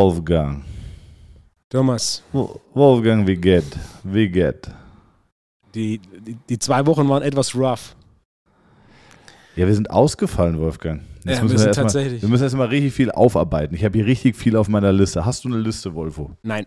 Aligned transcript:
Wolfgang. 0.00 0.62
Thomas, 1.68 2.22
Wo- 2.32 2.60
Wolfgang, 2.74 3.26
wie 3.26 3.36
geht? 3.36 3.64
Wie 4.02 4.28
geht? 4.28 4.68
die, 5.74 5.98
die, 6.26 6.36
die 6.48 6.58
zwei 6.58 6.84
Wochen 6.86 7.08
waren 7.08 7.22
etwas 7.22 7.54
rough. 7.54 7.94
Ja, 9.56 9.66
wir 9.66 9.74
sind 9.74 9.90
ausgefallen, 9.90 10.58
Wolfgang. 10.58 11.02
Ja, 11.24 11.40
wir 11.42 11.48
sind 11.48 11.52
erst 11.52 11.66
mal, 11.78 11.82
tatsächlich- 11.84 12.22
wir 12.22 12.28
müssen 12.28 12.42
erstmal 12.44 12.68
richtig 12.68 12.92
viel 12.94 13.10
aufarbeiten. 13.10 13.74
Ich 13.74 13.84
habe 13.84 13.98
hier 13.98 14.06
richtig 14.06 14.34
viel 14.36 14.56
auf 14.56 14.68
meiner 14.68 14.92
Liste. 14.92 15.24
Hast 15.26 15.44
du 15.44 15.48
eine 15.48 15.58
Liste, 15.58 15.94
Wolfo? 15.94 16.30
Nein. 16.42 16.66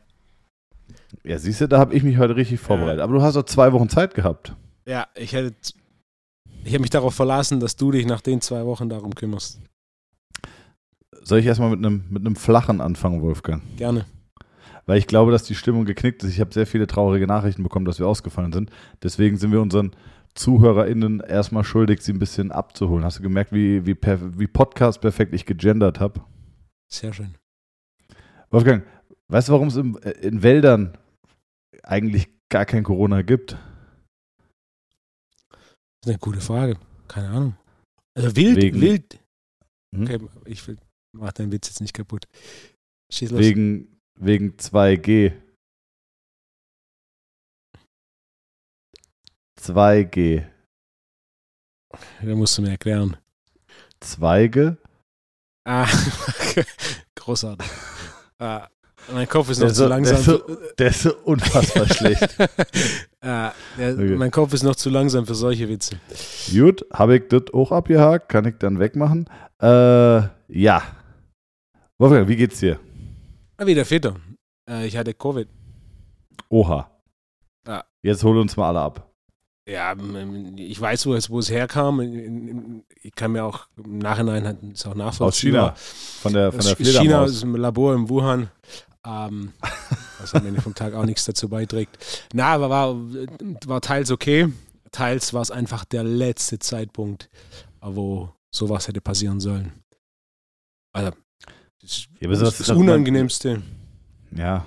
Ja, 1.23 1.37
siehst 1.39 1.59
du, 1.61 1.67
da 1.67 1.79
habe 1.79 1.93
ich 1.95 2.03
mich 2.03 2.17
heute 2.17 2.35
richtig 2.35 2.59
vorbereitet. 2.59 3.01
Aber 3.01 3.13
du 3.13 3.21
hast 3.21 3.35
doch 3.35 3.43
zwei 3.43 3.73
Wochen 3.73 3.89
Zeit 3.89 4.13
gehabt. 4.13 4.53
Ja, 4.87 5.07
ich 5.15 5.33
hätte. 5.33 5.53
Ich 6.65 6.73
habe 6.73 6.81
mich 6.81 6.89
darauf 6.91 7.13
verlassen, 7.15 7.59
dass 7.59 7.75
du 7.75 7.91
dich 7.91 8.05
nach 8.05 8.21
den 8.21 8.39
zwei 8.41 8.63
Wochen 8.65 8.87
darum 8.89 9.13
kümmerst. 9.15 9.59
Soll 11.23 11.39
ich 11.39 11.45
erstmal 11.45 11.69
mit 11.69 11.79
einem 11.79 12.03
mit 12.09 12.25
einem 12.25 12.35
flachen 12.35 12.81
anfangen, 12.81 13.21
Wolfgang? 13.21 13.61
Gerne. 13.77 14.05
Weil 14.85 14.97
ich 14.97 15.07
glaube, 15.07 15.31
dass 15.31 15.43
die 15.43 15.55
Stimmung 15.55 15.85
geknickt 15.85 16.23
ist. 16.23 16.31
Ich 16.31 16.41
habe 16.41 16.53
sehr 16.53 16.67
viele 16.67 16.87
traurige 16.87 17.25
Nachrichten 17.27 17.63
bekommen, 17.63 17.85
dass 17.85 17.99
wir 17.99 18.07
ausgefallen 18.07 18.51
sind. 18.51 18.69
Deswegen 19.01 19.37
sind 19.37 19.51
wir 19.53 19.61
unseren 19.61 19.91
ZuhörerInnen 20.35 21.21
erstmal 21.21 21.63
schuldig, 21.63 22.01
sie 22.01 22.11
ein 22.11 22.19
bisschen 22.19 22.51
abzuholen. 22.51 23.05
Hast 23.05 23.19
du 23.19 23.23
gemerkt, 23.23 23.53
wie, 23.53 23.85
wie, 23.85 23.95
wie 23.95 24.47
Podcast 24.47 24.99
perfekt 24.99 25.33
ich 25.33 25.45
gegendert 25.45 25.99
habe? 26.01 26.21
Sehr 26.91 27.13
schön. 27.13 27.35
Wolfgang, 28.49 28.83
weißt 29.29 29.47
du, 29.47 29.53
warum 29.53 29.69
es 29.69 29.77
im, 29.77 29.97
äh, 30.03 30.11
in 30.21 30.43
Wäldern 30.43 30.97
eigentlich 31.83 32.27
gar 32.49 32.65
kein 32.65 32.83
Corona 32.83 33.21
gibt? 33.21 33.53
Das 36.01 36.07
ist 36.07 36.07
eine 36.09 36.17
gute 36.17 36.41
Frage. 36.41 36.75
Keine 37.07 37.29
Ahnung. 37.29 37.55
Also 38.15 38.35
wild, 38.35 38.57
Wegen- 38.61 38.81
wild. 38.81 39.19
Hm? 39.95 40.03
Okay, 40.03 40.19
ich 40.45 40.67
will, 40.67 40.77
mach 41.13 41.31
deinen 41.33 41.51
Witz 41.51 41.67
jetzt 41.67 41.81
nicht 41.81 41.93
kaputt. 41.93 42.27
Schieß 43.11 43.31
los. 43.31 43.39
Wegen, 43.39 43.99
wegen 44.19 44.51
2G. 44.57 45.33
2G. 49.59 50.45
Da 52.21 52.35
musst 52.35 52.57
du 52.57 52.61
mir 52.63 52.71
erklären. 52.71 53.17
Zweige? 53.99 54.77
Ah, 55.65 55.87
großartig. 57.15 57.69
Ah, 58.39 58.67
mein 59.13 59.29
Kopf 59.29 59.49
ist 59.49 59.59
noch 59.59 59.67
zu 59.69 59.75
so- 59.75 59.87
langsam. 59.87 60.15
der 60.15 60.19
ist 60.19 60.25
so- 60.25 60.57
Der 60.77 60.87
ist 60.87 61.01
so 61.03 61.15
unfassbar 61.23 61.87
schlecht. 61.87 62.35
ah, 63.21 63.53
der, 63.77 63.93
Okay. 63.93 64.15
Mein 64.15 64.31
Kopf 64.31 64.53
ist 64.53 64.63
noch 64.63 64.75
zu 64.75 64.89
langsam 64.89 65.25
für 65.25 65.35
solche 65.35 65.69
Witze. 65.69 65.97
Gut, 66.51 66.85
habe 66.91 67.17
ich 67.17 67.27
das 67.29 67.53
auch 67.53 67.71
abgehakt, 67.71 68.27
kann 68.29 68.45
ich 68.45 68.55
dann 68.57 68.79
wegmachen. 68.79 69.29
Äh, 69.61 70.23
ja. 70.47 70.81
Wolfgang, 72.03 72.27
wie 72.27 72.35
geht's 72.35 72.59
dir? 72.59 72.81
Wieder 73.57 73.85
Väter. 73.85 74.17
Äh, 74.69 74.87
ich 74.87 74.97
hatte 74.97 75.13
Covid. 75.13 75.47
Oha. 76.49 76.91
Ja. 77.65 77.85
Jetzt 78.01 78.25
hol 78.25 78.37
uns 78.39 78.57
mal 78.57 78.67
alle 78.67 78.81
ab. 78.81 79.09
Ja, 79.65 79.93
ähm, 79.93 80.57
ich 80.57 80.81
weiß, 80.81 81.05
wo 81.05 81.13
es, 81.13 81.29
wo 81.29 81.39
es 81.39 81.49
herkam. 81.49 82.83
Ich 83.01 83.15
kann 83.15 83.31
mir 83.31 83.45
auch 83.45 83.67
im 83.77 83.99
Nachhinein 83.99 84.73
es 84.73 84.85
auch 84.85 84.95
nachvollziehen. 84.95 85.55
Aus 85.55 85.71
China. 85.71 85.75
Von 86.21 86.33
der, 86.33 86.51
von 86.51 86.59
der 86.59 86.71
Aus 86.71 86.77
China 86.77 86.99
Fledermaus. 86.99 87.31
ist 87.31 87.43
im 87.43 87.55
Labor 87.55 87.95
in 87.95 88.09
Wuhan. 88.09 88.51
Ähm, 89.07 89.53
was 90.19 90.35
am 90.35 90.45
Ende 90.45 90.61
vom 90.61 90.75
Tag 90.75 90.95
auch 90.95 91.05
nichts 91.05 91.23
dazu 91.23 91.47
beiträgt. 91.47 92.27
Na, 92.33 92.47
aber 92.47 92.69
war, 92.69 92.95
war 93.65 93.79
teils 93.79 94.11
okay. 94.11 94.51
Teils 94.91 95.33
war 95.33 95.41
es 95.41 95.51
einfach 95.51 95.85
der 95.85 96.03
letzte 96.03 96.59
Zeitpunkt, 96.59 97.29
wo 97.79 98.29
sowas 98.51 98.89
hätte 98.89 98.99
passieren 98.99 99.39
sollen. 99.39 99.71
Also, 100.91 101.11
das, 101.83 102.07
Ja, 102.19 102.29
aber 102.29 102.37
das, 102.37 102.57
das 102.57 102.69
Unangenehmste. 102.71 103.61
Ja. 104.35 104.65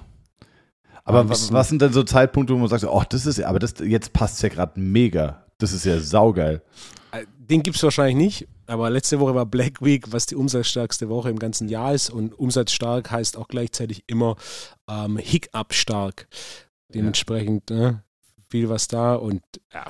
Aber 1.05 1.29
was, 1.29 1.53
was 1.53 1.69
sind 1.69 1.81
denn 1.83 1.93
so 1.93 2.03
Zeitpunkte, 2.03 2.53
wo 2.53 2.59
man 2.59 2.69
sagt, 2.69 2.85
oh, 2.85 3.03
das 3.09 3.27
ist 3.27 3.39
ja, 3.39 3.47
aber 3.47 3.61
das, 3.61 3.75
jetzt 3.79 4.13
passt 4.13 4.43
ja 4.43 4.49
gerade 4.49 4.79
mega. 4.79 5.47
Das 5.59 5.73
ist 5.73 5.85
ja 5.85 6.01
saugeil. 6.01 6.63
Äh, 7.13 7.25
Den 7.39 7.63
gibt 7.63 7.77
es 7.77 7.83
wahrscheinlich 7.83 8.17
nicht, 8.17 8.49
aber 8.67 8.91
letzte 8.91 9.21
Woche 9.21 9.35
war 9.35 9.47
Black 9.47 9.81
Week, 9.83 10.13
was 10.13 10.27
die 10.27 10.35
umsatzstärkste 10.35 11.09
Woche 11.09 11.31
im 11.31 11.39
ganzen 11.39 11.69
Jahr 11.69 11.95
ist. 11.95 12.11
Und 12.11 12.37
umsatzstark 12.37 13.11
heißt 13.11 13.37
auch 13.37 13.47
gleichzeitig 13.47 14.03
immer 14.09 14.37
ähm, 14.91 15.17
Hiccup 15.17 15.73
stark. 15.73 16.27
Dementsprechend 16.89 17.71
ne, 17.71 18.03
viel 18.49 18.69
was 18.69 18.89
da 18.89 19.15
und 19.15 19.43
ja, 19.73 19.85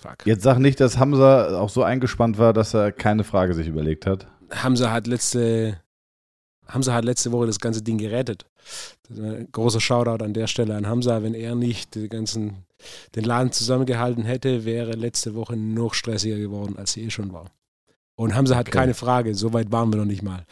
fuck. 0.00 0.24
Jetzt 0.24 0.42
sag 0.42 0.58
nicht, 0.58 0.80
dass 0.80 0.98
Hamza 0.98 1.58
auch 1.58 1.68
so 1.68 1.82
eingespannt 1.82 2.38
war, 2.38 2.52
dass 2.52 2.74
er 2.74 2.92
keine 2.92 3.24
Frage 3.24 3.54
sich 3.54 3.66
überlegt 3.66 4.06
hat. 4.06 4.26
Hamza 4.50 4.92
hat 4.92 5.06
letzte 5.06 5.80
Hamza 6.70 6.94
hat 6.94 7.04
letzte 7.04 7.32
Woche 7.32 7.46
das 7.46 7.58
ganze 7.58 7.82
Ding 7.82 7.98
gerettet. 7.98 8.46
Großer 9.52 9.80
Shoutout 9.80 10.24
an 10.24 10.32
der 10.34 10.46
Stelle 10.46 10.74
an 10.76 10.86
Hamza. 10.86 11.22
Wenn 11.22 11.34
er 11.34 11.54
nicht 11.54 11.94
den 11.94 12.08
ganzen 12.08 12.64
den 13.14 13.24
Laden 13.24 13.52
zusammengehalten 13.52 14.24
hätte, 14.24 14.64
wäre 14.64 14.92
letzte 14.92 15.34
Woche 15.34 15.56
noch 15.56 15.92
stressiger 15.94 16.36
geworden, 16.38 16.76
als 16.78 16.92
sie 16.92 17.02
eh 17.02 17.10
schon 17.10 17.32
war. 17.32 17.46
Und 18.16 18.34
Hamza 18.34 18.54
hat 18.56 18.68
Okay. 18.68 18.78
keine 18.78 18.94
Frage, 18.94 19.34
so 19.34 19.52
weit 19.52 19.70
waren 19.72 19.92
wir 19.92 19.98
noch 19.98 20.04
nicht 20.06 20.22
mal. 20.22 20.44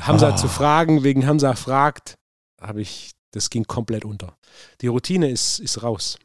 Hamza 0.00 0.30
Ah. 0.30 0.36
zu 0.36 0.48
fragen, 0.48 1.02
wegen 1.04 1.26
Hamza 1.26 1.54
fragt, 1.54 2.14
habe 2.60 2.80
ich, 2.80 3.10
das 3.32 3.50
ging 3.50 3.64
komplett 3.64 4.04
unter. 4.04 4.36
Die 4.80 4.86
Routine 4.88 5.30
ist, 5.30 5.58
ist 5.60 5.82
raus. 5.82 6.16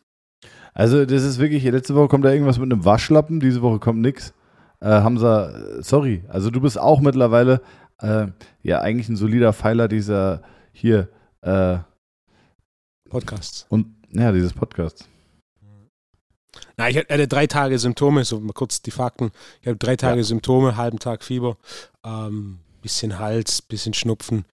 Also, 0.73 1.05
das 1.05 1.23
ist 1.23 1.39
wirklich, 1.39 1.63
letzte 1.63 1.95
Woche 1.95 2.07
kommt 2.07 2.25
da 2.25 2.31
irgendwas 2.31 2.59
mit 2.59 2.71
einem 2.71 2.85
Waschlappen, 2.85 3.39
diese 3.39 3.61
Woche 3.61 3.79
kommt 3.79 4.01
nix. 4.01 4.33
Äh, 4.81 4.87
Hamza, 5.01 5.49
äh, 5.49 5.83
sorry, 5.83 6.23
also 6.29 6.49
du 6.51 6.61
bist 6.61 6.79
auch 6.79 7.01
mittlerweile 7.01 7.61
äh, 7.99 8.27
ja 8.63 8.81
eigentlich 8.81 9.09
ein 9.09 9.15
solider 9.15 9.53
Pfeiler 9.53 9.87
dieser 9.87 10.41
hier 10.71 11.09
äh, 11.41 11.77
Podcasts. 13.09 13.65
und 13.69 13.95
ja, 14.11 14.31
dieses 14.31 14.53
Podcast. 14.53 15.07
Na, 16.77 16.89
ich 16.89 16.97
hatte 16.97 17.27
drei 17.27 17.45
Tage 17.45 17.77
Symptome, 17.77 18.23
so 18.23 18.39
mal 18.39 18.53
kurz 18.53 18.81
die 18.81 18.91
Fakten. 18.91 19.31
Ich 19.61 19.67
hatte 19.67 19.77
drei 19.77 19.95
Tage 19.95 20.19
Ja. 20.19 20.23
Symptome, 20.23 20.77
halben 20.77 20.97
Tag 20.97 21.23
Fieber, 21.23 21.57
ähm, 22.03 22.59
bisschen 22.81 23.19
Hals, 23.19 23.61
bisschen 23.61 23.93
Schnupfen. 23.93 24.45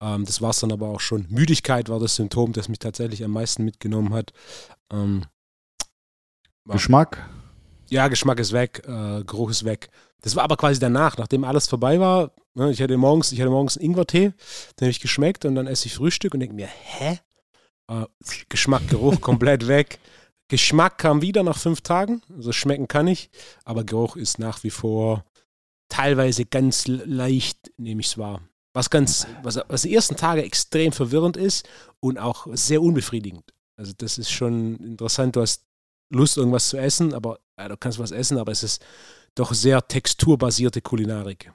Ähm, 0.00 0.24
das 0.24 0.42
war 0.42 0.50
es 0.50 0.60
dann 0.60 0.72
aber 0.72 0.88
auch 0.88 1.00
schon. 1.00 1.26
Müdigkeit 1.30 1.88
war 1.88 2.00
das 2.00 2.16
Symptom, 2.16 2.52
das 2.52 2.68
mich 2.68 2.78
tatsächlich 2.78 3.24
am 3.24 3.30
meisten 3.30 3.64
mitgenommen 3.64 4.12
hat. 4.12 4.32
Ähm. 4.92 5.24
Geschmack? 6.66 7.28
ja, 7.88 8.08
Geschmack 8.08 8.38
ist 8.40 8.52
weg, 8.52 8.82
äh, 8.86 9.24
Geruch 9.24 9.50
ist 9.50 9.64
weg. 9.64 9.88
Das 10.22 10.34
war 10.36 10.44
aber 10.44 10.56
quasi 10.56 10.80
danach, 10.80 11.16
nachdem 11.16 11.44
alles 11.44 11.68
vorbei 11.68 12.00
war. 12.00 12.32
Ne, 12.54 12.70
ich 12.70 12.82
hatte 12.82 12.96
morgens, 12.96 13.32
ich 13.32 13.40
hatte 13.40 13.50
morgens 13.50 13.76
einen 13.76 13.86
Ingwertee, 13.86 14.32
den 14.78 14.86
habe 14.86 14.90
ich 14.90 15.00
geschmeckt 15.00 15.44
und 15.44 15.54
dann 15.54 15.66
esse 15.66 15.86
ich 15.86 15.94
Frühstück 15.94 16.34
und 16.34 16.40
denke 16.40 16.54
mir, 16.54 16.66
hä? 16.66 17.20
Äh, 17.88 18.06
Geschmack, 18.48 18.88
Geruch 18.88 19.20
komplett 19.20 19.68
weg. 19.68 20.00
Geschmack 20.48 20.98
kam 20.98 21.22
wieder 21.22 21.42
nach 21.42 21.58
fünf 21.58 21.82
Tagen, 21.82 22.22
also 22.34 22.52
schmecken 22.52 22.88
kann 22.88 23.06
ich, 23.06 23.30
aber 23.64 23.84
Geruch 23.84 24.16
ist 24.16 24.38
nach 24.38 24.64
wie 24.64 24.70
vor 24.70 25.24
teilweise 25.88 26.46
ganz 26.46 26.86
leicht, 26.86 27.70
nehme 27.76 28.00
ich 28.00 28.08
es 28.08 28.18
wahr. 28.18 28.40
Was 28.72 28.90
ganz, 28.90 29.26
was, 29.42 29.60
was 29.68 29.82
die 29.82 29.94
ersten 29.94 30.16
Tage 30.16 30.42
extrem 30.42 30.92
verwirrend 30.92 31.36
ist 31.36 31.68
und 32.00 32.18
auch 32.18 32.46
sehr 32.52 32.82
unbefriedigend. 32.82 33.52
Also 33.76 33.92
das 33.96 34.18
ist 34.18 34.30
schon 34.30 34.76
interessant. 34.76 35.36
Du 35.36 35.40
hast 35.40 35.64
Lust, 36.10 36.36
irgendwas 36.36 36.68
zu 36.68 36.76
essen, 36.76 37.14
aber 37.14 37.38
ja, 37.58 37.68
du 37.68 37.76
kannst 37.76 37.98
was 37.98 38.10
essen, 38.10 38.38
aber 38.38 38.52
es 38.52 38.62
ist 38.62 38.84
doch 39.38 39.54
sehr 39.54 39.86
texturbasierte 39.86 40.80
Kulinarik. 40.80 41.52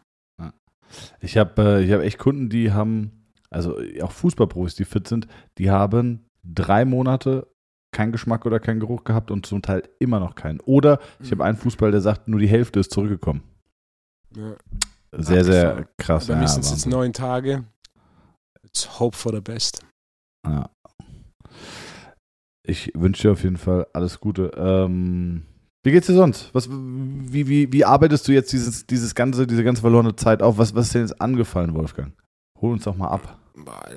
Ich 1.22 1.38
habe 1.38 1.80
äh, 1.80 1.84
ich 1.84 1.92
hab 1.92 2.02
echt 2.02 2.20
Kunden, 2.20 2.50
die 2.50 2.72
haben, 2.72 3.26
also 3.50 3.80
auch 4.02 4.12
Fußballprofis, 4.12 4.76
die 4.76 4.86
fit 4.86 5.08
sind, 5.08 5.28
die 5.58 5.72
haben 5.72 6.26
drei 6.44 6.86
Monate 6.86 7.48
keinen 7.92 8.12
Geschmack 8.12 8.46
oder 8.46 8.60
keinen 8.60 8.80
Geruch 8.80 9.04
gehabt 9.04 9.32
und 9.32 9.46
zum 9.46 9.62
Teil 9.62 9.84
immer 10.00 10.20
noch 10.20 10.36
keinen. 10.36 10.60
Oder 10.62 11.00
ich 11.20 11.32
habe 11.32 11.44
einen 11.44 11.58
Fußball, 11.58 11.92
der 11.92 12.02
sagt, 12.02 12.28
nur 12.28 12.40
die 12.40 12.48
Hälfte 12.48 12.80
ist 12.80 12.92
zurückgekommen. 12.92 13.44
Ja. 14.36 14.56
Sehr, 15.12 15.44
sehr 15.44 15.70
Abgefahren. 15.70 15.96
krass. 15.98 16.28
Bei 16.28 16.36
mir 16.36 16.48
sind 16.48 16.66
es 16.66 16.72
jetzt 16.72 16.88
neun 16.88 17.14
Tage. 17.14 17.66
Let's 18.64 19.00
hope 19.00 19.16
for 19.16 19.32
the 19.32 19.42
best. 19.42 19.86
Ja. 20.46 20.70
Ich 22.66 22.92
wünsche 22.96 23.24
dir 23.24 23.32
auf 23.34 23.44
jeden 23.44 23.58
Fall 23.58 23.86
alles 23.94 24.20
Gute. 24.20 24.52
Ähm, 24.56 25.46
wie 25.84 25.92
geht's 25.92 26.08
dir 26.08 26.16
sonst? 26.16 26.50
Was, 26.54 26.70
wie, 26.70 27.48
wie, 27.48 27.72
wie 27.72 27.86
arbeitest 27.86 28.28
du 28.28 28.32
jetzt 28.32 28.52
dieses, 28.54 28.88
dieses 28.88 29.16
ganze, 29.16 29.46
diese 29.46 29.64
ganze 29.64 29.82
verlorene 29.82 30.16
Zeit 30.16 30.42
auf? 30.42 30.58
Was, 30.58 30.74
was 30.74 30.88
ist 30.88 30.96
dir 30.96 31.00
jetzt 31.00 31.22
angefallen, 31.22 31.74
Wolfgang? 31.76 32.14
Hol 32.60 32.74
uns 32.74 32.84
doch 32.86 32.96
mal 32.96 33.10
ab. 33.10 33.38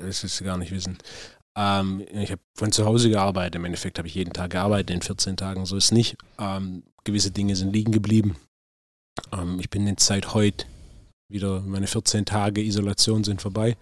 Das 0.01 0.23
willst 0.23 0.39
du 0.39 0.43
gar 0.43 0.57
nicht 0.57 0.71
wissen. 0.71 0.97
Ähm, 1.57 2.05
ich 2.11 2.31
habe 2.31 2.41
von 2.55 2.71
zu 2.71 2.85
Hause 2.85 3.09
gearbeitet. 3.09 3.55
Im 3.55 3.65
Endeffekt 3.65 3.97
habe 3.97 4.07
ich 4.07 4.15
jeden 4.15 4.33
Tag 4.33 4.51
gearbeitet, 4.51 4.91
in 4.91 5.01
14 5.01 5.37
Tagen. 5.37 5.65
So 5.65 5.77
ist 5.77 5.85
es 5.85 5.91
nicht. 5.91 6.17
Ähm, 6.37 6.83
gewisse 7.03 7.31
Dinge 7.31 7.55
sind 7.55 7.73
liegen 7.73 7.91
geblieben. 7.91 8.35
Ähm, 9.31 9.59
ich 9.59 9.69
bin 9.69 9.87
jetzt 9.87 10.05
seit 10.05 10.33
heute 10.33 10.65
wieder, 11.29 11.61
meine 11.61 11.87
14 11.87 12.25
Tage 12.25 12.61
Isolation 12.61 13.23
sind 13.23 13.41
vorbei. 13.41 13.77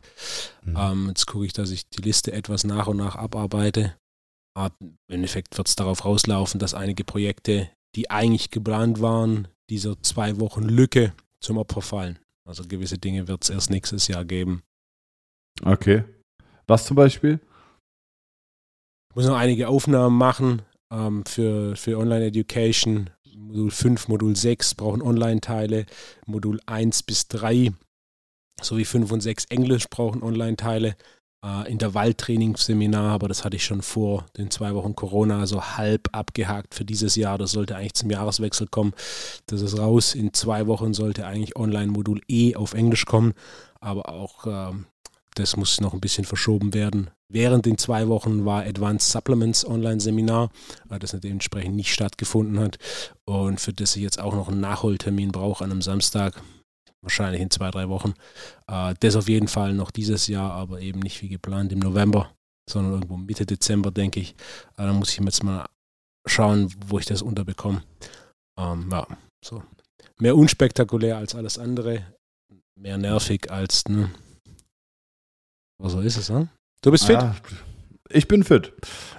Mhm. 0.63 0.77
Ähm, 0.77 1.07
jetzt 1.09 1.25
gucke 1.25 1.45
ich, 1.45 1.53
dass 1.53 1.71
ich 1.71 1.89
die 1.89 2.01
Liste 2.01 2.31
etwas 2.31 2.63
nach 2.63 2.87
und 2.87 2.97
nach 2.97 3.15
abarbeite. 3.15 3.95
Im 4.79 4.97
Endeffekt 5.09 5.57
wird 5.57 5.67
es 5.67 5.75
darauf 5.75 6.05
rauslaufen, 6.05 6.61
dass 6.61 6.73
einige 6.73 7.03
Projekte, 7.03 7.69
die 7.95 8.09
eigentlich 8.09 8.51
geplant 8.51 9.01
waren, 9.01 9.47
dieser 9.69 10.01
zwei 10.01 10.39
Wochen 10.39 10.63
Lücke 10.63 11.13
zum 11.39 11.57
Opfer 11.57 11.81
fallen. 11.81 12.19
Also 12.47 12.63
gewisse 12.67 12.97
Dinge 12.97 13.27
wird 13.27 13.43
es 13.43 13.49
erst 13.49 13.71
nächstes 13.71 14.07
Jahr 14.07 14.25
geben. 14.25 14.61
Okay. 15.63 16.03
Was 16.67 16.85
zum 16.85 16.95
Beispiel? 16.95 17.39
Ich 19.09 19.15
muss 19.15 19.25
noch 19.25 19.37
einige 19.37 19.69
Aufnahmen 19.69 20.17
machen 20.17 20.61
ähm, 20.91 21.25
für, 21.25 21.75
für 21.75 21.97
Online 21.97 22.25
Education. 22.25 23.09
Modul 23.35 23.71
5, 23.71 24.07
Modul 24.07 24.35
6 24.35 24.75
brauchen 24.75 25.01
Online-Teile. 25.01 25.85
Modul 26.25 26.59
1 26.65 27.03
bis 27.03 27.27
3 27.29 27.71
sowie 28.61 28.85
5 28.85 29.11
und 29.11 29.21
6 29.21 29.45
Englisch 29.45 29.87
brauchen 29.89 30.23
Online-Teile. 30.23 30.95
Äh, 31.45 31.71
Intervalltrainingsseminar, 31.71 33.11
aber 33.11 33.27
das 33.27 33.43
hatte 33.45 33.55
ich 33.55 33.65
schon 33.65 33.83
vor 33.83 34.25
den 34.35 34.49
zwei 34.49 34.73
Wochen 34.73 34.95
Corona 34.95 35.45
so 35.45 35.61
halb 35.61 36.09
abgehakt 36.11 36.73
für 36.73 36.85
dieses 36.85 37.15
Jahr. 37.15 37.37
Das 37.37 37.51
sollte 37.51 37.75
eigentlich 37.75 37.93
zum 37.93 38.09
Jahreswechsel 38.09 38.67
kommen. 38.67 38.93
Das 39.45 39.61
ist 39.61 39.77
raus. 39.77 40.15
In 40.15 40.33
zwei 40.33 40.65
Wochen 40.65 40.95
sollte 40.95 41.27
eigentlich 41.27 41.55
Online-Modul 41.55 42.21
E 42.27 42.55
auf 42.55 42.73
Englisch 42.73 43.05
kommen, 43.05 43.33
aber 43.79 44.09
auch 44.09 44.47
ähm, 44.47 44.87
das 45.35 45.55
muss 45.55 45.81
noch 45.81 45.93
ein 45.93 45.99
bisschen 45.99 46.25
verschoben 46.25 46.73
werden. 46.73 47.11
Während 47.29 47.65
den 47.67 47.77
zwei 47.77 48.07
Wochen 48.07 48.45
war 48.45 48.63
Advanced 48.63 49.11
Supplements 49.11 49.67
Online-Seminar, 49.67 50.49
äh, 50.89 50.97
das 50.97 51.11
dementsprechend 51.11 51.75
nicht 51.75 51.93
stattgefunden 51.93 52.59
hat 52.59 52.79
und 53.25 53.61
für 53.61 53.73
das 53.73 53.95
ich 53.95 54.01
jetzt 54.01 54.19
auch 54.19 54.33
noch 54.33 54.47
einen 54.47 54.61
Nachholtermin 54.61 55.31
brauche 55.31 55.63
an 55.63 55.71
einem 55.71 55.83
Samstag 55.83 56.41
wahrscheinlich 57.05 57.41
in 57.41 57.51
zwei, 57.51 57.71
drei 57.71 57.87
Wochen. 57.87 58.13
Äh, 58.67 58.95
das 58.99 59.15
auf 59.15 59.29
jeden 59.29 59.47
Fall 59.47 59.73
noch 59.73 59.91
dieses 59.91 60.27
Jahr, 60.27 60.51
aber 60.51 60.81
eben 60.81 60.99
nicht 60.99 61.21
wie 61.21 61.29
geplant 61.29 61.71
im 61.71 61.79
November, 61.79 62.31
sondern 62.69 62.93
irgendwo 62.93 63.15
Mitte 63.15 63.45
Dezember, 63.45 63.91
denke 63.91 64.19
ich. 64.19 64.31
Äh, 64.77 64.85
da 64.85 64.93
muss 64.93 65.11
ich 65.11 65.19
jetzt 65.19 65.43
mal 65.43 65.67
schauen, 66.25 66.73
wo 66.87 66.99
ich 66.99 67.05
das 67.05 67.21
unterbekomme. 67.21 67.83
Ähm, 68.59 68.89
ja, 68.91 69.07
so. 69.43 69.63
Mehr 70.19 70.35
unspektakulär 70.35 71.17
als 71.17 71.35
alles 71.35 71.57
andere, 71.59 72.05
mehr 72.75 72.97
nervig 72.97 73.51
als, 73.51 73.85
ne? 73.87 74.09
Aber 75.79 75.89
so 75.89 75.99
ist 76.01 76.17
es, 76.17 76.29
ne? 76.29 76.47
Du 76.81 76.91
bist 76.91 77.05
fit? 77.05 77.17
Ah, 77.17 77.35
ich 78.09 78.27
bin 78.27 78.43
fit. 78.43 78.73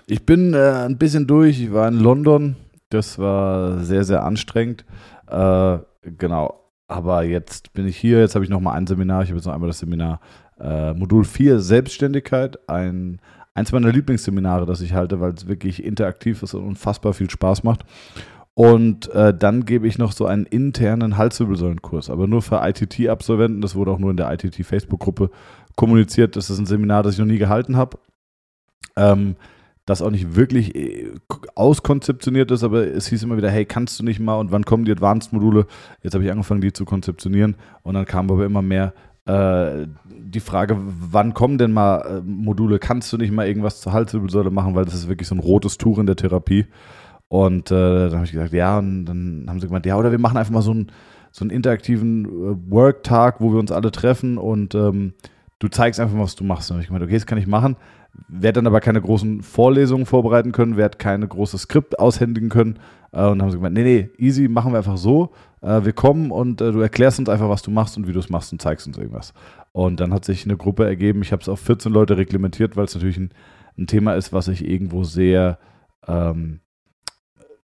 Ich 0.06 0.24
bin 0.24 0.54
äh, 0.54 0.84
ein 0.86 0.98
bisschen 0.98 1.26
durch. 1.26 1.60
Ich 1.60 1.72
war 1.72 1.88
in 1.88 1.98
London. 1.98 2.56
Das 2.88 3.18
war 3.18 3.82
sehr, 3.84 4.04
sehr 4.04 4.22
anstrengend. 4.22 4.84
Äh, 5.26 5.78
genau. 6.02 6.65
Aber 6.88 7.24
jetzt 7.24 7.72
bin 7.72 7.86
ich 7.86 7.96
hier, 7.96 8.20
jetzt 8.20 8.34
habe 8.34 8.44
ich 8.44 8.50
noch 8.50 8.60
mal 8.60 8.72
ein 8.72 8.86
Seminar. 8.86 9.22
Ich 9.22 9.30
habe 9.30 9.38
jetzt 9.38 9.46
noch 9.46 9.54
einmal 9.54 9.68
das 9.68 9.80
Seminar 9.80 10.20
äh, 10.60 10.94
Modul 10.94 11.24
4 11.24 11.60
Selbstständigkeit. 11.60 12.68
Ein, 12.68 13.20
eins 13.54 13.72
meiner 13.72 13.92
Lieblingsseminare, 13.92 14.66
das 14.66 14.80
ich 14.80 14.92
halte, 14.92 15.20
weil 15.20 15.32
es 15.32 15.48
wirklich 15.48 15.84
interaktiv 15.84 16.42
ist 16.42 16.54
und 16.54 16.64
unfassbar 16.64 17.12
viel 17.12 17.30
Spaß 17.30 17.64
macht. 17.64 17.84
Und 18.54 19.10
äh, 19.10 19.36
dann 19.36 19.66
gebe 19.66 19.86
ich 19.86 19.98
noch 19.98 20.12
so 20.12 20.24
einen 20.24 20.46
internen 20.46 21.18
Halswirbelsäulenkurs, 21.18 22.08
aber 22.08 22.26
nur 22.26 22.40
für 22.40 22.66
ITT-Absolventen. 22.66 23.60
Das 23.60 23.74
wurde 23.74 23.90
auch 23.90 23.98
nur 23.98 24.12
in 24.12 24.16
der 24.16 24.32
ITT-Facebook-Gruppe 24.32 25.30
kommuniziert. 25.74 26.36
Das 26.36 26.48
ist 26.48 26.58
ein 26.58 26.66
Seminar, 26.66 27.02
das 27.02 27.14
ich 27.14 27.18
noch 27.18 27.26
nie 27.26 27.36
gehalten 27.36 27.76
habe. 27.76 27.98
Ähm, 28.96 29.36
das 29.86 30.02
auch 30.02 30.10
nicht 30.10 30.34
wirklich 30.34 30.74
äh, 30.74 31.12
auskonzeptioniert 31.54 32.50
ist, 32.50 32.64
aber 32.64 32.86
es 32.86 33.06
hieß 33.06 33.22
immer 33.22 33.36
wieder, 33.36 33.50
hey, 33.50 33.64
kannst 33.64 33.98
du 33.98 34.04
nicht 34.04 34.18
mal 34.18 34.34
und 34.34 34.50
wann 34.50 34.64
kommen 34.64 34.84
die 34.84 34.90
Advanced-Module? 34.90 35.66
Jetzt 36.02 36.14
habe 36.14 36.24
ich 36.24 36.30
angefangen, 36.30 36.60
die 36.60 36.72
zu 36.72 36.84
konzeptionieren 36.84 37.56
und 37.82 37.94
dann 37.94 38.04
kam 38.04 38.30
aber 38.30 38.44
immer 38.44 38.62
mehr 38.62 38.92
äh, 39.26 39.86
die 40.08 40.40
Frage, 40.40 40.76
wann 40.78 41.34
kommen 41.34 41.56
denn 41.56 41.72
mal 41.72 41.98
äh, 42.00 42.20
Module? 42.20 42.80
Kannst 42.80 43.12
du 43.12 43.16
nicht 43.16 43.32
mal 43.32 43.46
irgendwas 43.46 43.80
zur 43.80 43.92
Halswirbelsäule 43.92 44.50
machen, 44.50 44.74
weil 44.74 44.84
das 44.84 44.94
ist 44.94 45.08
wirklich 45.08 45.28
so 45.28 45.36
ein 45.36 45.40
rotes 45.40 45.78
Tuch 45.78 45.98
in 45.98 46.06
der 46.06 46.16
Therapie. 46.16 46.66
Und 47.28 47.70
äh, 47.70 48.08
dann 48.08 48.14
habe 48.14 48.24
ich 48.24 48.32
gesagt, 48.32 48.52
ja, 48.52 48.78
und 48.78 49.04
dann 49.04 49.46
haben 49.48 49.60
sie 49.60 49.66
gemeint, 49.66 49.86
ja, 49.86 49.96
oder 49.96 50.10
wir 50.10 50.18
machen 50.18 50.36
einfach 50.36 50.52
mal 50.52 50.62
so 50.62 50.72
einen, 50.72 50.92
so 51.30 51.44
einen 51.44 51.50
interaktiven 51.50 52.24
äh, 52.24 52.70
Work-Tag, 52.70 53.40
wo 53.40 53.52
wir 53.52 53.60
uns 53.60 53.72
alle 53.72 53.92
treffen 53.92 54.38
und 54.38 54.74
ähm, 54.74 55.14
du 55.58 55.68
zeigst 55.68 56.00
einfach 56.00 56.18
was 56.18 56.34
du 56.34 56.44
machst. 56.44 56.70
Und 56.70 56.80
ich 56.80 56.86
gemeint, 56.86 57.04
okay, 57.04 57.14
das 57.14 57.26
kann 57.26 57.38
ich 57.38 57.46
machen 57.46 57.76
werde 58.28 58.54
dann 58.54 58.66
aber 58.66 58.80
keine 58.80 59.00
großen 59.00 59.42
Vorlesungen 59.42 60.06
vorbereiten 60.06 60.52
können, 60.52 60.76
werde 60.76 60.98
keine 60.98 61.26
große 61.26 61.58
Skript 61.58 61.98
aushändigen 61.98 62.48
können. 62.48 62.78
Äh, 63.12 63.26
und 63.26 63.38
dann 63.38 63.42
haben 63.42 63.50
sie 63.50 63.56
gemeint, 63.56 63.74
nee, 63.74 63.82
nee, 63.82 64.10
easy, 64.18 64.48
machen 64.48 64.72
wir 64.72 64.78
einfach 64.78 64.96
so. 64.96 65.32
Äh, 65.62 65.84
wir 65.84 65.92
kommen 65.92 66.30
und 66.30 66.60
äh, 66.60 66.72
du 66.72 66.80
erklärst 66.80 67.18
uns 67.18 67.28
einfach, 67.28 67.48
was 67.48 67.62
du 67.62 67.70
machst 67.70 67.96
und 67.96 68.06
wie 68.06 68.12
du 68.12 68.18
es 68.18 68.30
machst 68.30 68.52
und 68.52 68.60
zeigst 68.60 68.86
uns 68.86 68.98
irgendwas. 68.98 69.32
Und 69.72 70.00
dann 70.00 70.12
hat 70.12 70.24
sich 70.24 70.44
eine 70.44 70.56
Gruppe 70.56 70.86
ergeben, 70.86 71.22
ich 71.22 71.32
habe 71.32 71.42
es 71.42 71.48
auf 71.48 71.60
14 71.60 71.92
Leute 71.92 72.16
reglementiert, 72.16 72.76
weil 72.76 72.84
es 72.84 72.94
natürlich 72.94 73.18
ein, 73.18 73.30
ein, 73.78 73.86
Thema 73.86 74.14
ist, 74.14 74.32
was 74.32 74.48
ich 74.48 74.66
irgendwo 74.66 75.04
sehr 75.04 75.58
ähm, 76.06 76.60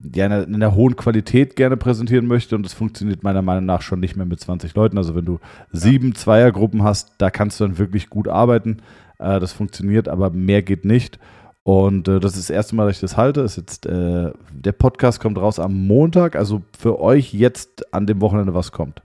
gerne 0.01 0.43
in 0.43 0.61
der 0.61 0.75
hohen 0.75 0.97
Qualität 0.97 1.57
gerne 1.57 1.77
präsentieren 1.77 2.27
möchte 2.27 2.55
und 2.55 2.63
das 2.63 2.73
funktioniert 2.73 3.25
meiner 3.25 3.43
Meinung 3.43 3.67
nach 3.67 3.83
schon 3.83 4.01
nicht 4.01 4.17
mehr 4.17 4.27
mit 4.27 4.41
20 4.41 4.75
Leuten. 4.75 4.97
Also 4.97 5.15
wenn 5.15 5.25
du 5.25 5.41
sieben 5.73 6.15
Zweiergruppen 6.15 6.85
hast, 6.85 7.15
da 7.19 7.31
kannst 7.31 7.59
du 7.59 7.65
dann 7.65 7.79
wirklich 7.79 8.09
gut 8.09 8.29
arbeiten. 8.29 8.79
Äh, 9.19 9.41
das 9.41 9.53
funktioniert, 9.53 10.09
aber 10.09 10.31
mehr 10.31 10.63
geht 10.63 10.85
nicht. 10.85 11.19
Und 11.63 12.09
äh, 12.09 12.21
das 12.21 12.37
ist 12.37 12.49
das 12.49 12.55
erste 12.57 12.77
Mal, 12.77 12.87
dass 12.87 12.97
ich 12.97 13.01
das 13.01 13.17
halte. 13.17 13.43
Ist 13.43 13.57
jetzt, 13.57 13.87
äh, 13.87 14.33
der 14.53 14.73
Podcast 14.73 15.21
kommt 15.21 15.39
raus 15.39 15.59
am 15.59 15.87
Montag, 15.87 16.35
also 16.35 16.63
für 16.77 17.01
euch 17.01 17.35
jetzt 17.35 17.93
an 17.93 18.07
dem 18.07 18.21
Wochenende 18.21 18.55
was 18.55 18.73
kommt. 18.73 19.03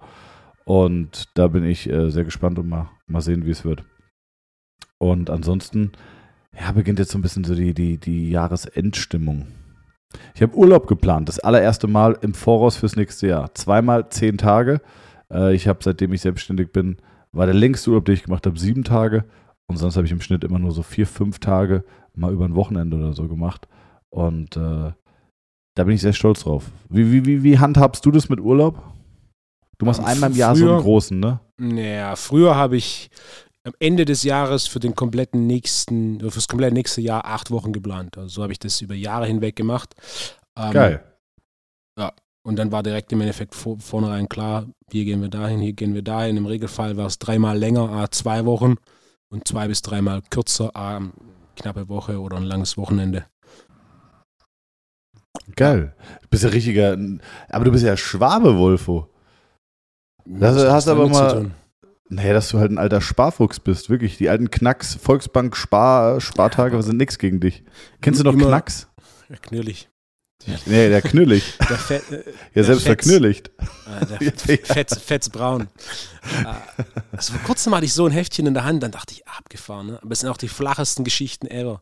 Und 0.65 1.25
da 1.33 1.47
bin 1.47 1.65
ich 1.65 1.89
äh, 1.89 2.09
sehr 2.09 2.23
gespannt 2.23 2.57
und 2.59 2.69
mal, 2.69 2.89
mal 3.05 3.21
sehen, 3.21 3.45
wie 3.45 3.51
es 3.51 3.65
wird. 3.65 3.83
Und 4.97 5.29
ansonsten, 5.29 5.91
ja, 6.57 6.71
beginnt 6.71 6.99
jetzt 6.99 7.11
so 7.11 7.17
ein 7.17 7.21
bisschen 7.21 7.43
so 7.43 7.53
die, 7.53 7.73
die, 7.73 7.97
die 7.97 8.29
Jahresendstimmung. 8.29 9.47
Ich 10.35 10.41
habe 10.41 10.55
Urlaub 10.55 10.87
geplant, 10.87 11.27
das 11.27 11.39
allererste 11.39 11.87
Mal 11.87 12.17
im 12.21 12.33
Voraus 12.33 12.77
fürs 12.77 12.95
nächste 12.95 13.27
Jahr. 13.27 13.53
Zweimal 13.55 14.07
zehn 14.09 14.37
Tage. 14.37 14.79
Äh, 15.29 15.53
ich 15.53 15.67
habe, 15.67 15.79
seitdem 15.81 16.13
ich 16.13 16.21
selbstständig 16.21 16.71
bin, 16.71 16.97
war 17.33 17.45
der 17.45 17.55
längste 17.55 17.89
Urlaub, 17.89 18.05
den 18.05 18.15
ich 18.15 18.23
gemacht 18.23 18.45
habe, 18.45 18.57
sieben 18.57 18.83
Tage. 18.83 19.25
Und 19.73 19.77
sonst 19.77 19.95
habe 19.95 20.05
ich 20.05 20.11
im 20.11 20.21
Schnitt 20.21 20.43
immer 20.43 20.59
nur 20.59 20.71
so 20.71 20.83
vier, 20.83 21.07
fünf 21.07 21.39
Tage 21.39 21.83
mal 22.13 22.31
über 22.31 22.45
ein 22.45 22.53
Wochenende 22.53 22.95
oder 22.95 23.13
so 23.13 23.27
gemacht. 23.27 23.67
Und 24.11 24.55
äh, 24.55 24.91
da 25.73 25.83
bin 25.83 25.95
ich 25.95 26.01
sehr 26.01 26.13
stolz 26.13 26.43
drauf. 26.43 26.69
Wie, 26.89 27.11
wie, 27.11 27.25
wie, 27.25 27.41
wie 27.41 27.57
handhabst 27.57 28.05
du 28.05 28.11
das 28.11 28.29
mit 28.29 28.39
Urlaub? 28.39 28.83
Du 29.79 29.87
machst 29.87 29.99
um, 29.99 30.05
einmal 30.05 30.29
im 30.29 30.37
Jahr 30.37 30.55
früher, 30.55 30.67
so 30.67 30.73
einen 30.73 30.81
großen, 30.83 31.19
ne? 31.19 31.39
Naja, 31.57 32.15
früher 32.15 32.55
habe 32.55 32.77
ich 32.77 33.09
am 33.63 33.73
Ende 33.79 34.05
des 34.05 34.21
Jahres 34.21 34.67
für 34.67 34.79
den 34.79 34.93
kompletten 34.93 35.47
nächsten, 35.47 36.19
für 36.19 36.27
das 36.27 36.47
komplette 36.47 36.75
nächste 36.75 37.01
Jahr 37.01 37.25
acht 37.25 37.49
Wochen 37.49 37.73
geplant. 37.73 38.15
Also 38.15 38.27
so 38.27 38.43
habe 38.43 38.53
ich 38.53 38.59
das 38.59 38.79
über 38.79 38.93
Jahre 38.93 39.25
hinweg 39.25 39.55
gemacht. 39.55 39.95
Ähm, 40.55 40.71
Geil. 40.71 41.03
Ja, 41.97 42.13
und 42.45 42.59
dann 42.59 42.71
war 42.71 42.83
direkt 42.83 43.11
im 43.11 43.21
Endeffekt 43.21 43.55
vor, 43.55 43.79
vornherein 43.79 44.29
klar, 44.29 44.67
hier 44.91 45.05
gehen 45.05 45.21
wir 45.21 45.29
dahin, 45.29 45.61
hier 45.61 45.73
gehen 45.73 45.95
wir 45.95 46.03
dahin. 46.03 46.37
Im 46.37 46.45
Regelfall 46.45 46.95
war 46.95 47.07
es 47.07 47.17
dreimal 47.17 47.57
länger, 47.57 48.07
zwei 48.11 48.45
Wochen 48.45 48.75
und 49.33 49.47
zwei 49.47 49.67
bis 49.67 49.81
dreimal 49.81 50.21
kürzer, 50.29 50.71
äh, 50.75 50.99
knappe 51.59 51.89
Woche 51.89 52.21
oder 52.21 52.37
ein 52.37 52.43
langes 52.43 52.77
Wochenende. 52.77 53.25
Geil. 55.55 55.95
Du 56.21 56.27
bist 56.29 56.43
ja 56.43 56.49
richtiger, 56.49 56.97
aber 57.49 57.65
du 57.65 57.71
bist 57.71 57.83
ja 57.83 57.97
Schwabe, 57.97 58.57
Wolfo. 58.57 59.09
Das, 60.25 60.55
das 60.55 60.71
hast 60.71 60.87
aber 60.87 61.09
mal. 61.09 61.51
Naja, 62.09 62.33
dass 62.33 62.49
du 62.49 62.59
halt 62.59 62.71
ein 62.71 62.77
alter 62.77 63.01
Sparfuchs 63.01 63.59
bist, 63.59 63.89
wirklich. 63.89 64.17
Die 64.17 64.29
alten 64.29 64.51
Knacks, 64.51 64.93
Volksbank, 64.95 65.55
Spar, 65.55 66.21
Spartage 66.21 66.81
sind 66.83 66.97
nichts 66.97 67.17
gegen 67.17 67.39
dich. 67.39 67.63
Kennst 68.01 68.19
du 68.19 68.23
noch 68.23 68.37
Knacks? 68.37 68.87
Ja, 69.29 69.35
knirlig. 69.37 69.89
Nee, 70.65 70.89
der 70.89 71.01
knüllig. 71.01 71.57
Der 71.69 71.77
Fett, 71.77 72.11
äh, 72.11 72.23
ja, 72.53 72.63
selbst 72.63 72.83
Fetz, 72.83 73.05
verknülligt. 73.05 73.51
Äh, 74.01 74.05
der 74.05 74.57
Fetz, 74.63 74.97
Fetz 74.97 75.29
braun. 75.29 75.67
Äh, 76.43 76.85
also 77.11 77.33
vor 77.33 77.41
kurzem 77.43 77.73
hatte 77.75 77.85
ich 77.85 77.93
so 77.93 78.05
ein 78.05 78.11
Heftchen 78.11 78.45
in 78.45 78.53
der 78.53 78.65
Hand, 78.65 78.83
dann 78.83 78.91
dachte 78.91 79.13
ich, 79.13 79.27
abgefahren. 79.27 79.87
Ne? 79.87 79.99
Aber 80.01 80.11
es 80.11 80.19
sind 80.19 80.29
auch 80.29 80.37
die 80.37 80.47
flachesten 80.47 81.05
Geschichten 81.05 81.47
ever. 81.47 81.81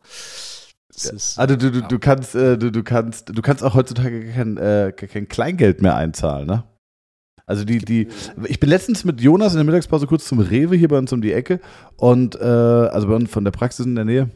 Ja. 0.95 1.11
also 1.37 1.55
du, 1.55 1.71
du, 1.71 1.81
du, 1.81 1.99
kannst, 1.99 2.35
äh, 2.35 2.57
du, 2.57 2.71
du, 2.71 2.83
kannst, 2.83 3.29
du 3.29 3.41
kannst 3.41 3.63
auch 3.63 3.73
heutzutage 3.73 4.31
kein, 4.33 4.57
äh, 4.57 4.91
kein 4.91 5.27
Kleingeld 5.27 5.81
mehr 5.81 5.95
einzahlen, 5.95 6.45
ne? 6.45 6.65
Also 7.45 7.65
die, 7.65 7.79
die, 7.79 8.07
ich 8.45 8.59
bin 8.59 8.69
letztens 8.69 9.03
mit 9.03 9.19
Jonas 9.19 9.53
in 9.53 9.57
der 9.57 9.65
Mittagspause 9.65 10.07
kurz 10.07 10.25
zum 10.25 10.39
Rewe 10.39 10.75
hier 10.75 10.87
bei 10.87 10.97
uns 10.97 11.11
um 11.11 11.21
die 11.21 11.33
Ecke 11.33 11.59
und 11.97 12.35
äh, 12.35 12.43
also 12.45 13.07
bei 13.07 13.15
uns 13.15 13.29
von 13.29 13.43
der 13.43 13.51
Praxis 13.51 13.85
in 13.85 13.95
der 13.95 14.05
Nähe. 14.05 14.29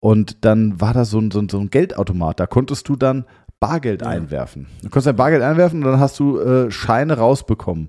Und 0.00 0.44
dann 0.44 0.80
war 0.80 0.94
da 0.94 1.04
so 1.04 1.18
ein, 1.18 1.30
so, 1.30 1.40
ein, 1.40 1.48
so 1.48 1.58
ein 1.58 1.70
Geldautomat. 1.70 2.40
Da 2.40 2.46
konntest 2.46 2.88
du 2.88 2.96
dann 2.96 3.24
Bargeld 3.60 4.02
ja. 4.02 4.08
einwerfen. 4.08 4.66
Du 4.82 4.88
konntest 4.88 5.06
dein 5.06 5.16
Bargeld 5.16 5.42
einwerfen 5.42 5.82
und 5.82 5.90
dann 5.90 6.00
hast 6.00 6.18
du 6.18 6.38
äh, 6.38 6.70
Scheine 6.70 7.16
rausbekommen. 7.18 7.88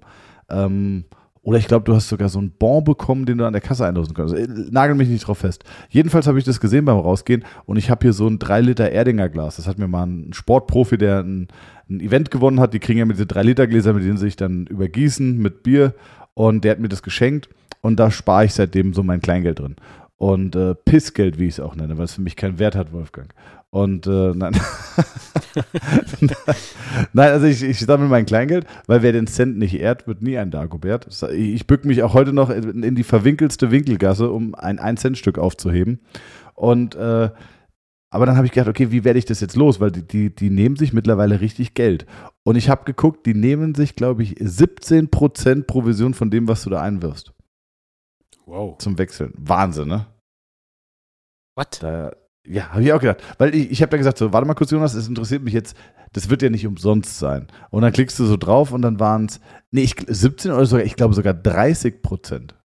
Ähm, 0.50 1.06
oder 1.48 1.60
ich 1.60 1.68
glaube, 1.68 1.86
du 1.86 1.96
hast 1.96 2.10
sogar 2.10 2.28
so 2.28 2.40
einen 2.40 2.52
Bon 2.52 2.84
bekommen, 2.84 3.26
den 3.26 3.38
du 3.38 3.46
an 3.46 3.54
der 3.54 3.62
Kasse 3.62 3.86
einlösen 3.86 4.14
kannst. 4.14 4.36
Also, 4.36 4.52
äh, 4.52 4.66
nagel 4.70 4.96
mich 4.96 5.08
nicht 5.08 5.26
drauf 5.26 5.38
fest. 5.38 5.64
Jedenfalls 5.90 6.28
habe 6.28 6.38
ich 6.40 6.44
das 6.44 6.60
gesehen 6.60 6.84
beim 6.84 6.98
Rausgehen 6.98 7.46
und 7.66 7.78
ich 7.78 7.90
habe 7.90 8.04
hier 8.04 8.14
so 8.14 8.28
ein 8.28 8.38
3 8.38 8.62
Liter 8.62 8.92
Erdinger 8.92 9.30
Glas. 9.30 9.56
Das 9.56 9.68
hat 9.68 9.78
mir 9.78 9.88
mal 9.88 10.06
ein 10.06 10.34
Sportprofi, 10.34 10.98
der 10.98 11.20
ein, 11.20 11.48
ein 11.90 12.02
Event 12.02 12.32
gewonnen 12.32 12.60
hat. 12.60 12.74
Die 12.74 12.80
kriegen 12.80 13.00
ja 13.00 13.06
mit 13.06 13.16
diese 13.16 13.28
3 13.28 13.44
Liter 13.44 13.68
Gläser, 13.68 13.94
mit 13.94 14.04
denen 14.04 14.18
sie 14.18 14.26
sich 14.26 14.36
dann 14.36 14.68
übergießen 14.68 15.38
mit 15.38 15.64
Bier. 15.64 15.94
Und 16.34 16.64
der 16.66 16.72
hat 16.72 16.80
mir 16.80 16.90
das 16.90 17.02
geschenkt 17.02 17.50
und 17.82 17.98
da 17.98 18.12
spare 18.12 18.46
ich 18.46 18.54
seitdem 18.54 18.94
so 18.94 19.02
mein 19.02 19.22
Kleingeld 19.22 19.60
drin. 19.60 19.78
Und 20.18 20.56
äh, 20.56 20.74
Pissgeld, 20.74 21.38
wie 21.38 21.46
ich 21.46 21.56
es 21.56 21.60
auch 21.60 21.76
nenne, 21.76 21.98
weil 21.98 22.06
es 22.06 22.16
für 22.16 22.22
mich 22.22 22.36
keinen 22.36 22.58
Wert 22.58 22.76
hat, 22.76 22.92
Wolfgang. 22.92 23.34
Und 23.70 24.08
äh, 24.08 24.34
nein. 24.34 24.54
nein, 27.14 27.32
also 27.32 27.46
ich, 27.46 27.62
ich 27.62 27.80
sammle 27.80 28.08
mein 28.08 28.26
Kleingeld, 28.26 28.66
weil 28.88 29.04
wer 29.04 29.12
den 29.12 29.28
Cent 29.28 29.60
nicht 29.60 29.80
ehrt, 29.80 30.08
wird 30.08 30.24
nie 30.24 30.38
ein 30.38 30.50
Dagobert. 30.50 31.08
Ich 31.34 31.68
bück 31.68 31.86
mich 31.86 32.02
auch 32.02 32.14
heute 32.14 32.34
noch 32.34 32.50
in 32.50 32.96
die 32.96 33.04
verwinkelste 33.04 33.70
Winkelgasse, 33.70 34.32
um 34.32 34.56
ein 34.56 34.80
1-Cent-Stück 34.80 35.38
aufzuheben. 35.38 36.00
Und 36.56 36.96
äh, 36.96 37.30
aber 38.10 38.26
dann 38.26 38.38
habe 38.38 38.48
ich 38.48 38.54
gedacht, 38.54 38.70
okay, 38.70 38.90
wie 38.92 39.04
werde 39.04 39.20
ich 39.20 39.26
das 39.26 39.42
jetzt 39.42 39.56
los? 39.56 39.80
Weil 39.80 39.92
die, 39.92 40.08
die, 40.08 40.34
die 40.34 40.50
nehmen 40.50 40.78
sich 40.78 40.94
mittlerweile 40.94 41.42
richtig 41.42 41.74
Geld. 41.74 42.06
Und 42.44 42.56
ich 42.56 42.70
habe 42.70 42.86
geguckt, 42.86 43.26
die 43.26 43.34
nehmen 43.34 43.76
sich, 43.76 43.96
glaube 43.96 44.24
ich, 44.24 44.36
17% 44.36 45.64
Provision 45.66 46.14
von 46.14 46.32
dem, 46.32 46.48
was 46.48 46.64
du 46.64 46.70
da 46.70 46.82
einwirfst. 46.82 47.34
Wow. 48.48 48.78
Zum 48.78 48.98
Wechseln. 48.98 49.34
Wahnsinn, 49.38 49.90
ne? 49.90 50.08
Was? 51.56 51.68
Ja, 52.46 52.70
habe 52.70 52.82
ich 52.82 52.94
auch 52.94 53.02
gedacht. 53.02 53.22
Weil 53.38 53.54
ich, 53.54 53.72
ich 53.72 53.82
habe 53.82 53.92
ja 53.92 53.98
gesagt, 53.98 54.18
so, 54.18 54.32
warte 54.32 54.48
mal 54.48 54.54
kurz, 54.54 54.72
Jonas, 54.72 54.94
es 54.94 55.10
interessiert 55.10 55.44
mich 55.44 55.54
jetzt, 55.54 55.76
das 56.14 56.30
wird 56.30 56.42
ja 56.42 56.50
nicht 56.50 56.66
umsonst 56.66 57.20
sein. 57.20 57.48
Und 57.72 57.82
dann 57.82 57.92
klickst 57.92 58.18
du 58.20 58.26
so 58.26 58.38
drauf 58.38 58.72
und 58.72 58.82
dann 58.82 59.02
waren 59.02 59.26
es, 59.26 59.42
nee, 59.72 59.82
ich, 59.82 59.96
17 60.08 60.52
oder 60.52 60.66
sogar, 60.66 60.86
ich 60.86 60.96
glaube 60.96 61.14
sogar 61.14 61.34
30 61.34 62.02
Prozent. 62.02 62.56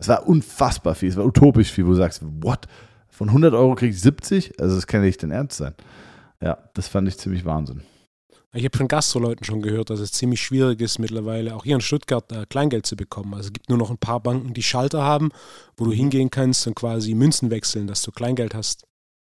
Es 0.00 0.08
war 0.08 0.26
unfassbar 0.26 0.96
viel, 0.96 1.08
es 1.08 1.16
war 1.16 1.24
utopisch 1.24 1.70
viel, 1.70 1.86
wo 1.86 1.90
du 1.90 1.96
sagst, 1.96 2.22
what? 2.42 2.66
Von 3.08 3.28
100 3.28 3.54
Euro 3.54 3.76
kriege 3.76 3.94
ich 3.94 4.00
70? 4.00 4.60
Also 4.60 4.74
das 4.74 4.88
kann 4.88 5.02
ja 5.02 5.06
nicht 5.06 5.22
dein 5.22 5.30
Ernst 5.30 5.56
sein. 5.56 5.74
Ja, 6.40 6.58
das 6.74 6.88
fand 6.88 7.06
ich 7.06 7.16
ziemlich 7.16 7.44
Wahnsinn. 7.44 7.82
Ich 8.56 8.64
habe 8.64 8.78
von 8.78 8.86
Gastroleuten 8.86 9.44
schon 9.44 9.62
gehört, 9.62 9.90
dass 9.90 9.98
es 9.98 10.12
ziemlich 10.12 10.40
schwierig 10.40 10.80
ist 10.80 11.00
mittlerweile, 11.00 11.56
auch 11.56 11.64
hier 11.64 11.74
in 11.74 11.80
Stuttgart 11.80 12.30
äh, 12.30 12.46
Kleingeld 12.48 12.86
zu 12.86 12.94
bekommen. 12.94 13.34
Also 13.34 13.48
es 13.48 13.52
gibt 13.52 13.68
nur 13.68 13.78
noch 13.78 13.90
ein 13.90 13.98
paar 13.98 14.20
Banken, 14.20 14.54
die 14.54 14.62
Schalter 14.62 15.02
haben, 15.02 15.30
wo 15.76 15.84
du 15.84 15.90
mhm. 15.90 15.96
hingehen 15.96 16.30
kannst 16.30 16.64
und 16.68 16.76
quasi 16.76 17.14
Münzen 17.14 17.50
wechseln, 17.50 17.88
dass 17.88 18.02
du 18.02 18.12
Kleingeld 18.12 18.54
hast. 18.54 18.86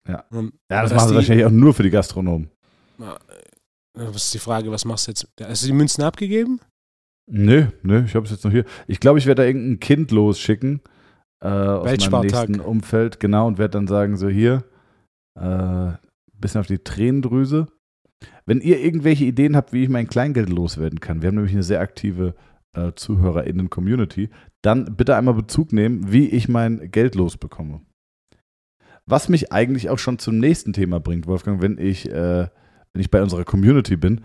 Ja, 0.08 0.24
um, 0.32 0.54
ja 0.72 0.84
das 0.84 0.94
machen 0.94 1.10
sie 1.10 1.16
wahrscheinlich 1.16 1.46
auch 1.46 1.52
nur 1.52 1.74
für 1.74 1.84
die 1.84 1.90
Gastronomen. 1.90 2.50
Na, 2.98 3.16
äh, 3.16 4.08
was 4.08 4.26
ist 4.26 4.34
die 4.34 4.40
Frage, 4.40 4.72
was 4.72 4.86
machst 4.86 5.08
du 5.08 5.12
jetzt? 5.12 5.28
Hast 5.42 5.64
du 5.64 5.68
die 5.68 5.74
Münzen 5.74 6.02
abgegeben? 6.02 6.62
Nö, 7.30 7.68
nö, 7.84 8.06
ich 8.06 8.16
habe 8.16 8.26
es 8.26 8.32
jetzt 8.32 8.46
noch 8.46 8.52
hier. 8.52 8.64
Ich 8.88 9.02
glaube, 9.02 9.20
ich 9.20 9.26
werde 9.26 9.42
da 9.42 9.48
irgendein 9.48 9.82
Kind 9.82 10.12
losschicken 10.12 10.82
äh, 11.42 11.48
aus 11.48 12.10
meinem 12.10 12.22
nächsten 12.22 12.60
Umfeld, 12.62 13.20
genau, 13.20 13.48
und 13.48 13.58
werde 13.58 13.72
dann 13.72 13.88
sagen, 13.88 14.16
so 14.16 14.30
hier, 14.30 14.64
äh, 15.36 15.92
bisschen 16.40 16.62
auf 16.62 16.68
die 16.68 16.80
Tränendrüse 16.80 17.68
wenn 18.46 18.62
ihr 18.62 18.80
irgendwelche 18.80 19.26
Ideen 19.26 19.56
habt, 19.56 19.74
wie 19.74 19.84
ich 19.84 19.90
mein 19.90 20.08
Kleingeld 20.08 20.50
loswerden 20.50 21.00
kann, 21.00 21.22
wir 21.22 21.28
haben 21.28 21.36
nämlich 21.36 21.54
eine 21.54 21.64
sehr 21.64 21.82
aktive 21.82 22.36
äh, 22.74 22.92
ZuhörerInnen-Community, 22.94 24.30
dann 24.62 24.96
bitte 24.96 25.16
einmal 25.16 25.34
Bezug 25.34 25.74
nehmen, 25.74 26.12
wie 26.12 26.28
ich 26.30 26.50
mein 26.50 26.92
Geld 26.92 27.16
losbekomme. 27.16 27.82
Was 29.06 29.30
mich 29.30 29.52
eigentlich 29.52 29.90
auch 29.90 30.00
schon 30.00 30.20
zum 30.20 30.38
nächsten 30.38 30.74
Thema 30.74 31.00
bringt, 31.00 31.26
Wolfgang, 31.28 31.62
wenn 31.62 31.78
ich, 31.78 32.10
äh, 32.10 32.48
wenn 32.94 33.02
ich 33.02 33.10
bei 33.10 33.22
unserer 33.22 33.44
Community 33.44 33.96
bin. 33.96 34.24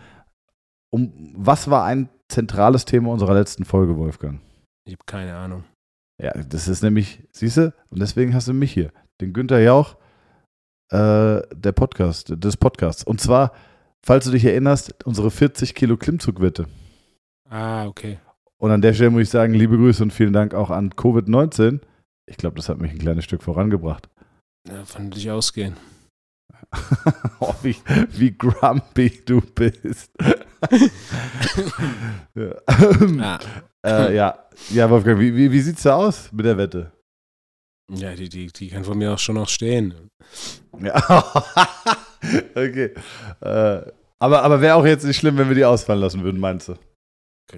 Um, 0.90 1.32
was 1.36 1.70
war 1.70 1.84
ein 1.84 2.08
zentrales 2.28 2.84
Thema 2.84 3.10
unserer 3.10 3.34
letzten 3.34 3.64
Folge, 3.64 3.96
Wolfgang? 3.96 4.40
Ich 4.86 4.92
habe 4.92 5.04
keine 5.06 5.34
Ahnung. 5.34 5.64
Ja, 6.22 6.32
das 6.32 6.68
ist 6.68 6.82
nämlich, 6.82 7.26
siehst 7.32 7.56
du, 7.56 7.74
und 7.90 8.00
deswegen 8.00 8.34
hast 8.34 8.46
du 8.46 8.52
mich 8.52 8.72
hier, 8.72 8.92
den 9.20 9.32
Günther 9.32 9.60
Jauch, 9.60 9.96
äh, 10.90 11.40
der 11.52 11.72
Podcast, 11.74 12.32
des 12.36 12.56
Podcasts. 12.56 13.04
Und 13.04 13.20
zwar 13.20 13.52
falls 14.04 14.26
du 14.26 14.30
dich 14.30 14.44
erinnerst, 14.44 15.04
unsere 15.04 15.30
40 15.30 15.74
Kilo 15.74 15.96
Klimmzugwette. 15.96 16.66
Ah, 17.48 17.86
okay. 17.86 18.18
Und 18.58 18.70
an 18.70 18.82
der 18.82 18.94
Stelle 18.94 19.10
muss 19.10 19.22
ich 19.22 19.30
sagen, 19.30 19.54
liebe 19.54 19.76
Grüße 19.76 20.02
und 20.02 20.12
vielen 20.12 20.32
Dank 20.32 20.54
auch 20.54 20.70
an 20.70 20.90
Covid-19. 20.90 21.80
Ich 22.26 22.36
glaube, 22.36 22.56
das 22.56 22.68
hat 22.68 22.78
mich 22.78 22.92
ein 22.92 22.98
kleines 22.98 23.24
Stück 23.24 23.42
vorangebracht. 23.42 24.08
Ja, 24.68 24.84
von 24.84 25.10
dich 25.10 25.30
ausgehen. 25.30 25.76
oh, 27.40 27.54
wie, 27.62 27.76
wie 28.10 28.36
grumpy 28.36 29.22
du 29.24 29.40
bist. 29.40 30.10
ja. 32.34 32.54
Ah. 32.66 33.38
Äh, 33.84 34.16
ja. 34.16 34.38
ja, 34.70 34.88
Wolfgang, 34.88 35.20
wie, 35.20 35.34
wie, 35.36 35.52
wie 35.52 35.60
sieht's 35.60 35.82
da 35.82 35.96
aus 35.96 36.32
mit 36.32 36.46
der 36.46 36.56
Wette? 36.56 36.92
Ja, 37.92 38.14
die, 38.14 38.30
die, 38.30 38.46
die 38.46 38.68
kann 38.68 38.84
von 38.84 38.96
mir 38.96 39.12
auch 39.12 39.18
schon 39.18 39.34
noch 39.34 39.48
stehen. 39.48 40.08
Ja. 40.80 40.94
okay. 42.54 42.90
Äh, 43.40 43.92
aber 44.18 44.42
aber 44.42 44.60
wäre 44.60 44.76
auch 44.76 44.86
jetzt 44.86 45.04
nicht 45.04 45.16
schlimm, 45.16 45.36
wenn 45.36 45.48
wir 45.48 45.54
die 45.54 45.64
ausfallen 45.64 46.00
lassen 46.00 46.22
würden, 46.24 46.40
meinst 46.40 46.68
du? 46.68 46.74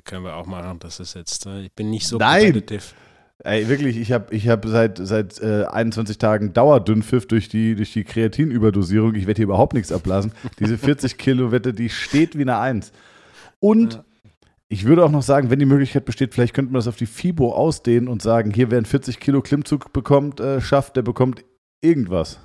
Können 0.04 0.24
wir 0.24 0.36
auch 0.36 0.46
machen. 0.46 0.78
Das 0.80 1.00
ist 1.00 1.14
jetzt, 1.14 1.46
äh, 1.46 1.62
ich 1.62 1.72
bin 1.72 1.90
nicht 1.90 2.06
so 2.06 2.18
Nein. 2.18 2.62
Ey, 3.44 3.68
wirklich, 3.68 3.98
ich 3.98 4.12
habe 4.12 4.34
ich 4.34 4.48
hab 4.48 4.64
seit, 4.64 4.98
seit 4.98 5.40
äh, 5.42 5.64
21 5.64 6.16
Tagen 6.16 6.54
Dauerdünnpfiff 6.54 7.28
durch 7.28 7.48
die, 7.48 7.76
durch 7.76 7.92
die 7.92 8.04
Kreatinüberdosierung. 8.04 9.14
Ich 9.14 9.26
werde 9.26 9.38
hier 9.38 9.44
überhaupt 9.44 9.74
nichts 9.74 9.92
abblasen. 9.92 10.32
Diese 10.58 10.78
40 10.78 11.18
Kilo 11.18 11.52
Wette, 11.52 11.74
die 11.74 11.90
steht 11.90 12.36
wie 12.36 12.42
eine 12.42 12.58
Eins. 12.58 12.92
Und 13.60 13.94
ja. 13.94 14.04
Ich 14.68 14.84
würde 14.84 15.04
auch 15.04 15.10
noch 15.12 15.22
sagen, 15.22 15.48
wenn 15.48 15.60
die 15.60 15.64
Möglichkeit 15.64 16.04
besteht, 16.04 16.34
vielleicht 16.34 16.52
könnte 16.52 16.72
man 16.72 16.80
das 16.80 16.88
auf 16.88 16.96
die 16.96 17.06
FIBO 17.06 17.52
ausdehnen 17.52 18.08
und 18.08 18.20
sagen, 18.20 18.52
hier, 18.52 18.70
wer 18.70 18.78
einen 18.78 18.86
40 18.86 19.20
Kilo 19.20 19.40
Klimmzug 19.40 19.92
bekommt, 19.92 20.40
äh, 20.40 20.60
schafft, 20.60 20.96
der 20.96 21.02
bekommt 21.02 21.44
irgendwas. 21.80 22.40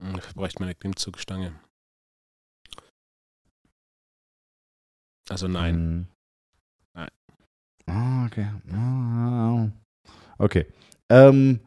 Dafür 0.00 0.34
bräuchte 0.34 0.60
man 0.60 0.68
eine 0.68 0.74
Klimmzugstange. 0.74 1.52
Also 5.28 5.48
nein. 5.48 5.74
Hm. 5.74 6.06
Nein. 6.94 7.08
Ah, 7.86 8.26
okay. 8.26 8.46
Ah, 8.72 9.68
okay. 10.38 10.66
Ähm, 11.10 11.60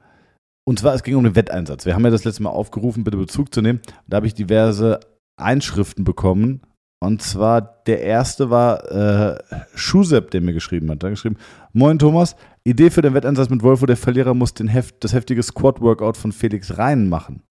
und 0.68 0.80
zwar, 0.80 0.94
es 0.94 1.04
ging 1.04 1.16
um 1.16 1.24
den 1.24 1.36
Wetteinsatz. 1.36 1.86
Wir 1.86 1.94
haben 1.94 2.04
ja 2.06 2.12
das 2.12 2.24
letzte 2.24 2.44
Mal 2.44 2.50
aufgerufen, 2.50 3.04
bitte 3.04 3.18
Bezug 3.18 3.54
zu 3.54 3.62
nehmen. 3.62 3.82
Da 4.08 4.18
habe 4.18 4.28
ich 4.28 4.34
diverse 4.34 5.00
Einschriften 5.38 6.04
bekommen 6.04 6.62
und 7.04 7.24
zwar 7.24 7.62
der 7.88 8.02
erste 8.02 8.52
war 8.52 8.92
äh, 8.92 9.40
Schusep, 9.74 10.30
der 10.30 10.42
mir 10.42 10.54
geschrieben 10.54 10.90
hat. 10.92 11.04
Hat 11.04 11.10
geschrieben: 11.10 11.38
Moin 11.74 11.98
Thomas, 11.98 12.36
Idee 12.64 12.92
für 12.92 13.02
den 13.02 13.16
Wetteinsatz 13.16 13.50
mit 13.50 13.64
Wolfo, 13.64 13.88
der 13.88 13.98
Verlierer 13.98 14.36
muss 14.36 14.54
den 14.54 14.68
Heft, 14.68 15.04
das 15.04 15.14
heftige 15.14 15.42
Squat-Workout 15.42 16.16
von 16.16 16.32
Felix 16.32 16.78
Rhein 16.78 17.10
machen. 17.10 17.42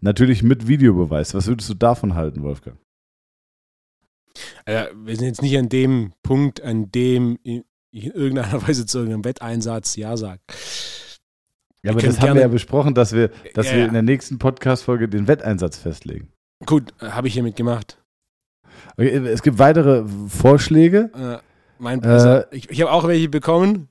Natürlich 0.00 0.42
mit 0.42 0.66
Videobeweis. 0.66 1.34
Was 1.34 1.46
würdest 1.46 1.68
du 1.68 1.74
davon 1.74 2.14
halten, 2.14 2.42
Wolfgang? 2.42 2.78
Also, 4.64 4.94
wir 5.04 5.16
sind 5.16 5.26
jetzt 5.26 5.42
nicht 5.42 5.58
an 5.58 5.68
dem 5.68 6.12
Punkt, 6.22 6.62
an 6.62 6.90
dem 6.90 7.38
in, 7.42 7.64
in 7.90 8.10
irgendeiner 8.12 8.62
Weise 8.66 8.86
zu 8.86 8.98
irgendeinem 8.98 9.24
Wetteinsatz 9.24 9.96
Ja 9.96 10.16
sagt. 10.16 10.42
Ja, 11.82 11.92
aber 11.92 12.00
das 12.02 12.20
haben 12.20 12.34
wir 12.34 12.42
ja 12.42 12.48
besprochen, 12.48 12.94
dass 12.94 13.12
wir, 13.12 13.30
dass 13.54 13.68
ja, 13.68 13.76
wir 13.76 13.86
in 13.86 13.94
der 13.94 14.02
nächsten 14.02 14.38
Podcast-Folge 14.38 15.08
den 15.08 15.26
Wetteinsatz 15.28 15.78
festlegen. 15.78 16.28
Gut, 16.66 16.92
habe 17.00 17.28
ich 17.28 17.34
hiermit 17.34 17.56
gemacht. 17.56 17.96
Okay, 18.98 19.08
es 19.08 19.42
gibt 19.42 19.58
weitere 19.58 20.04
Vorschläge. 20.28 21.10
Äh, 21.14 21.38
mein, 21.78 22.04
also, 22.04 22.44
ich 22.50 22.68
ich 22.68 22.82
habe 22.82 22.92
auch 22.92 23.08
welche 23.08 23.30
bekommen. 23.30 23.88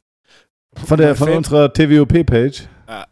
Von, 0.85 0.99
der, 0.99 1.15
von 1.15 1.29
unserer 1.29 1.73
TWOP-Page. 1.73 2.67
Ja. 2.87 3.07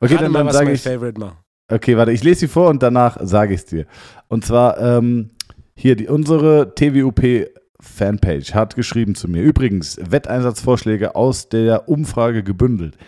Okay, 0.00 0.16
dann, 0.18 0.32
dann 0.32 0.50
sage 0.50 0.72
ich. 0.72 0.82
Favorite 0.82 1.20
mal. 1.20 1.43
Okay, 1.70 1.96
warte, 1.96 2.12
ich 2.12 2.22
lese 2.22 2.40
sie 2.40 2.48
vor 2.48 2.68
und 2.68 2.82
danach 2.82 3.18
sage 3.22 3.54
ich 3.54 3.60
es 3.60 3.66
dir. 3.66 3.86
Und 4.28 4.44
zwar 4.44 4.78
ähm, 4.78 5.30
hier, 5.76 5.96
die, 5.96 6.08
unsere 6.08 6.74
TWOP-Fanpage 6.74 8.54
hat 8.54 8.76
geschrieben 8.76 9.14
zu 9.14 9.28
mir. 9.28 9.42
Übrigens, 9.42 9.98
Wetteinsatzvorschläge 9.98 11.16
aus 11.16 11.48
der 11.48 11.88
Umfrage 11.88 12.42
gebündelt. 12.42 12.98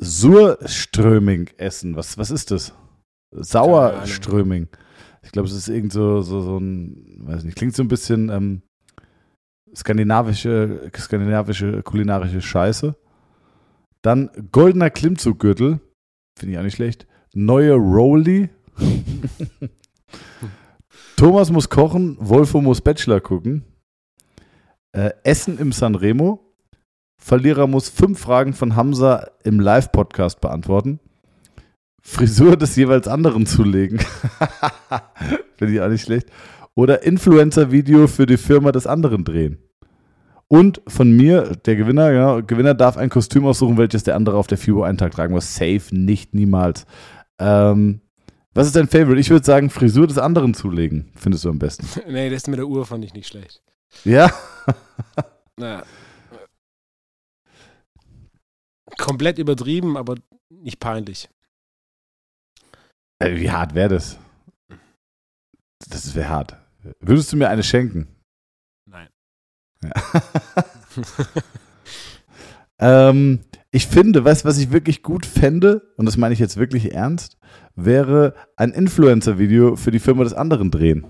Surströming 0.00 1.50
essen. 1.56 1.96
Was, 1.96 2.18
was 2.18 2.30
ist 2.32 2.50
das? 2.50 2.74
Sauerströming. 3.30 4.68
Ich 5.22 5.32
glaube, 5.32 5.48
es 5.48 5.54
ist 5.54 5.68
irgend 5.68 5.92
so, 5.92 6.20
so, 6.20 6.40
so 6.40 6.58
ein, 6.58 7.20
weiß 7.20 7.44
nicht, 7.44 7.56
klingt 7.56 7.76
so 7.76 7.82
ein 7.82 7.88
bisschen 7.88 8.28
ähm, 8.28 8.62
skandinavische, 9.74 10.90
skandinavische 10.96 11.82
kulinarische 11.82 12.42
Scheiße. 12.42 12.96
Dann 14.02 14.30
goldener 14.52 14.90
Klimmzuggürtel, 14.90 15.80
finde 16.38 16.52
ich 16.52 16.58
auch 16.58 16.64
nicht 16.64 16.76
schlecht. 16.76 17.06
Neue 17.36 17.74
Rolli. 17.74 18.48
Thomas 21.16 21.50
muss 21.50 21.68
kochen, 21.68 22.16
Wolfo 22.20 22.60
muss 22.60 22.80
Bachelor 22.80 23.20
gucken. 23.20 23.64
Äh, 24.92 25.10
Essen 25.24 25.58
im 25.58 25.72
Sanremo. 25.72 26.40
Verlierer 27.20 27.66
muss 27.66 27.88
fünf 27.88 28.20
Fragen 28.20 28.52
von 28.52 28.76
Hamza 28.76 29.30
im 29.42 29.58
Live-Podcast 29.58 30.40
beantworten. 30.40 31.00
Frisur 32.00 32.56
des 32.56 32.76
jeweils 32.76 33.08
anderen 33.08 33.46
zulegen. 33.46 33.98
Finde 35.56 35.74
ich 35.74 35.80
auch 35.80 35.88
nicht 35.88 36.02
schlecht. 36.02 36.30
Oder 36.76 37.02
Influencer-Video 37.02 38.06
für 38.06 38.26
die 38.26 38.36
Firma 38.36 38.70
des 38.70 38.86
anderen 38.86 39.24
drehen. 39.24 39.58
Und 40.46 40.82
von 40.86 41.10
mir, 41.10 41.56
der 41.64 41.74
Gewinner, 41.74 42.12
ja, 42.12 42.40
Gewinner 42.40 42.74
darf 42.74 42.96
ein 42.96 43.08
Kostüm 43.08 43.44
aussuchen, 43.44 43.76
welches 43.76 44.04
der 44.04 44.14
andere 44.14 44.36
auf 44.36 44.46
der 44.46 44.58
FIBO 44.58 44.84
einen 44.84 44.98
Tag 44.98 45.12
tragen 45.12 45.32
muss. 45.32 45.54
Safe, 45.56 45.82
nicht, 45.90 46.34
niemals. 46.34 46.86
Ähm, 47.44 48.00
was 48.54 48.68
ist 48.68 48.76
dein 48.76 48.88
Favorite? 48.88 49.20
Ich 49.20 49.28
würde 49.28 49.44
sagen, 49.44 49.68
Frisur 49.68 50.06
des 50.06 50.16
anderen 50.16 50.54
zulegen. 50.54 51.12
Findest 51.14 51.44
du 51.44 51.50
am 51.50 51.58
besten? 51.58 51.86
nee, 52.10 52.30
das 52.30 52.46
mit 52.46 52.58
der 52.58 52.66
Uhr 52.66 52.86
fand 52.86 53.04
ich 53.04 53.12
nicht 53.12 53.28
schlecht. 53.28 53.62
Ja? 54.04 54.30
naja. 55.58 55.84
komplett 58.96 59.38
übertrieben, 59.38 59.96
aber 59.96 60.14
nicht 60.48 60.78
peinlich. 60.80 61.28
Äh, 63.18 63.36
wie 63.36 63.50
hart 63.50 63.74
wäre 63.74 63.88
das? 63.88 64.18
Das 65.90 66.14
wäre 66.14 66.28
hart. 66.28 66.56
Würdest 67.00 67.32
du 67.32 67.36
mir 67.36 67.48
eine 67.48 67.62
schenken? 67.62 68.08
Nein. 68.86 69.08
Ja. 69.82 69.90
ähm, 73.10 73.44
ich 73.74 73.88
finde, 73.88 74.24
weißt 74.24 74.44
was 74.44 74.58
ich 74.58 74.70
wirklich 74.70 75.02
gut 75.02 75.26
fände, 75.26 75.92
und 75.96 76.06
das 76.06 76.16
meine 76.16 76.32
ich 76.32 76.38
jetzt 76.38 76.56
wirklich 76.56 76.92
ernst, 76.92 77.38
wäre 77.74 78.34
ein 78.54 78.70
Influencer-Video 78.70 79.74
für 79.74 79.90
die 79.90 79.98
Firma 79.98 80.22
des 80.22 80.32
anderen 80.32 80.70
drehen. 80.70 81.06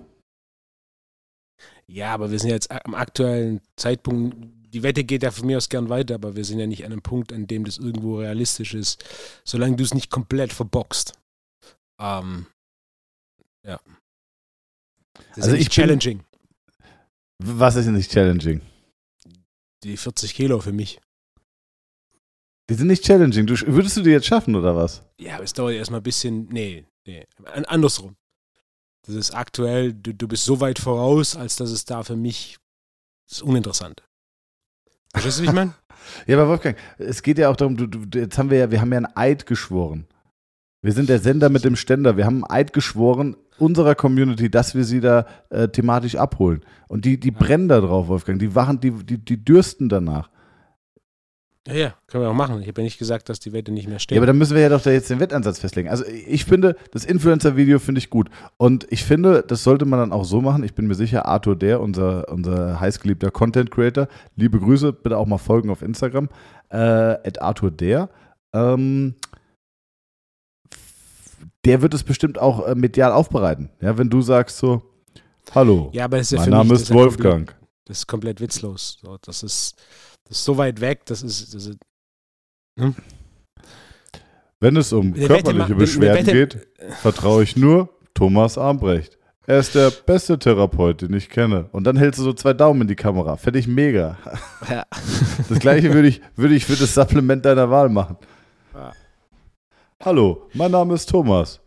Ja, 1.86 2.14
aber 2.14 2.30
wir 2.30 2.38
sind 2.38 2.48
jetzt 2.48 2.70
am 2.70 2.94
aktuellen 2.94 3.60
Zeitpunkt, 3.76 4.34
die 4.72 4.82
Wette 4.82 5.04
geht 5.04 5.22
ja 5.22 5.30
von 5.30 5.46
mir 5.46 5.58
aus 5.58 5.68
gern 5.68 5.90
weiter, 5.90 6.14
aber 6.14 6.36
wir 6.36 6.44
sind 6.46 6.58
ja 6.58 6.66
nicht 6.66 6.86
an 6.86 6.92
einem 6.92 7.02
Punkt, 7.02 7.34
an 7.34 7.46
dem 7.46 7.66
das 7.66 7.76
irgendwo 7.76 8.20
realistisch 8.20 8.72
ist, 8.72 9.04
solange 9.44 9.76
du 9.76 9.84
es 9.84 9.92
nicht 9.92 10.10
komplett 10.10 10.50
verboxt. 10.50 11.12
Ähm, 12.00 12.46
ja. 13.62 13.78
Das 15.34 15.44
Also 15.44 15.48
ist 15.50 15.52
ich 15.52 15.58
nicht 15.58 15.72
challenging. 15.72 16.24
Was 17.42 17.76
ist 17.76 17.84
denn 17.84 17.94
nicht 17.94 18.10
challenging? 18.10 18.62
Die 19.82 19.98
40 19.98 20.34
Kilo 20.34 20.60
für 20.60 20.72
mich. 20.72 20.98
Die 22.70 22.74
sind 22.74 22.86
nicht 22.86 23.04
challenging. 23.04 23.46
Du, 23.46 23.54
würdest 23.66 23.96
du 23.96 24.02
die 24.02 24.10
jetzt 24.10 24.26
schaffen, 24.26 24.54
oder 24.56 24.74
was? 24.74 25.02
Ja, 25.20 25.34
aber 25.34 25.44
es 25.44 25.52
dauert 25.52 25.74
erstmal 25.74 26.00
ein 26.00 26.04
bisschen. 26.04 26.48
Nee, 26.50 26.86
nee. 27.06 27.24
An- 27.44 27.64
Andersrum. 27.66 28.16
Das 29.06 29.14
ist 29.14 29.32
aktuell, 29.32 29.92
du, 29.92 30.14
du 30.14 30.26
bist 30.26 30.44
so 30.44 30.60
weit 30.60 30.78
voraus, 30.78 31.36
als 31.36 31.56
dass 31.56 31.70
es 31.70 31.84
da 31.84 32.02
für 32.02 32.16
mich. 32.16 32.56
Das 33.28 33.38
ist 33.38 33.42
uninteressant. 33.42 34.02
Verstehst 35.12 35.38
du, 35.38 35.42
wie 35.42 35.46
ich 35.48 35.52
meine? 35.52 35.74
Ja, 36.26 36.36
aber 36.36 36.48
Wolfgang, 36.50 36.76
es 36.98 37.22
geht 37.22 37.38
ja 37.38 37.48
auch 37.48 37.56
darum, 37.56 37.78
du, 37.78 37.86
du, 37.86 38.18
jetzt 38.18 38.36
haben 38.36 38.50
wir 38.50 38.58
ja, 38.58 38.70
wir 38.70 38.80
haben 38.82 38.92
ja 38.92 38.98
einen 38.98 39.16
Eid 39.16 39.46
geschworen. 39.46 40.06
Wir 40.82 40.92
sind 40.92 41.08
der 41.08 41.18
Sender 41.18 41.48
mit 41.48 41.64
dem 41.64 41.76
Ständer. 41.76 42.18
Wir 42.18 42.26
haben 42.26 42.44
einen 42.44 42.50
Eid 42.60 42.74
geschworen 42.74 43.36
unserer 43.58 43.94
Community, 43.94 44.50
dass 44.50 44.74
wir 44.74 44.84
sie 44.84 45.00
da 45.00 45.26
äh, 45.48 45.68
thematisch 45.68 46.16
abholen. 46.16 46.62
Und 46.88 47.06
die, 47.06 47.18
die 47.18 47.30
brennen 47.30 47.68
da 47.68 47.80
drauf, 47.80 48.08
Wolfgang. 48.08 48.38
Die 48.38 48.54
wachen, 48.54 48.80
die, 48.80 48.90
die, 48.90 49.16
die 49.16 49.42
dürsten 49.42 49.88
danach. 49.88 50.28
Ja, 51.66 51.74
ja, 51.74 51.94
können 52.08 52.24
wir 52.24 52.30
auch 52.30 52.34
machen. 52.34 52.60
Ich 52.60 52.68
habe 52.68 52.82
ja 52.82 52.84
nicht 52.84 52.98
gesagt, 52.98 53.30
dass 53.30 53.40
die 53.40 53.54
Wette 53.54 53.72
nicht 53.72 53.88
mehr 53.88 53.98
steht. 53.98 54.16
Ja, 54.16 54.20
aber 54.20 54.26
dann 54.26 54.36
müssen 54.36 54.54
wir 54.54 54.60
ja 54.60 54.68
doch 54.68 54.82
da 54.82 54.90
jetzt 54.90 55.08
den 55.08 55.18
Wettansatz 55.18 55.58
festlegen. 55.58 55.88
Also 55.88 56.04
ich 56.04 56.44
finde, 56.44 56.76
das 56.92 57.06
Influencer-Video 57.06 57.78
finde 57.78 58.00
ich 58.00 58.10
gut. 58.10 58.28
Und 58.58 58.86
ich 58.90 59.04
finde, 59.04 59.42
das 59.46 59.64
sollte 59.64 59.86
man 59.86 59.98
dann 59.98 60.12
auch 60.12 60.24
so 60.24 60.42
machen. 60.42 60.62
Ich 60.62 60.74
bin 60.74 60.86
mir 60.86 60.94
sicher, 60.94 61.26
Arthur 61.26 61.56
Der, 61.56 61.80
unser, 61.80 62.28
unser 62.28 62.80
heißgeliebter 62.80 63.30
Content-Creator, 63.30 64.08
liebe 64.36 64.60
Grüße, 64.60 64.92
bitte 64.92 65.16
auch 65.16 65.26
mal 65.26 65.38
folgen 65.38 65.70
auf 65.70 65.80
Instagram, 65.80 66.28
äh, 66.68 66.76
at 66.76 67.40
Arthur 67.40 67.70
Der. 67.70 68.10
Ähm, 68.52 69.14
der 71.64 71.80
wird 71.80 71.94
es 71.94 72.04
bestimmt 72.04 72.38
auch 72.38 72.66
äh, 72.66 72.74
medial 72.74 73.12
aufbereiten. 73.12 73.70
Ja, 73.80 73.96
wenn 73.96 74.10
du 74.10 74.20
sagst 74.20 74.58
so, 74.58 74.82
hallo, 75.54 75.90
ja, 75.94 76.04
aber 76.04 76.18
das 76.18 76.26
ist 76.26 76.32
ja 76.32 76.40
mein 76.40 76.50
Name 76.50 76.74
ist 76.74 76.92
Wolfgang. 76.92 77.54
Das 77.86 77.98
ist 77.98 78.06
komplett 78.06 78.40
witzlos. 78.40 78.98
So, 79.02 79.18
das, 79.22 79.42
ist, 79.42 79.76
das 80.28 80.38
ist 80.38 80.44
so 80.44 80.56
weit 80.58 80.80
weg, 80.80 81.04
das 81.06 81.22
ist. 81.22 81.54
Das 81.54 81.66
ist 81.66 81.78
Wenn 84.60 84.76
es 84.76 84.92
um 84.92 85.14
Wette 85.14 85.26
körperliche 85.26 85.64
eine 85.66 85.74
Beschwerden 85.74 86.26
Wette- 86.26 86.32
geht, 86.32 86.66
vertraue 87.02 87.42
ich 87.42 87.56
nur 87.56 87.90
Thomas 88.14 88.56
Armbrecht. 88.58 89.18
Er 89.46 89.58
ist 89.58 89.74
der 89.74 89.90
beste 89.90 90.38
Therapeut, 90.38 91.02
den 91.02 91.12
ich 91.12 91.28
kenne. 91.28 91.68
Und 91.72 91.84
dann 91.84 91.98
hältst 91.98 92.18
du 92.18 92.24
so 92.24 92.32
zwei 92.32 92.54
Daumen 92.54 92.82
in 92.82 92.88
die 92.88 92.96
Kamera. 92.96 93.36
Fände 93.36 93.58
ich 93.58 93.68
mega. 93.68 94.16
Ja. 94.70 94.84
Das 95.50 95.58
gleiche 95.58 95.92
würde 95.92 96.08
ich, 96.08 96.22
würde 96.36 96.54
ich 96.54 96.64
für 96.64 96.76
das 96.76 96.94
Supplement 96.94 97.44
deiner 97.44 97.68
Wahl 97.68 97.90
machen. 97.90 98.16
Ja. 98.72 98.92
Hallo, 100.02 100.48
mein 100.54 100.70
Name 100.70 100.94
ist 100.94 101.10
Thomas. 101.10 101.60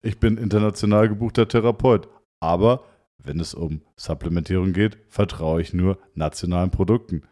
Ich 0.00 0.18
bin 0.18 0.38
international 0.38 1.08
gebuchter 1.10 1.46
Therapeut. 1.46 2.08
Aber 2.40 2.84
wenn 3.22 3.40
es 3.40 3.52
um 3.52 3.82
Supplementierung 3.96 4.72
geht, 4.72 4.96
vertraue 5.10 5.60
ich 5.60 5.74
nur 5.74 5.98
nationalen 6.14 6.70
Produkten. 6.70 7.22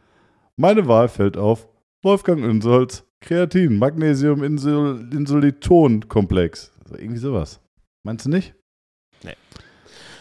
Meine 0.59 0.89
Wahl 0.89 1.09
fällt 1.09 1.37
auf 1.37 1.69
Wolfgang 2.03 2.43
Insolz, 2.43 3.05
Kreatin, 3.21 3.79
Magnesium, 3.79 4.43
Insul 4.43 5.09
Insuliton 5.13 6.09
Komplex. 6.09 6.73
Also 6.83 6.97
irgendwie 6.97 7.19
sowas. 7.19 7.61
Meinst 8.05 8.27
du 8.27 8.31
nicht? 8.31 8.55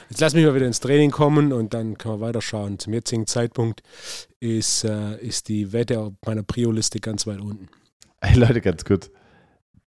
Jetzt 0.10 0.22
lass 0.22 0.34
mich 0.36 0.46
mal 0.46 0.54
wieder 0.54 0.68
ins 0.68 0.80
Training 0.80 1.10
kommen 1.10 1.52
und 1.52 1.74
dann 1.74 1.98
können 1.98 2.16
wir 2.16 2.28
weiterschauen. 2.28 2.78
Zum 2.78 2.94
jetzigen 2.94 3.26
Zeitpunkt 3.26 3.82
ist, 4.40 4.84
äh, 4.84 5.18
ist 5.18 5.48
die 5.48 5.74
Wette 5.74 6.00
auf 6.00 6.14
meiner 6.26 6.44
Prio-Liste 6.44 7.00
ganz 7.00 7.26
weit 7.26 7.42
unten. 7.42 7.70
Ey 8.22 8.36
Leute, 8.38 8.62
ganz 8.62 8.86
kurz. 8.86 9.10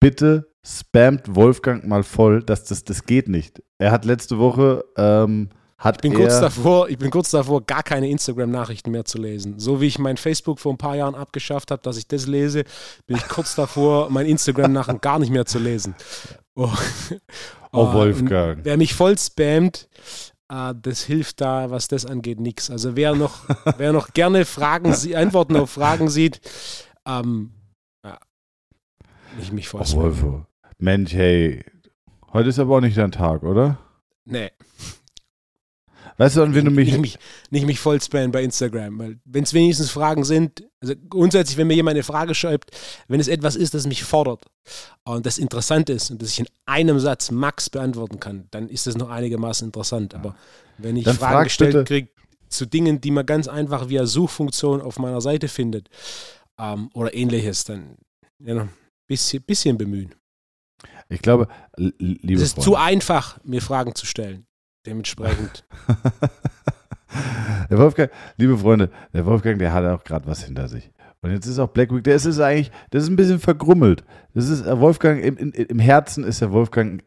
Bitte 0.00 0.50
spammt 0.64 1.34
Wolfgang 1.34 1.86
mal 1.86 2.02
voll, 2.02 2.42
dass 2.42 2.64
das, 2.64 2.84
das 2.84 3.04
geht 3.04 3.28
nicht. 3.28 3.62
Er 3.78 3.92
hat 3.92 4.04
letzte 4.04 4.38
Woche, 4.38 4.84
ähm, 4.96 5.50
hat 5.78 5.96
Ich 5.96 6.02
bin, 6.02 6.14
kurz 6.14 6.40
davor, 6.40 6.88
ich 6.88 6.98
bin 6.98 7.10
kurz 7.10 7.30
davor, 7.30 7.62
gar 7.64 7.82
keine 7.82 8.08
Instagram-Nachrichten 8.08 8.90
mehr 8.90 9.04
zu 9.04 9.18
lesen. 9.18 9.58
So 9.58 9.80
wie 9.80 9.86
ich 9.86 9.98
mein 9.98 10.16
Facebook 10.16 10.58
vor 10.58 10.72
ein 10.72 10.78
paar 10.78 10.96
Jahren 10.96 11.14
abgeschafft 11.14 11.70
habe, 11.70 11.82
dass 11.82 11.96
ich 11.96 12.06
das 12.08 12.26
lese, 12.26 12.64
bin 13.06 13.16
ich 13.16 13.28
kurz 13.28 13.54
davor, 13.54 14.08
mein 14.10 14.26
Instagram-Nachrichten 14.26 15.00
gar 15.00 15.18
nicht 15.18 15.30
mehr 15.30 15.46
zu 15.46 15.58
lesen. 15.58 15.94
Oh, 16.54 16.72
Oh, 17.76 17.82
und 17.82 17.92
Wolfgang. 17.92 18.60
Wer 18.64 18.78
mich 18.78 18.94
voll 18.94 19.18
spammt, 19.18 19.88
äh, 20.48 20.74
das 20.80 21.02
hilft 21.02 21.40
da, 21.42 21.70
was 21.70 21.88
das 21.88 22.06
angeht, 22.06 22.40
nichts. 22.40 22.70
Also 22.70 22.96
wer 22.96 23.14
noch, 23.14 23.44
wer 23.76 23.92
noch 23.92 24.14
gerne 24.14 24.44
Fragen, 24.46 24.94
Antworten 25.14 25.56
auf 25.56 25.70
Fragen 25.70 26.08
sieht, 26.08 26.40
ähm, 27.06 27.52
ja, 28.02 28.18
nicht 29.38 29.52
mich 29.52 29.68
voll 29.68 29.82
Oh. 29.94 30.42
Mensch, 30.78 31.12
hey, 31.12 31.64
heute 32.32 32.48
ist 32.48 32.58
aber 32.58 32.76
auch 32.76 32.80
nicht 32.80 32.96
dein 32.96 33.12
Tag, 33.12 33.42
oder? 33.42 33.78
Nee. 34.24 34.50
Weißt 36.18 36.36
du, 36.36 36.42
an 36.42 36.54
wen 36.54 36.64
du 36.64 36.70
mich. 36.70 36.90
nicht, 36.92 37.00
mich, 37.00 37.18
nicht 37.50 37.66
mich 37.66 37.78
voll 37.78 38.00
spammen 38.00 38.32
bei 38.32 38.42
Instagram. 38.42 38.98
Weil 38.98 39.18
wenn 39.24 39.44
es 39.44 39.52
wenigstens 39.52 39.90
Fragen 39.90 40.24
sind, 40.24 40.64
also 40.80 40.94
grundsätzlich, 41.08 41.56
wenn 41.58 41.66
mir 41.66 41.74
jemand 41.74 41.94
eine 41.94 42.02
Frage 42.02 42.34
schreibt, 42.34 42.70
wenn 43.08 43.20
es 43.20 43.28
etwas 43.28 43.56
ist, 43.56 43.74
das 43.74 43.86
mich 43.86 44.02
fordert 44.02 44.44
und 45.04 45.26
das 45.26 45.38
interessant 45.38 45.90
ist 45.90 46.10
und 46.10 46.22
das 46.22 46.30
ich 46.30 46.40
in 46.40 46.46
einem 46.64 46.98
Satz 46.98 47.30
max 47.30 47.68
beantworten 47.68 48.18
kann, 48.18 48.46
dann 48.50 48.68
ist 48.68 48.86
das 48.86 48.96
noch 48.96 49.10
einigermaßen 49.10 49.66
interessant. 49.66 50.14
Aber 50.14 50.36
wenn 50.78 50.96
ich 50.96 51.04
Dann 51.04 51.16
Fragen 51.16 51.32
frag 51.32 51.44
gestellt 51.44 51.86
kriege 51.86 52.08
zu 52.48 52.66
Dingen, 52.66 53.00
die 53.00 53.10
man 53.10 53.26
ganz 53.26 53.48
einfach 53.48 53.88
via 53.88 54.06
Suchfunktion 54.06 54.80
auf 54.80 54.98
meiner 54.98 55.20
Seite 55.20 55.48
findet 55.48 55.88
ähm, 56.58 56.90
oder 56.94 57.14
ähnliches, 57.14 57.64
dann 57.64 57.96
ja, 58.38 58.54
noch 58.54 58.62
ein 58.62 58.70
bisschen, 59.06 59.42
bisschen 59.42 59.76
bemühen. 59.76 60.14
Ich 61.08 61.22
glaube, 61.22 61.48
liebe 61.76 62.34
Es 62.34 62.48
ist 62.48 62.54
Freunde. 62.54 62.64
zu 62.64 62.76
einfach, 62.76 63.38
mir 63.44 63.62
Fragen 63.62 63.94
zu 63.94 64.06
stellen. 64.06 64.46
Dementsprechend. 64.86 65.64
der 67.70 67.78
Wolfgang, 67.78 68.10
liebe 68.36 68.56
Freunde, 68.56 68.90
der 69.12 69.26
Wolfgang, 69.26 69.58
der 69.58 69.72
hat 69.72 69.84
auch 69.84 70.04
gerade 70.04 70.26
was 70.26 70.44
hinter 70.44 70.68
sich. 70.68 70.90
Und 71.22 71.32
jetzt 71.32 71.46
ist 71.46 71.58
auch 71.58 71.68
Black 71.68 71.92
Week, 71.92 72.04
der 72.04 72.14
ist, 72.14 72.24
ist 72.24 72.38
eigentlich, 72.38 72.70
das 72.90 73.02
ist 73.02 73.08
ein 73.08 73.16
bisschen 73.16 73.40
vergrummelt. 73.40 74.04
Das 74.34 74.48
ist 74.48 74.64
äh, 74.64 74.78
Wolfgang, 74.78 75.22
im, 75.24 75.36
im, 75.36 75.52
im 75.52 75.78
Herzen 75.80 76.22
ist 76.22 76.40
der 76.40 76.52
Wolfgang 76.52 77.02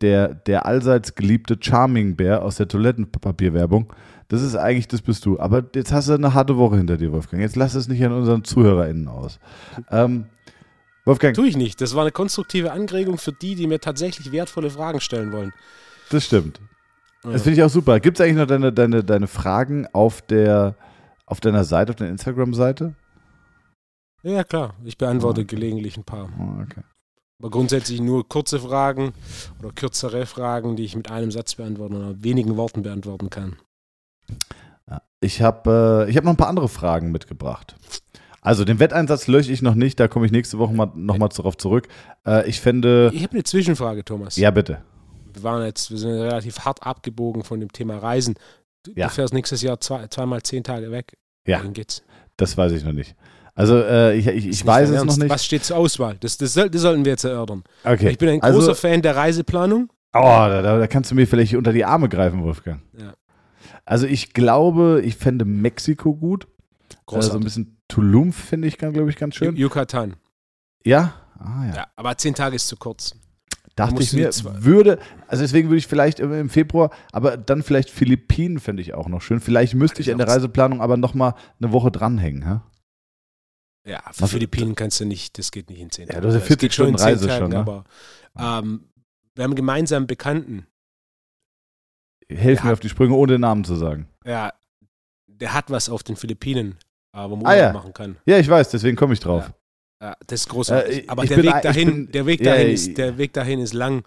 der, 0.00 0.34
der, 0.34 0.64
allseits 0.64 1.14
geliebte 1.14 1.58
Charming-Bär 1.60 2.42
aus 2.42 2.56
der 2.56 2.68
Toilettenpapierwerbung. 2.68 3.92
Das 4.28 4.42
ist 4.42 4.56
eigentlich, 4.56 4.88
das 4.88 5.02
bist 5.02 5.26
du. 5.26 5.38
Aber 5.38 5.64
jetzt 5.74 5.92
hast 5.92 6.08
du 6.08 6.14
eine 6.14 6.32
harte 6.32 6.56
Woche 6.56 6.76
hinter 6.76 6.96
dir, 6.96 7.12
Wolfgang. 7.12 7.42
Jetzt 7.42 7.56
lass 7.56 7.74
es 7.74 7.88
nicht 7.88 8.02
an 8.04 8.12
unseren 8.12 8.44
ZuhörerInnen 8.44 9.08
aus. 9.08 9.38
Ähm, 9.90 10.26
Wolfgang, 11.04 11.34
Tue 11.34 11.48
ich 11.48 11.56
nicht. 11.56 11.80
Das 11.80 11.94
war 11.94 12.02
eine 12.02 12.12
konstruktive 12.12 12.72
Anregung 12.72 13.18
für 13.18 13.32
die, 13.32 13.54
die 13.54 13.66
mir 13.66 13.80
tatsächlich 13.80 14.32
wertvolle 14.32 14.70
Fragen 14.70 15.00
stellen 15.00 15.32
wollen. 15.32 15.52
das 16.10 16.24
stimmt. 16.24 16.60
Das 17.22 17.42
finde 17.42 17.58
ich 17.58 17.62
auch 17.62 17.70
super. 17.70 18.00
Gibt 18.00 18.18
es 18.18 18.24
eigentlich 18.24 18.36
noch 18.36 18.46
deine, 18.46 18.72
deine, 18.72 19.02
deine 19.04 19.26
Fragen 19.26 19.86
auf, 19.92 20.22
der, 20.22 20.74
auf 21.26 21.40
deiner 21.40 21.64
Seite, 21.64 21.90
auf 21.90 21.96
deiner 21.96 22.10
Instagram-Seite? 22.10 22.94
Ja, 24.22 24.44
klar. 24.44 24.74
Ich 24.84 24.98
beantworte 24.98 25.42
Ah, 25.42 25.44
gelegentlich 25.44 25.96
ein 25.96 26.04
paar. 26.04 26.28
Oh, 26.38 26.62
okay. 26.62 26.82
Aber 27.40 27.50
grundsätzlich 27.50 28.00
nur 28.00 28.28
kurze 28.28 28.58
Fragen 28.58 29.12
oder 29.60 29.70
kürzere 29.70 30.26
Fragen, 30.26 30.74
die 30.76 30.84
ich 30.84 30.96
mit 30.96 31.10
einem 31.10 31.30
Satz 31.30 31.54
beantworten 31.54 31.96
oder 31.96 32.22
wenigen 32.22 32.56
Worten 32.56 32.82
beantworten 32.82 33.30
kann. 33.30 33.56
Ich 35.20 35.42
habe 35.42 36.06
äh, 36.06 36.10
ich 36.10 36.16
hab 36.16 36.24
noch 36.24 36.32
ein 36.32 36.36
paar 36.36 36.48
andere 36.48 36.68
Fragen 36.68 37.10
mitgebracht. 37.10 37.76
Also 38.40 38.64
den 38.64 38.78
Wetteinsatz 38.78 39.26
lösche 39.26 39.52
ich 39.52 39.62
noch 39.62 39.74
nicht, 39.74 39.98
da 39.98 40.08
komme 40.08 40.26
ich 40.26 40.32
nächste 40.32 40.58
Woche 40.58 40.72
mal, 40.72 40.90
nochmal 40.94 41.28
darauf 41.28 41.56
zurück. 41.56 41.88
Äh, 42.26 42.48
ich 42.48 42.60
fände. 42.60 43.10
Ich 43.12 43.22
habe 43.24 43.32
eine 43.34 43.42
Zwischenfrage, 43.44 44.04
Thomas. 44.04 44.36
Ja, 44.36 44.50
bitte. 44.50 44.82
Wir 45.38 45.42
waren 45.44 45.64
jetzt, 45.64 45.90
wir 45.90 45.98
sind 45.98 46.10
relativ 46.10 46.60
hart 46.60 46.82
abgebogen 46.84 47.44
von 47.44 47.60
dem 47.60 47.72
Thema 47.72 47.98
Reisen. 47.98 48.34
Du, 48.84 48.92
Ja. 48.94 49.06
du 49.08 49.12
fährst 49.14 49.34
nächstes 49.34 49.62
Jahr 49.62 49.80
zwei, 49.80 50.06
zweimal 50.08 50.42
zehn 50.42 50.64
Tage 50.64 50.90
weg. 50.90 51.16
Ja. 51.46 51.60
Wohin 51.60 51.72
geht's? 51.72 52.02
Das 52.36 52.56
weiß 52.56 52.72
ich 52.72 52.84
noch 52.84 52.92
nicht. 52.92 53.14
Also 53.54 53.76
äh, 53.76 54.16
ich, 54.16 54.26
ich, 54.28 54.46
ich 54.46 54.66
weiß 54.66 54.90
es 54.90 55.04
noch 55.04 55.16
nicht. 55.16 55.30
Was 55.30 55.44
steht 55.44 55.64
zur 55.64 55.76
Auswahl? 55.78 56.16
Das, 56.20 56.38
das, 56.38 56.54
soll, 56.54 56.70
das 56.70 56.82
sollten 56.82 57.04
wir 57.04 57.12
jetzt 57.12 57.24
erörtern. 57.24 57.64
Okay. 57.82 58.10
Ich 58.10 58.18
bin 58.18 58.28
ein 58.28 58.42
also, 58.42 58.58
großer 58.60 58.74
Fan 58.76 59.02
der 59.02 59.16
Reiseplanung. 59.16 59.90
Oh, 60.14 60.20
da, 60.20 60.62
da 60.62 60.86
kannst 60.86 61.10
du 61.10 61.14
mir 61.16 61.26
vielleicht 61.26 61.54
unter 61.54 61.72
die 61.72 61.84
Arme 61.84 62.08
greifen, 62.08 62.42
Wolfgang. 62.44 62.80
Ja. 62.96 63.14
Also 63.84 64.06
ich 64.06 64.32
glaube, 64.32 65.02
ich 65.04 65.16
fände 65.16 65.44
Mexiko 65.44 66.14
gut. 66.14 66.46
Also 66.46 66.52
so 66.90 66.98
ein 66.98 67.04
Großartig. 67.06 67.44
bisschen 67.44 67.80
Tulum 67.88 68.32
finde 68.32 68.68
ich, 68.68 68.78
glaube 68.78 69.10
ich, 69.10 69.16
ganz 69.16 69.34
schön. 69.34 69.56
Yucatan. 69.56 70.16
Ja? 70.84 71.14
Ah, 71.38 71.64
ja. 71.68 71.74
Ja, 71.74 71.86
aber 71.96 72.16
zehn 72.16 72.34
Tage 72.34 72.56
ist 72.56 72.68
zu 72.68 72.76
kurz. 72.76 73.14
Dachte 73.78 74.02
ich 74.02 74.12
mir, 74.12 74.30
würde, 74.64 74.98
also 75.28 75.42
deswegen 75.42 75.68
würde 75.68 75.78
ich 75.78 75.86
vielleicht 75.86 76.18
im- 76.20 76.48
Februar, 76.50 76.90
aber 77.12 77.36
dann 77.36 77.62
vielleicht 77.62 77.90
Philippinen 77.90 78.58
fände 78.58 78.82
ich 78.82 78.92
auch 78.94 79.08
noch 79.08 79.22
schön. 79.22 79.40
Vielleicht 79.40 79.74
müsste 79.74 80.00
ich 80.02 80.08
in 80.08 80.18
der 80.18 80.26
Reiseplanung 80.28 80.80
aber 80.80 80.96
nochmal 80.96 81.34
eine 81.60 81.72
Woche 81.72 81.90
dranhängen. 81.92 82.44
Hä? 82.44 82.60
Ja, 83.90 84.02
für 84.12 84.22
Was- 84.22 84.30
Philippinen 84.32 84.74
kannst 84.74 84.98
du 85.00 85.04
nicht, 85.04 85.38
das 85.38 85.50
geht 85.52 85.70
nicht 85.70 85.80
in 85.80 85.90
zehn 85.90 86.06
Ja, 86.08 86.14
Tagen. 86.14 86.22
du 86.22 86.28
hast 86.28 86.34
ja 86.34 86.40
Das 86.40 86.48
40 86.48 86.60
geht 86.60 86.74
schon 86.74 86.88
in 86.88 86.98
Stunden 86.98 87.08
Reise 87.14 87.28
schon, 87.28 87.50
Tagen, 87.50 87.52
ne? 87.52 87.58
Aber 87.58 87.84
ähm, 88.36 88.88
wir 89.34 89.44
haben 89.44 89.54
gemeinsam 89.54 90.06
Bekannten, 90.06 90.66
Helf 92.30 92.58
Ja. 92.58 92.66
mir 92.66 92.72
auf 92.74 92.80
die 92.80 92.88
Sprünge, 92.90 93.14
ohne 93.14 93.32
den 93.32 93.40
Namen 93.40 93.64
zu 93.64 93.74
sagen. 93.76 94.08
ja, 94.24 94.52
der 95.26 95.54
hat 95.54 95.70
was 95.70 95.88
auf 95.88 96.02
den 96.02 96.16
Philippinen, 96.16 96.76
äh, 97.14 97.18
wo 97.30 97.36
man 97.36 97.46
Ah, 97.46 97.50
Urlaub 97.50 97.56
ja. 97.58 97.72
machen 97.72 97.92
kann. 97.94 98.16
Ja, 98.26 98.38
ich 98.38 98.48
weiß, 98.48 98.70
deswegen 98.70 98.96
komme 98.96 99.12
ich 99.14 99.20
drauf. 99.20 99.44
Ja, 99.46 99.54
das 100.00 100.40
ist 100.40 100.48
großartig. 100.48 101.04
Äh, 101.04 101.08
aber 101.08 101.24
der 101.26 101.36
bin 101.36 101.46
Weg 101.46 101.62
dahin, 101.62 101.86
bin- 102.06 102.12
der 102.12 102.26
Weg 102.26 102.40
ja, 102.40 102.52
dahin 102.52 102.66
ja, 102.68 102.72
ist, 102.74 102.98
der 102.98 103.18
Weg 103.18 103.32
dahin 103.32 103.60
ist 103.60 103.74
lang. 103.74 104.04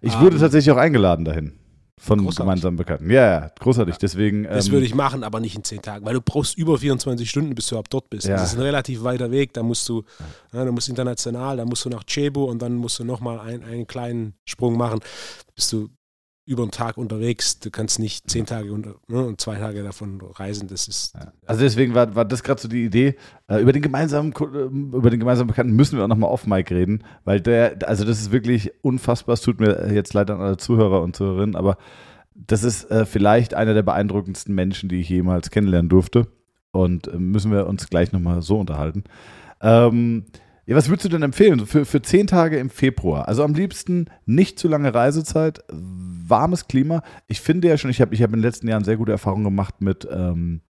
Ich 0.00 0.14
Ähm, 0.14 0.20
wurde 0.20 0.38
tatsächlich 0.38 0.72
auch 0.72 0.78
eingeladen 0.78 1.24
dahin. 1.24 1.52
Von 2.00 2.20
Großartig. 2.20 2.38
gemeinsamen 2.38 2.76
Bekannten. 2.76 3.10
Ja, 3.10 3.26
ja, 3.40 3.50
großartig. 3.58 3.94
Ja. 3.96 3.98
Deswegen. 4.00 4.44
Das 4.44 4.66
ähm, 4.68 4.72
würde 4.74 4.86
ich 4.86 4.94
machen, 4.94 5.24
aber 5.24 5.40
nicht 5.40 5.56
in 5.56 5.64
zehn 5.64 5.82
Tagen, 5.82 6.06
weil 6.06 6.14
du 6.14 6.20
brauchst 6.20 6.56
über 6.56 6.78
24 6.78 7.28
Stunden, 7.28 7.56
bis 7.56 7.66
du 7.66 7.74
überhaupt 7.74 7.92
dort 7.92 8.08
bist. 8.08 8.28
Ja. 8.28 8.36
Das 8.36 8.52
ist 8.52 8.54
ein 8.56 8.62
relativ 8.62 9.02
weiter 9.02 9.32
Weg. 9.32 9.52
Da 9.54 9.64
musst 9.64 9.88
du, 9.88 10.04
ja, 10.52 10.64
da 10.64 10.70
musst 10.70 10.86
du 10.86 10.92
international, 10.92 11.56
da 11.56 11.64
musst 11.64 11.84
du 11.84 11.88
nach 11.88 12.04
Cebu 12.08 12.44
und 12.44 12.62
dann 12.62 12.74
musst 12.76 13.00
du 13.00 13.04
nochmal 13.04 13.40
ein, 13.40 13.64
einen 13.64 13.88
kleinen 13.88 14.34
Sprung 14.44 14.76
machen. 14.76 15.00
Bist 15.56 15.72
du 15.72 15.88
über 16.48 16.62
einen 16.62 16.70
Tag 16.70 16.96
unterwegs. 16.96 17.58
Du 17.60 17.70
kannst 17.70 17.98
nicht 17.98 18.30
zehn 18.30 18.46
Tage 18.46 18.72
unter, 18.72 18.94
ne, 19.06 19.24
und 19.24 19.40
zwei 19.40 19.56
Tage 19.56 19.82
davon 19.82 20.20
reisen. 20.20 20.66
Das 20.66 20.88
ist. 20.88 21.14
Ja. 21.14 21.32
Also 21.46 21.60
deswegen 21.62 21.94
war, 21.94 22.14
war 22.14 22.24
das 22.24 22.42
gerade 22.42 22.60
so 22.60 22.68
die 22.68 22.84
Idee. 22.84 23.16
Äh, 23.48 23.60
über 23.60 23.72
den 23.72 23.82
gemeinsamen 23.82 24.32
Ko- 24.32 24.48
äh, 24.48 24.64
über 24.64 25.10
den 25.10 25.20
gemeinsamen 25.20 25.48
Bekannten 25.48 25.76
müssen 25.76 25.96
wir 25.98 26.04
auch 26.04 26.08
nochmal 26.08 26.30
auf 26.30 26.46
Mike 26.46 26.74
reden, 26.74 27.04
weil 27.24 27.40
der, 27.40 27.86
also 27.86 28.04
das 28.04 28.18
ist 28.20 28.32
wirklich 28.32 28.72
unfassbar. 28.82 29.34
Es 29.34 29.42
tut 29.42 29.60
mir 29.60 29.92
jetzt 29.92 30.14
leid 30.14 30.30
an 30.30 30.40
alle 30.40 30.56
Zuhörer 30.56 31.02
und 31.02 31.14
Zuhörerinnen, 31.14 31.54
aber 31.54 31.76
das 32.34 32.64
ist 32.64 32.90
äh, 32.90 33.04
vielleicht 33.04 33.52
einer 33.52 33.74
der 33.74 33.82
beeindruckendsten 33.82 34.54
Menschen, 34.54 34.88
die 34.88 35.00
ich 35.00 35.08
jemals 35.08 35.50
kennenlernen 35.50 35.90
durfte. 35.90 36.28
Und 36.70 37.08
äh, 37.08 37.18
müssen 37.18 37.52
wir 37.52 37.66
uns 37.66 37.88
gleich 37.90 38.12
nochmal 38.12 38.40
so 38.42 38.58
unterhalten. 38.58 39.04
Ähm, 39.60 40.24
ja, 40.68 40.76
was 40.76 40.90
würdest 40.90 41.06
du 41.06 41.08
denn 41.08 41.22
empfehlen? 41.22 41.64
Für, 41.64 41.86
für 41.86 42.02
zehn 42.02 42.26
Tage 42.26 42.58
im 42.58 42.68
Februar. 42.68 43.26
Also 43.26 43.42
am 43.42 43.54
liebsten 43.54 44.04
nicht 44.26 44.58
zu 44.58 44.68
lange 44.68 44.92
Reisezeit, 44.92 45.64
warmes 45.72 46.68
Klima. 46.68 47.02
Ich 47.26 47.40
finde 47.40 47.68
ja 47.68 47.78
schon, 47.78 47.90
ich 47.90 48.02
habe 48.02 48.14
ich 48.14 48.22
hab 48.22 48.28
in 48.28 48.40
den 48.40 48.42
letzten 48.42 48.68
Jahren 48.68 48.84
sehr 48.84 48.98
gute 48.98 49.12
Erfahrungen 49.12 49.44
gemacht 49.44 49.80
mit, 49.80 50.06
ähm, 50.12 50.60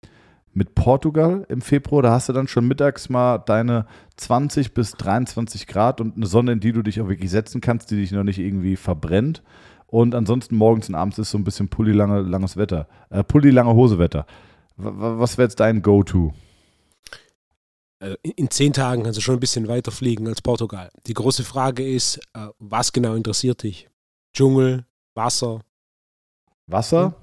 mit 0.55 0.77
Portugal 0.77 1.45
im 1.49 1.63
Februar. 1.63 2.03
Da 2.03 2.13
hast 2.13 2.29
du 2.29 2.33
dann 2.33 2.47
schon 2.47 2.69
mittags 2.69 3.09
mal 3.09 3.39
deine 3.39 3.87
20 4.19 4.73
bis 4.73 4.93
23 4.93 5.67
Grad 5.67 6.01
und 6.01 6.15
eine 6.15 6.27
Sonne, 6.27 6.53
in 6.53 6.61
die 6.61 6.71
du 6.71 6.83
dich 6.83 7.01
auch 7.01 7.09
wirklich 7.09 7.33
setzen 7.33 7.61
kannst, 7.61 7.91
die 7.91 7.97
dich 7.97 8.13
noch 8.13 8.23
nicht 8.23 8.39
irgendwie 8.39 8.77
verbrennt. 8.77 9.43
Und 9.89 10.15
ansonsten 10.15 10.55
morgens 10.55 10.89
und 10.89 10.95
abends 10.95 11.19
ist 11.19 11.33
so 11.33 11.39
ein 11.39 11.45
bisschen 11.45 11.71
Pulli 11.71 11.91
lange, 11.91 12.21
langes 12.21 12.57
Wetter. 12.57 12.87
Äh, 13.11 13.25
Pulli 13.25 13.51
lange 13.51 13.75
Hose 13.75 13.99
Wetter. 13.99 14.27
Was 14.77 15.39
wäre 15.39 15.47
jetzt 15.47 15.59
dein 15.59 15.83
Go-To? 15.83 16.35
Äh, 18.01 18.15
in- 18.23 18.51
zehn 18.51 18.73
Tagen 18.73 19.03
kannst 19.03 19.17
du 19.19 19.23
schon 19.23 19.35
ein 19.37 19.41
bisschen 19.41 19.69
weiter 19.69 19.91
fliegen 19.91 20.27
als 20.29 20.41
Portugal. 20.43 20.91
Die 21.07 21.15
große 21.15 21.45
Frage 21.45 21.87
ist, 21.89 22.19
äh, 22.35 22.49
was 22.59 22.93
genau 22.93 23.15
interessiert 23.15 23.63
dich? 23.63 23.89
Dschungel, 24.35 24.85
Wasser, 25.15 25.61
Wasser? 26.67 27.15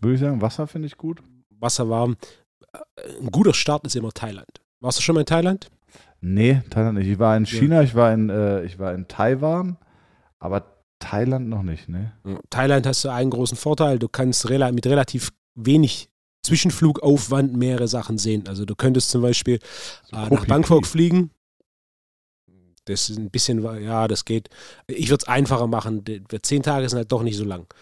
Würde 0.00 0.14
ich 0.14 0.20
sagen, 0.20 0.40
Wasser 0.40 0.66
finde 0.66 0.86
ich 0.86 0.96
gut. 0.96 1.22
Wasser 1.50 1.88
warm. 1.88 2.16
Äh, 2.72 3.18
Ein 3.20 3.30
guter 3.30 3.54
Start 3.54 3.86
ist 3.86 3.96
immer 3.96 4.12
Thailand. 4.12 4.48
Warst 4.80 4.98
du 4.98 5.02
schon 5.02 5.14
mal 5.14 5.20
in 5.20 5.26
Thailand? 5.26 5.70
Nee, 6.20 6.62
Thailand 6.70 6.98
nicht. 6.98 7.08
Ich 7.08 7.18
war 7.18 7.36
in 7.36 7.46
China, 7.46 7.82
ich 7.82 7.94
war 7.94 8.12
in, 8.12 8.30
äh, 8.30 8.64
ich 8.64 8.78
war 8.78 8.94
in 8.94 9.08
Taiwan, 9.08 9.76
aber 10.38 10.64
Thailand 11.00 11.48
noch 11.48 11.62
nicht, 11.64 11.88
ne? 11.88 12.12
Thailand 12.48 12.86
hast 12.86 13.04
du 13.04 13.08
einen 13.10 13.30
großen 13.30 13.56
Vorteil, 13.56 13.98
du 13.98 14.08
kannst 14.08 14.48
mit 14.48 14.86
relativ 14.86 15.32
wenig 15.56 16.08
Zwischenflugaufwand 16.44 17.54
mehrere 17.56 17.88
Sachen 17.88 18.18
sehen. 18.18 18.48
Also 18.48 18.64
du 18.64 18.74
könntest 18.74 19.10
zum 19.10 19.22
Beispiel 19.22 19.58
So 20.04 20.16
äh, 20.16 20.28
nach 20.28 20.46
Bangkok 20.46 20.86
fliegen. 20.86 21.30
Das 22.84 23.08
ist 23.10 23.16
ein 23.16 23.30
bisschen, 23.30 23.62
ja, 23.82 24.08
das 24.08 24.24
geht. 24.24 24.48
Ich 24.88 25.08
würde 25.08 25.22
es 25.22 25.28
einfacher 25.28 25.68
machen. 25.68 26.04
Zehn 26.42 26.62
Tage 26.62 26.88
sind 26.88 26.96
halt 26.96 27.12
doch 27.12 27.22
nicht 27.22 27.36
so 27.36 27.44
lang. 27.44 27.72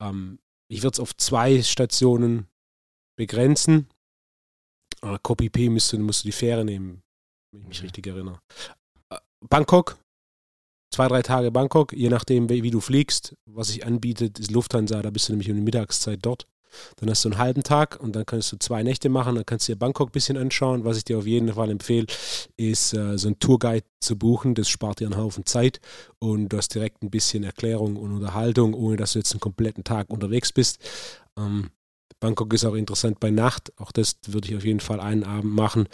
Ähm, 0.00 0.38
ich 0.68 0.82
würde 0.82 0.94
es 0.94 1.00
auf 1.00 1.16
zwei 1.16 1.62
Stationen 1.62 2.46
begrenzen. 3.16 3.88
Äh, 5.02 5.18
Koh 5.22 5.34
Phi 5.38 5.50
Phi 5.52 5.70
musst 5.70 5.92
du, 5.92 6.12
die 6.24 6.32
Fähre 6.32 6.64
nehmen, 6.64 7.02
wenn 7.52 7.62
ich 7.62 7.68
mich 7.68 7.80
Mhm. 7.80 7.84
richtig 7.86 8.06
erinnere. 8.06 8.40
Äh, 9.10 9.18
Bangkok, 9.48 9.98
zwei, 10.94 11.08
drei 11.08 11.22
Tage 11.22 11.50
Bangkok, 11.50 11.94
je 11.94 12.10
nachdem, 12.10 12.50
wie, 12.50 12.62
wie 12.62 12.70
du 12.70 12.80
fliegst. 12.80 13.34
Was 13.46 13.68
sich 13.68 13.86
anbietet, 13.86 14.38
ist 14.38 14.50
Lufthansa, 14.50 15.00
da 15.00 15.10
bist 15.10 15.28
du 15.28 15.32
nämlich 15.32 15.50
um 15.50 15.56
die 15.56 15.62
Mittagszeit 15.62 16.18
dort. 16.22 16.46
Dann 16.96 17.10
hast 17.10 17.24
du 17.24 17.30
einen 17.30 17.38
halben 17.38 17.62
Tag 17.62 17.98
und 18.00 18.14
dann 18.16 18.26
kannst 18.26 18.52
du 18.52 18.56
zwei 18.58 18.82
Nächte 18.82 19.08
machen. 19.08 19.34
Dann 19.34 19.46
kannst 19.46 19.68
du 19.68 19.72
dir 19.72 19.78
Bangkok 19.78 20.10
ein 20.10 20.12
bisschen 20.12 20.36
anschauen. 20.36 20.84
Was 20.84 20.96
ich 20.96 21.04
dir 21.04 21.18
auf 21.18 21.26
jeden 21.26 21.52
Fall 21.52 21.70
empfehle, 21.70 22.06
ist 22.56 22.94
äh, 22.94 23.18
so 23.18 23.28
einen 23.28 23.38
Tourguide 23.38 23.86
zu 24.00 24.16
buchen. 24.16 24.54
Das 24.54 24.68
spart 24.68 25.00
dir 25.00 25.06
einen 25.06 25.16
Haufen 25.16 25.46
Zeit 25.46 25.80
und 26.18 26.48
du 26.48 26.56
hast 26.56 26.74
direkt 26.74 27.02
ein 27.02 27.10
bisschen 27.10 27.44
Erklärung 27.44 27.96
und 27.96 28.12
Unterhaltung, 28.12 28.74
ohne 28.74 28.96
dass 28.96 29.12
du 29.12 29.18
jetzt 29.18 29.32
einen 29.32 29.40
kompletten 29.40 29.84
Tag 29.84 30.10
unterwegs 30.10 30.52
bist. 30.52 30.78
Ähm, 31.38 31.70
Bangkok 32.22 32.54
ist 32.54 32.64
auch 32.64 32.74
interessant 32.74 33.18
bei 33.18 33.30
Nacht. 33.30 33.72
Auch 33.78 33.90
das 33.90 34.16
würde 34.28 34.48
ich 34.48 34.56
auf 34.56 34.64
jeden 34.64 34.80
Fall 34.80 35.00
einen 35.00 35.24
Abend 35.24 35.52
machen. 35.54 35.88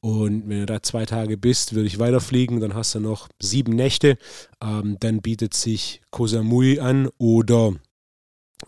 Und 0.00 0.48
wenn 0.48 0.60
du 0.60 0.66
da 0.66 0.80
zwei 0.80 1.06
Tage 1.06 1.36
bist, 1.36 1.74
würde 1.74 1.88
ich 1.88 1.98
weiterfliegen. 1.98 2.60
Dann 2.60 2.74
hast 2.74 2.94
du 2.94 3.00
noch 3.00 3.28
sieben 3.42 3.74
Nächte. 3.74 4.16
Ähm, 4.62 4.96
dann 5.00 5.20
bietet 5.20 5.54
sich 5.54 6.00
Koh 6.10 6.28
Samui 6.28 6.78
an 6.78 7.10
oder 7.18 7.74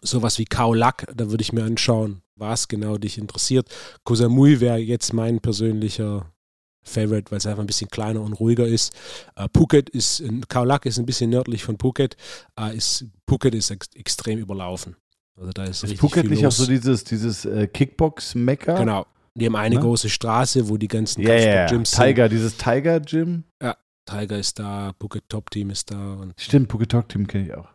sowas 0.02 0.38
wie 0.38 0.44
Khao 0.44 0.74
Lak. 0.74 1.06
Da 1.14 1.30
würde 1.30 1.42
ich 1.42 1.52
mir 1.52 1.64
anschauen, 1.64 2.22
was 2.36 2.68
genau 2.68 2.98
dich 2.98 3.18
interessiert. 3.18 3.68
Koh 4.04 4.14
Samui 4.14 4.60
wäre 4.60 4.78
jetzt 4.78 5.12
mein 5.12 5.40
persönlicher 5.40 6.30
Favorite, 6.86 7.30
weil 7.30 7.38
es 7.38 7.46
einfach 7.46 7.62
ein 7.62 7.66
bisschen 7.66 7.88
kleiner 7.90 8.20
und 8.20 8.34
ruhiger 8.34 8.66
ist. 8.66 8.92
Äh, 9.36 9.48
Phuket 9.56 9.88
ist, 9.90 10.22
Khao 10.48 10.64
Lak 10.64 10.84
ist 10.86 10.98
ein 10.98 11.06
bisschen 11.06 11.30
nördlich 11.30 11.64
von 11.64 11.78
Phuket. 11.78 12.16
Äh, 12.60 12.76
ist, 12.76 13.06
Phuket 13.28 13.54
ist 13.54 13.70
ex 13.70 13.88
extrem 13.94 14.38
überlaufen. 14.38 14.96
Also 15.36 15.50
da 15.52 15.64
ist, 15.64 15.82
Ist 15.82 15.98
Phuket 15.98 16.28
nicht 16.30 16.46
auch 16.46 16.52
so 16.52 16.66
dieses, 16.66 17.02
dieses 17.04 17.44
äh, 17.44 17.66
Kickbox-Mecker? 17.66 18.74
Genau. 18.74 19.06
Die 19.34 19.46
haben 19.46 19.56
eine 19.56 19.74
Ne? 19.76 19.80
große 19.80 20.08
Straße, 20.10 20.68
wo 20.68 20.76
die 20.76 20.86
ganzen 20.86 21.22
Ja, 21.22 21.30
ja, 21.34 21.36
ja. 21.36 21.66
Kampfsport-Gyms 21.66 21.90
sind. 21.90 22.04
Tiger, 22.04 22.28
dieses 22.28 22.56
Tiger-Gym. 22.56 23.44
Tiger 24.06 24.38
ist 24.38 24.58
da, 24.58 24.92
Phuket 25.00 25.24
Top 25.30 25.50
Team 25.50 25.70
ist 25.70 25.90
da. 25.90 26.26
Stimmt, 26.36 26.70
Phuket 26.70 26.90
Talk 26.90 27.08
Team 27.08 27.26
kenne 27.26 27.46
ich 27.46 27.54
auch. 27.54 27.68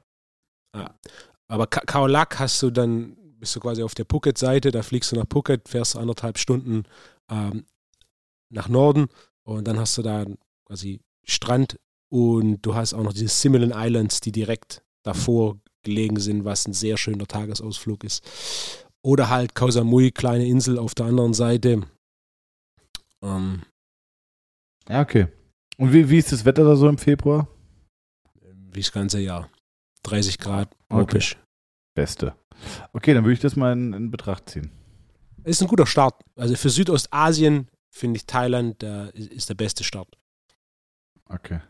Aber 1.50 1.68
Ka- 1.68 1.82
Khao 1.86 2.08
Lak 2.08 2.40
hast 2.40 2.62
du 2.64 2.70
dann, 2.72 3.18
bist 3.40 3.56
du 3.56 3.60
quasi 3.60 3.84
auf 3.84 3.96
der 3.96 4.06
Phuket-Seite, 4.10 4.72
da 4.72 4.82
fliegst 4.84 5.12
du 5.12 5.18
nach 5.18 5.26
Phuket, 5.30 5.68
fährst 5.68 5.98
anderthalb 5.98 6.38
Stunden 6.38 6.84
ähm, 7.30 7.66
nach 8.50 8.70
Norden 8.70 9.08
und 9.44 9.68
dann 9.68 9.78
hast 9.80 9.98
du 9.98 10.02
da 10.02 10.26
quasi 10.66 11.02
Strand 11.26 11.78
und 12.12 12.62
du 12.62 12.74
hast 12.76 12.94
auch 12.94 13.04
noch 13.04 13.14
diese 13.14 13.28
Similan 13.28 13.74
Islands, 13.76 14.22
die 14.22 14.32
direkt 14.32 14.84
davor 15.04 15.60
gelegen 15.84 16.20
sind, 16.20 16.46
was 16.46 16.68
ein 16.68 16.74
sehr 16.74 16.98
schöner 16.98 17.28
Tagesausflug 17.28 18.04
ist. 18.04 18.24
Oder 19.02 19.30
halt 19.30 19.56
Koh 19.56 19.70
Samui, 19.72 20.12
kleine 20.12 20.46
Insel 20.46 20.78
auf 20.78 20.94
der 20.94 21.06
anderen 21.06 21.34
Seite. 21.34 21.84
Ähm, 23.22 23.62
Ja, 24.90 25.02
okay. 25.02 25.28
Und 25.78 25.94
wie, 25.94 26.10
wie 26.10 26.18
ist 26.18 26.32
das 26.32 26.44
Wetter 26.44 26.64
da 26.66 26.76
so 26.76 26.90
im 26.90 26.98
Februar? 26.98 27.48
wie 28.72 28.82
das 28.82 28.92
ganze 28.92 29.20
Jahr. 29.20 29.50
30 30.04 30.38
Grad, 30.38 30.70
Okay. 30.90 31.06
tropisch. 31.06 31.38
Beste. 31.96 32.34
Okay, 32.94 33.14
dann 33.14 33.24
würde 33.24 33.34
ich 33.34 33.40
das 33.40 33.56
mal 33.56 33.74
in, 33.74 33.94
in 33.94 34.12
Betracht 34.12 34.50
ziehen. 34.50 34.72
Ist 35.44 35.62
ein 35.62 35.68
guter 35.68 35.86
Start. 35.86 36.22
Also 36.36 36.56
für 36.56 36.70
Südostasien 36.70 37.68
finde 37.90 38.18
ich 38.18 38.26
Thailand 38.26 38.84
äh, 38.84 39.10
ist 39.12 39.50
der 39.50 39.56
beste 39.56 39.84
Start. 39.84 40.18
Okay. 41.26 41.62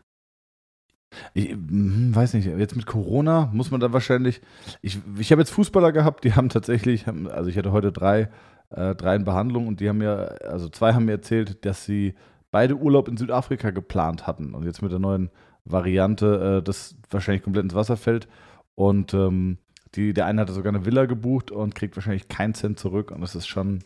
Ich 1.34 1.50
hm, 1.50 2.14
weiß 2.14 2.34
nicht, 2.34 2.46
jetzt 2.46 2.76
mit 2.76 2.86
Corona 2.86 3.50
muss 3.52 3.70
man 3.70 3.80
da 3.80 3.92
wahrscheinlich. 3.92 4.40
Ich, 4.80 4.98
ich 5.18 5.32
habe 5.32 5.42
jetzt 5.42 5.50
Fußballer 5.50 5.92
gehabt, 5.92 6.24
die 6.24 6.34
haben 6.34 6.48
tatsächlich, 6.48 7.06
also 7.08 7.50
ich 7.50 7.58
hatte 7.58 7.72
heute 7.72 7.92
drei, 7.92 8.30
äh, 8.70 8.94
drei 8.94 9.16
in 9.16 9.24
Behandlung 9.24 9.66
und 9.66 9.80
die 9.80 9.88
haben 9.88 9.98
mir, 9.98 10.36
also 10.44 10.68
zwei 10.68 10.94
haben 10.94 11.06
mir 11.06 11.12
erzählt, 11.12 11.64
dass 11.64 11.84
sie 11.84 12.14
beide 12.50 12.76
Urlaub 12.76 13.08
in 13.08 13.16
Südafrika 13.16 13.70
geplant 13.70 14.26
hatten 14.26 14.54
und 14.54 14.64
jetzt 14.64 14.82
mit 14.82 14.92
der 14.92 14.98
neuen 14.98 15.30
Variante 15.72 16.58
äh, 16.58 16.62
das 16.62 16.96
wahrscheinlich 17.10 17.42
komplett 17.42 17.64
ins 17.64 17.74
Wasser 17.74 17.96
fällt. 17.96 18.28
Und 18.74 19.14
ähm, 19.14 19.58
die, 19.94 20.12
der 20.12 20.26
eine 20.26 20.42
hatte 20.42 20.52
sogar 20.52 20.72
eine 20.72 20.84
Villa 20.84 21.06
gebucht 21.06 21.50
und 21.50 21.74
kriegt 21.74 21.96
wahrscheinlich 21.96 22.28
keinen 22.28 22.54
Cent 22.54 22.78
zurück. 22.78 23.10
Und 23.10 23.20
das 23.20 23.34
ist 23.34 23.46
schon, 23.46 23.80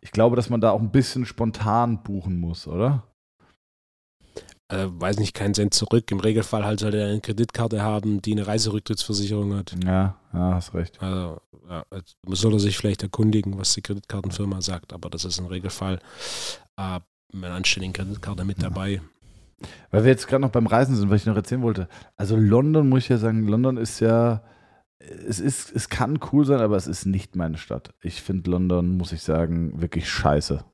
ich 0.00 0.10
glaube, 0.10 0.36
dass 0.36 0.50
man 0.50 0.60
da 0.60 0.70
auch 0.70 0.80
ein 0.80 0.90
bisschen 0.90 1.26
spontan 1.26 2.02
buchen 2.02 2.40
muss, 2.40 2.66
oder? 2.66 3.04
Äh, 4.68 4.86
weiß 4.88 5.18
nicht, 5.18 5.34
keinen 5.34 5.54
Cent 5.54 5.74
zurück. 5.74 6.10
Im 6.10 6.20
Regelfall 6.20 6.64
halt 6.64 6.80
sollte 6.80 6.98
er 6.98 7.08
eine 7.08 7.20
Kreditkarte 7.20 7.82
haben, 7.82 8.22
die 8.22 8.32
eine 8.32 8.46
Reiserücktrittsversicherung 8.46 9.54
hat. 9.54 9.74
Ja, 9.84 10.18
ja, 10.32 10.54
hast 10.54 10.72
recht. 10.72 11.02
Also, 11.02 11.40
ja, 11.68 11.84
soll 12.28 12.54
er 12.54 12.60
sich 12.60 12.78
vielleicht 12.78 13.02
erkundigen, 13.02 13.58
was 13.58 13.74
die 13.74 13.82
Kreditkartenfirma 13.82 14.62
sagt, 14.62 14.92
aber 14.92 15.10
das 15.10 15.24
ist 15.24 15.38
im 15.38 15.46
Regelfall 15.46 15.98
äh, 16.78 17.00
mit 17.32 17.44
einer 17.44 17.56
anständigen 17.56 17.92
Kreditkarte 17.92 18.44
mit 18.44 18.62
dabei. 18.62 19.02
Weil 19.90 20.04
wir 20.04 20.10
jetzt 20.10 20.26
gerade 20.26 20.42
noch 20.42 20.50
beim 20.50 20.66
Reisen 20.66 20.96
sind, 20.96 21.10
was 21.10 21.20
ich 21.20 21.26
noch 21.26 21.36
erzählen 21.36 21.62
wollte. 21.62 21.88
Also 22.16 22.36
London, 22.36 22.88
muss 22.88 23.04
ich 23.04 23.08
ja 23.08 23.18
sagen, 23.18 23.46
London 23.46 23.76
ist 23.76 24.00
ja, 24.00 24.42
es 24.98 25.40
ist, 25.40 25.74
es 25.74 25.88
kann 25.88 26.18
cool 26.32 26.44
sein, 26.44 26.60
aber 26.60 26.76
es 26.76 26.86
ist 26.86 27.06
nicht 27.06 27.36
meine 27.36 27.58
Stadt. 27.58 27.94
Ich 28.02 28.22
finde 28.22 28.50
London, 28.50 28.96
muss 28.96 29.12
ich 29.12 29.22
sagen, 29.22 29.80
wirklich 29.80 30.08
scheiße. 30.08 30.64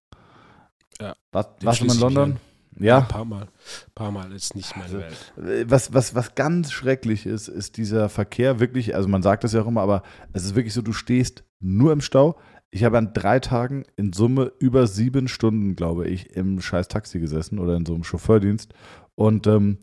Ja, 1.00 1.14
Was, 1.32 1.48
warst 1.62 1.80
du 1.80 1.86
mal 1.86 1.94
in 1.94 2.00
London? 2.00 2.36
Ja. 2.78 2.98
Ein 2.98 3.08
paar 3.08 3.24
Mal. 3.24 3.42
Ein 3.42 3.94
paar 3.94 4.10
Mal 4.10 4.32
ist 4.32 4.54
nicht 4.54 4.74
meine 4.76 4.84
Also, 4.84 4.98
Welt. 4.98 5.70
Was, 5.70 5.92
was, 5.92 6.14
was 6.14 6.34
ganz 6.34 6.72
schrecklich 6.72 7.26
ist, 7.26 7.48
ist 7.48 7.76
dieser 7.76 8.08
Verkehr 8.08 8.60
wirklich, 8.60 8.94
also 8.94 9.08
man 9.08 9.22
sagt 9.22 9.44
das 9.44 9.52
ja 9.52 9.62
auch 9.62 9.66
immer, 9.66 9.82
aber 9.82 10.02
es 10.32 10.44
ist 10.44 10.54
wirklich 10.54 10.72
so, 10.72 10.82
du 10.82 10.92
stehst 10.92 11.44
nur 11.58 11.92
im 11.92 12.00
Stau. 12.00 12.38
Ich 12.70 12.84
habe 12.84 12.98
an 12.98 13.12
drei 13.12 13.40
Tagen 13.40 13.84
in 13.96 14.12
Summe 14.12 14.52
über 14.58 14.86
sieben 14.86 15.26
Stunden, 15.26 15.74
glaube 15.74 16.08
ich, 16.08 16.36
im 16.36 16.60
scheiß 16.60 16.88
Taxi 16.88 17.18
gesessen 17.18 17.58
oder 17.58 17.76
in 17.76 17.84
so 17.84 17.94
einem 17.94 18.04
Chauffeurdienst. 18.04 18.72
Und 19.16 19.46
ähm, 19.46 19.78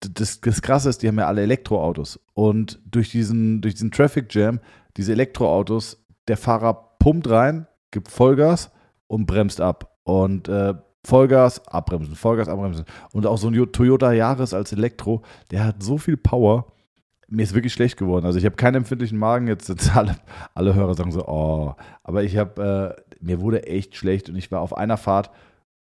das, 0.00 0.40
das 0.40 0.62
Krasse 0.62 0.88
ist, 0.88 1.02
die 1.02 1.08
haben 1.08 1.18
ja 1.18 1.26
alle 1.26 1.42
Elektroautos. 1.42 2.20
Und 2.32 2.80
durch 2.90 3.10
diesen, 3.10 3.60
durch 3.60 3.74
diesen 3.74 3.90
Traffic 3.90 4.34
Jam, 4.34 4.60
diese 4.96 5.12
Elektroautos, 5.12 6.04
der 6.28 6.36
Fahrer 6.36 6.96
pumpt 6.98 7.28
rein, 7.28 7.66
gibt 7.90 8.10
Vollgas 8.10 8.70
und 9.06 9.26
bremst 9.26 9.60
ab. 9.60 9.98
Und 10.04 10.48
äh, 10.48 10.74
Vollgas, 11.04 11.66
abbremsen, 11.68 12.16
Vollgas, 12.16 12.48
abbremsen. 12.48 12.86
Und 13.12 13.26
auch 13.26 13.36
so 13.36 13.48
ein 13.48 13.72
Toyota 13.72 14.12
Yaris 14.12 14.54
als 14.54 14.72
Elektro, 14.72 15.22
der 15.50 15.64
hat 15.64 15.82
so 15.82 15.98
viel 15.98 16.16
Power. 16.16 16.72
Mir 17.28 17.42
ist 17.42 17.54
wirklich 17.54 17.72
schlecht 17.72 17.96
geworden. 17.96 18.26
Also 18.26 18.38
ich 18.38 18.44
habe 18.44 18.56
keinen 18.56 18.76
empfindlichen 18.76 19.18
Magen. 19.18 19.48
Jetzt 19.48 19.66
sind 19.66 19.96
alle, 19.96 20.16
alle 20.54 20.74
Hörer 20.74 20.94
sagen 20.94 21.12
so, 21.12 21.26
oh. 21.26 21.74
Aber 22.02 22.22
ich 22.22 22.36
habe, 22.36 22.96
äh, 22.98 23.16
mir 23.20 23.40
wurde 23.40 23.66
echt 23.66 23.96
schlecht 23.96 24.28
und 24.28 24.36
ich 24.36 24.50
war 24.52 24.60
auf 24.60 24.76
einer 24.76 24.96
Fahrt. 24.96 25.30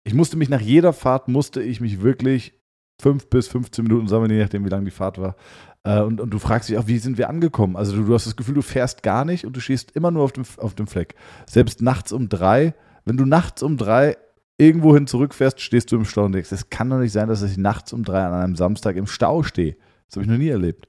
Ich 0.03 0.13
musste 0.13 0.37
mich 0.37 0.49
nach 0.49 0.61
jeder 0.61 0.93
Fahrt, 0.93 1.27
musste 1.27 1.61
ich 1.61 1.81
mich 1.81 2.01
wirklich 2.01 2.53
fünf 2.99 3.29
bis 3.29 3.47
15 3.47 3.83
Minuten 3.83 4.07
sammeln, 4.07 4.31
je 4.31 4.41
nachdem, 4.41 4.65
wie 4.65 4.69
lang 4.69 4.85
die 4.85 4.91
Fahrt 4.91 5.19
war. 5.19 5.35
Äh, 5.83 6.01
und, 6.01 6.19
und 6.19 6.31
du 6.31 6.39
fragst 6.39 6.69
dich 6.69 6.77
auch, 6.77 6.87
wie 6.87 6.97
sind 6.97 7.17
wir 7.17 7.29
angekommen? 7.29 7.75
Also 7.75 7.95
du, 7.95 8.03
du 8.03 8.13
hast 8.13 8.25
das 8.25 8.35
Gefühl, 8.35 8.55
du 8.55 8.61
fährst 8.61 9.03
gar 9.03 9.25
nicht 9.25 9.45
und 9.45 9.55
du 9.55 9.59
stehst 9.59 9.91
immer 9.91 10.11
nur 10.11 10.23
auf 10.23 10.31
dem, 10.31 10.43
auf 10.57 10.75
dem 10.75 10.87
Fleck. 10.87 11.15
Selbst 11.45 11.81
nachts 11.81 12.11
um 12.11 12.29
drei, 12.29 12.73
wenn 13.05 13.17
du 13.17 13.25
nachts 13.25 13.63
um 13.63 13.77
drei 13.77 14.17
irgendwo 14.57 14.95
hin 14.95 15.07
zurückfährst, 15.07 15.61
stehst 15.61 15.91
du 15.91 15.97
im 15.97 16.05
Stau 16.05 16.25
und 16.25 16.31
denkst, 16.33 16.51
es 16.51 16.69
kann 16.69 16.89
doch 16.89 16.99
nicht 16.99 17.11
sein, 17.11 17.27
dass 17.27 17.43
ich 17.43 17.57
nachts 17.57 17.93
um 17.93 18.03
drei 18.03 18.23
an 18.23 18.33
einem 18.33 18.55
Samstag 18.55 18.95
im 18.95 19.07
Stau 19.07 19.43
stehe. 19.43 19.75
Das 20.07 20.15
habe 20.15 20.25
ich 20.25 20.31
noch 20.31 20.37
nie 20.37 20.49
erlebt. 20.49 20.86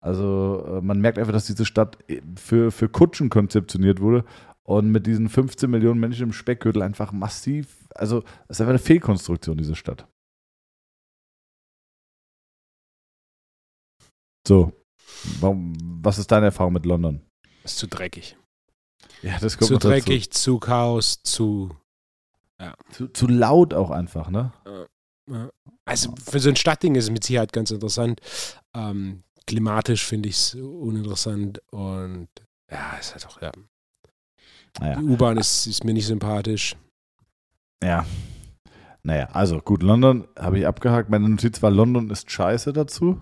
Also 0.00 0.64
äh, 0.66 0.80
man 0.80 1.00
merkt 1.00 1.18
einfach, 1.18 1.32
dass 1.32 1.46
diese 1.46 1.66
Stadt 1.66 1.98
für, 2.36 2.72
für 2.72 2.88
Kutschen 2.88 3.28
konzeptioniert 3.28 4.00
wurde 4.00 4.24
und 4.62 4.90
mit 4.90 5.06
diesen 5.06 5.28
15 5.28 5.70
Millionen 5.70 6.00
Menschen 6.00 6.24
im 6.24 6.32
Speckgürtel 6.32 6.82
einfach 6.82 7.12
massiv, 7.12 7.86
also 7.94 8.22
es 8.48 8.56
ist 8.56 8.60
einfach 8.60 8.70
eine 8.70 8.78
Fehlkonstruktion, 8.78 9.58
diese 9.58 9.76
Stadt. 9.76 10.06
So, 14.46 14.72
warum, 15.40 15.74
was 16.02 16.18
ist 16.18 16.30
deine 16.32 16.46
Erfahrung 16.46 16.72
mit 16.72 16.86
London? 16.86 17.20
Ist 17.62 17.76
zu 17.76 17.86
dreckig. 17.86 18.36
Ja, 19.22 19.38
das 19.38 19.58
kommt 19.58 19.68
Zu 19.68 19.74
noch 19.74 19.80
dazu. 19.80 19.92
dreckig, 19.92 20.30
zu 20.30 20.58
Chaos, 20.58 21.22
zu. 21.22 21.76
Zu, 22.90 23.08
zu 23.08 23.26
laut 23.26 23.72
auch 23.72 23.90
einfach, 23.90 24.28
ne? 24.28 24.52
Ja. 24.66 25.50
Also 25.86 26.14
für 26.16 26.40
so 26.40 26.50
ein 26.50 26.56
Stadtding 26.56 26.94
ist 26.94 27.04
es 27.04 27.10
mit 27.10 27.24
Sicherheit 27.24 27.52
ganz 27.52 27.70
interessant. 27.70 28.20
Ähm, 28.74 29.22
klimatisch 29.50 30.06
finde 30.06 30.28
ich 30.28 30.36
es 30.36 30.54
uninteressant 30.54 31.60
und 31.72 32.28
ja, 32.70 32.92
ist 33.00 33.14
halt 33.14 33.26
auch, 33.26 33.42
ja. 33.42 33.50
Naja. 34.78 35.00
Die 35.00 35.04
U-Bahn 35.04 35.38
ist, 35.38 35.66
ist 35.66 35.82
mir 35.82 35.92
nicht 35.92 36.06
sympathisch. 36.06 36.76
Ja. 37.82 38.06
Naja, 39.02 39.28
also 39.32 39.58
gut, 39.58 39.82
London 39.82 40.28
habe 40.38 40.60
ich 40.60 40.68
abgehakt. 40.68 41.10
Meine 41.10 41.28
Notiz 41.28 41.60
war, 41.62 41.72
London 41.72 42.10
ist 42.10 42.30
scheiße 42.30 42.72
dazu. 42.72 43.20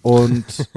Und, 0.00 0.44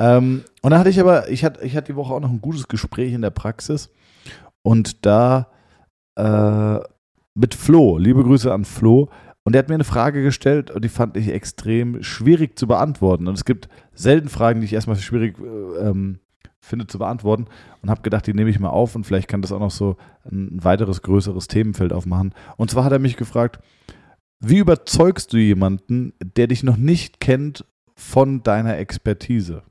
ähm, 0.00 0.42
und 0.62 0.70
dann 0.70 0.80
hatte 0.80 0.90
ich 0.90 0.98
aber, 0.98 1.28
ich 1.28 1.44
hatte, 1.44 1.64
ich 1.64 1.76
hatte 1.76 1.92
die 1.92 1.96
Woche 1.96 2.12
auch 2.12 2.20
noch 2.20 2.30
ein 2.30 2.40
gutes 2.40 2.66
Gespräch 2.66 3.12
in 3.12 3.22
der 3.22 3.30
Praxis. 3.30 3.88
Und 4.62 5.06
da 5.06 5.52
äh, 6.16 6.80
mit 7.34 7.54
Flo, 7.54 7.98
liebe 7.98 8.24
Grüße 8.24 8.52
an 8.52 8.64
Flo. 8.64 9.10
Und 9.46 9.52
der 9.52 9.60
hat 9.60 9.68
mir 9.68 9.76
eine 9.76 9.84
Frage 9.84 10.24
gestellt 10.24 10.72
und 10.72 10.84
die 10.84 10.88
fand 10.88 11.16
ich 11.16 11.28
extrem 11.28 12.02
schwierig 12.02 12.58
zu 12.58 12.66
beantworten. 12.66 13.28
Und 13.28 13.34
es 13.34 13.44
gibt 13.44 13.68
selten 13.94 14.28
Fragen, 14.28 14.58
die 14.58 14.64
ich 14.64 14.72
erstmal 14.72 14.96
schwierig 14.96 15.38
äh, 15.38 15.88
ähm, 15.88 16.18
finde 16.58 16.88
zu 16.88 16.98
beantworten. 16.98 17.46
Und 17.80 17.88
habe 17.88 18.02
gedacht, 18.02 18.26
die 18.26 18.34
nehme 18.34 18.50
ich 18.50 18.58
mal 18.58 18.70
auf 18.70 18.96
und 18.96 19.04
vielleicht 19.04 19.28
kann 19.28 19.42
das 19.42 19.52
auch 19.52 19.60
noch 19.60 19.70
so 19.70 19.98
ein 20.24 20.64
weiteres, 20.64 21.00
größeres 21.00 21.46
Themenfeld 21.46 21.92
aufmachen. 21.92 22.34
Und 22.56 22.72
zwar 22.72 22.82
hat 22.82 22.90
er 22.90 22.98
mich 22.98 23.16
gefragt, 23.16 23.60
wie 24.40 24.58
überzeugst 24.58 25.32
du 25.32 25.36
jemanden, 25.36 26.12
der 26.20 26.48
dich 26.48 26.64
noch 26.64 26.76
nicht 26.76 27.20
kennt, 27.20 27.64
von 27.94 28.42
deiner 28.42 28.78
Expertise? 28.78 29.62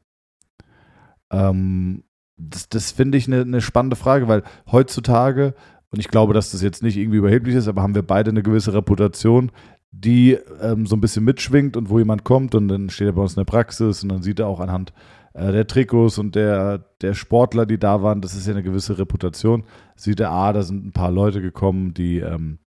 Ähm, 1.32 2.06
das 2.38 2.70
das 2.70 2.92
finde 2.92 3.18
ich 3.18 3.28
eine, 3.28 3.42
eine 3.42 3.60
spannende 3.60 3.98
Frage, 3.98 4.30
weil 4.30 4.44
heutzutage, 4.72 5.54
und 5.92 6.00
ich 6.00 6.10
glaube, 6.10 6.34
dass 6.34 6.52
das 6.52 6.62
jetzt 6.62 6.84
nicht 6.84 6.98
irgendwie 6.98 7.18
überheblich 7.18 7.56
ist, 7.56 7.68
aber 7.68 7.82
haben 7.82 7.96
wir 7.96 8.02
beide 8.02 8.32
eine 8.32 8.44
gewisse 8.44 8.74
Reputation, 8.74 9.52
die 9.92 10.38
ähm, 10.62 10.86
so 10.86 10.96
ein 10.96 11.02
bisschen 11.02 11.24
mitschwingt 11.24 11.78
und 11.78 11.90
wo 11.90 12.00
jemand 12.00 12.24
kommt 12.24 12.54
und 12.54 12.68
dann 12.68 12.90
steht 12.90 13.08
er 13.08 13.14
bei 13.14 13.22
uns 13.22 13.34
in 13.34 13.40
der 13.40 13.46
Praxis 13.46 14.04
und 14.04 14.10
dann 14.10 14.22
sieht 14.22 14.40
er 14.40 14.48
auch 14.48 14.60
anhand 14.60 14.94
äh, 15.34 15.52
der 15.52 15.68
Trikots 15.68 16.18
und 16.18 16.36
der, 16.36 16.80
der 17.02 17.14
Sportler, 17.14 17.66
die 17.66 17.78
da 17.78 18.02
waren, 18.02 18.22
das 18.22 18.36
ist 18.36 18.48
ja 18.48 18.54
eine 18.54 18.64
gewisse 18.64 18.98
Reputation, 18.98 19.64
sieht 19.96 20.20
er, 20.20 20.32
ah, 20.32 20.52
da 20.52 20.64
sind 20.64 20.86
ein 20.86 20.92
paar 20.92 21.12
Leute 21.12 21.42
gekommen, 21.42 21.94
die, 21.94 22.20
ähm, 22.20 22.60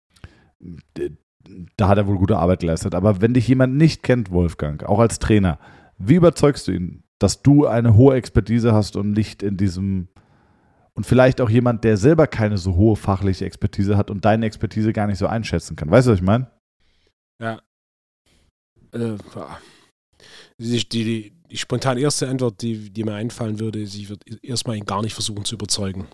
die 0.61 1.16
da 1.76 1.88
hat 1.88 1.98
er 1.98 2.07
wohl 2.07 2.18
gute 2.18 2.38
Arbeit 2.38 2.61
geleistet. 2.61 2.94
Aber 2.94 3.20
wenn 3.20 3.35
dich 3.35 3.48
jemand 3.48 3.76
nicht 3.76 4.02
kennt, 4.02 4.31
Wolfgang, 4.31 4.85
auch 4.85 4.98
als 4.98 5.18
Trainer, 5.18 5.59
wie 5.98 6.16
überzeugst 6.16 6.68
du 6.68 6.72
ihn, 6.72 7.05
dass 7.18 7.42
du 7.42 7.66
eine 7.66 7.94
hohe 7.96 8.16
Expertise 8.16 8.72
hast 8.72 8.96
und 8.96 9.12
nicht 9.12 9.42
in 9.42 9.57
diesem 9.57 10.09
und 10.96 11.04
vielleicht 11.04 11.40
auch 11.42 11.50
jemand, 11.50 11.85
der 11.85 11.98
selber 11.98 12.26
keine 12.26 12.56
so 12.56 12.74
hohe 12.74 12.96
fachliche 12.96 13.44
Expertise 13.44 13.96
hat 13.96 14.11
und 14.11 14.24
deine 14.24 14.46
Expertise 14.46 14.92
gar 14.94 15.06
nicht 15.06 15.18
so 15.18 15.26
einschätzen 15.26 15.76
kann. 15.76 15.90
Weißt 15.90 16.06
du, 16.06 16.12
was 16.12 16.18
ich 16.18 16.24
meine? 16.24 16.50
Ja. 17.40 17.61
Äh, 18.92 19.16
die, 20.59 20.88
die, 20.88 21.32
die, 21.50 21.56
spontan 21.56 21.98
erste 21.98 22.28
Antwort, 22.28 22.62
die, 22.62 22.90
die 22.90 23.04
mir 23.04 23.14
einfallen 23.14 23.61
würde, 23.61 23.82
ist, 23.82 23.94
ich 23.94 24.09
würde 24.09 24.24
erstmal 24.42 24.76
ihn 24.76 24.87
gar 24.87 25.02
nicht 25.02 25.12
versuchen 25.12 25.44
zu 25.44 25.56
überzeugen. 25.56 26.09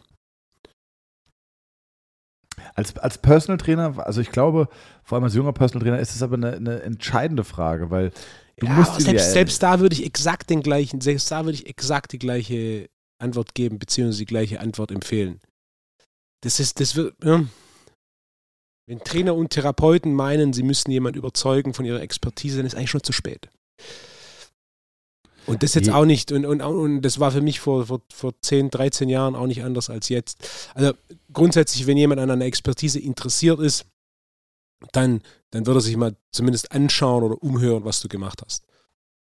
Als, 2.75 2.97
als 2.99 3.18
Personal 3.18 3.59
Trainer, 3.59 4.05
also 4.05 4.21
ich 4.21 4.33
glaube, 4.33 4.68
vor 5.05 5.16
allem 5.16 5.25
als 5.25 5.35
junger 5.35 5.53
Personal 5.53 5.85
Trainer 5.85 6.01
ist 6.01 6.14
es 6.14 6.23
aber 6.23 6.35
eine, 6.35 6.55
eine 6.55 6.83
entscheidende 6.83 7.45
Frage, 7.45 7.90
weil 7.90 8.11
du 8.57 8.66
ja, 8.66 8.73
musst 8.73 9.01
selbst, 9.01 9.33
selbst 9.33 9.62
da 9.62 9.79
würde 9.79 9.95
ich 9.95 10.05
exakt 10.05 10.51
den 10.51 10.62
gleichen, 10.62 11.01
selbst 11.01 11.31
da 11.31 11.45
würde 11.45 11.55
ich 11.55 11.66
exakt 11.66 12.12
die 12.12 12.18
gleiche 12.18 12.88
Antwort 13.23 13.55
geben, 13.55 13.79
beziehungsweise 13.79 14.19
die 14.19 14.27
gleiche 14.27 14.61
Antwort 14.61 14.91
empfehlen. 14.91 15.41
Das 16.43 16.61
ist, 16.61 16.81
das 16.81 16.97
wird, 16.97 17.15
ja. 17.25 17.45
wenn 18.87 18.99
Trainer 19.01 19.35
und 19.35 19.51
Therapeuten 19.51 20.13
meinen, 20.13 20.53
sie 20.53 20.63
müssen 20.65 20.91
jemanden 20.91 21.19
überzeugen 21.19 21.73
von 21.73 21.85
ihrer 21.85 22.01
Expertise, 22.03 22.57
dann 22.59 22.67
ist 22.67 22.75
eigentlich 22.75 22.91
schon 22.91 23.03
zu 23.05 23.13
spät. 23.13 23.49
Und 25.47 25.63
das 25.65 25.75
jetzt 25.75 25.87
Je- 25.87 25.93
auch 25.93 26.05
nicht, 26.05 26.31
und, 26.31 26.45
und, 26.47 26.61
und 26.61 27.03
das 27.03 27.19
war 27.19 27.33
für 27.33 27.41
mich 27.41 27.59
vor, 27.59 27.87
vor, 27.87 28.01
vor 28.13 28.33
10, 28.43 28.71
13 28.71 29.09
Jahren 29.09 29.35
auch 29.35 29.47
nicht 29.47 29.65
anders 29.65 29.91
als 29.91 30.09
jetzt. 30.09 30.71
Also 30.75 30.93
grundsätzlich, 31.33 31.87
wenn 31.87 31.97
jemand 31.97 32.21
an 32.21 32.31
einer 32.31 32.45
Expertise 32.45 33.01
interessiert 33.01 33.59
ist, 33.59 33.87
dann, 34.93 35.21
dann 35.51 35.67
würde 35.67 35.79
er 35.79 35.83
sich 35.83 35.97
mal 35.97 36.17
zumindest 36.33 36.73
anschauen 36.73 37.25
oder 37.25 37.43
umhören, 37.43 37.85
was 37.85 38.01
du 38.01 38.09
gemacht 38.09 38.43
hast. 38.45 38.65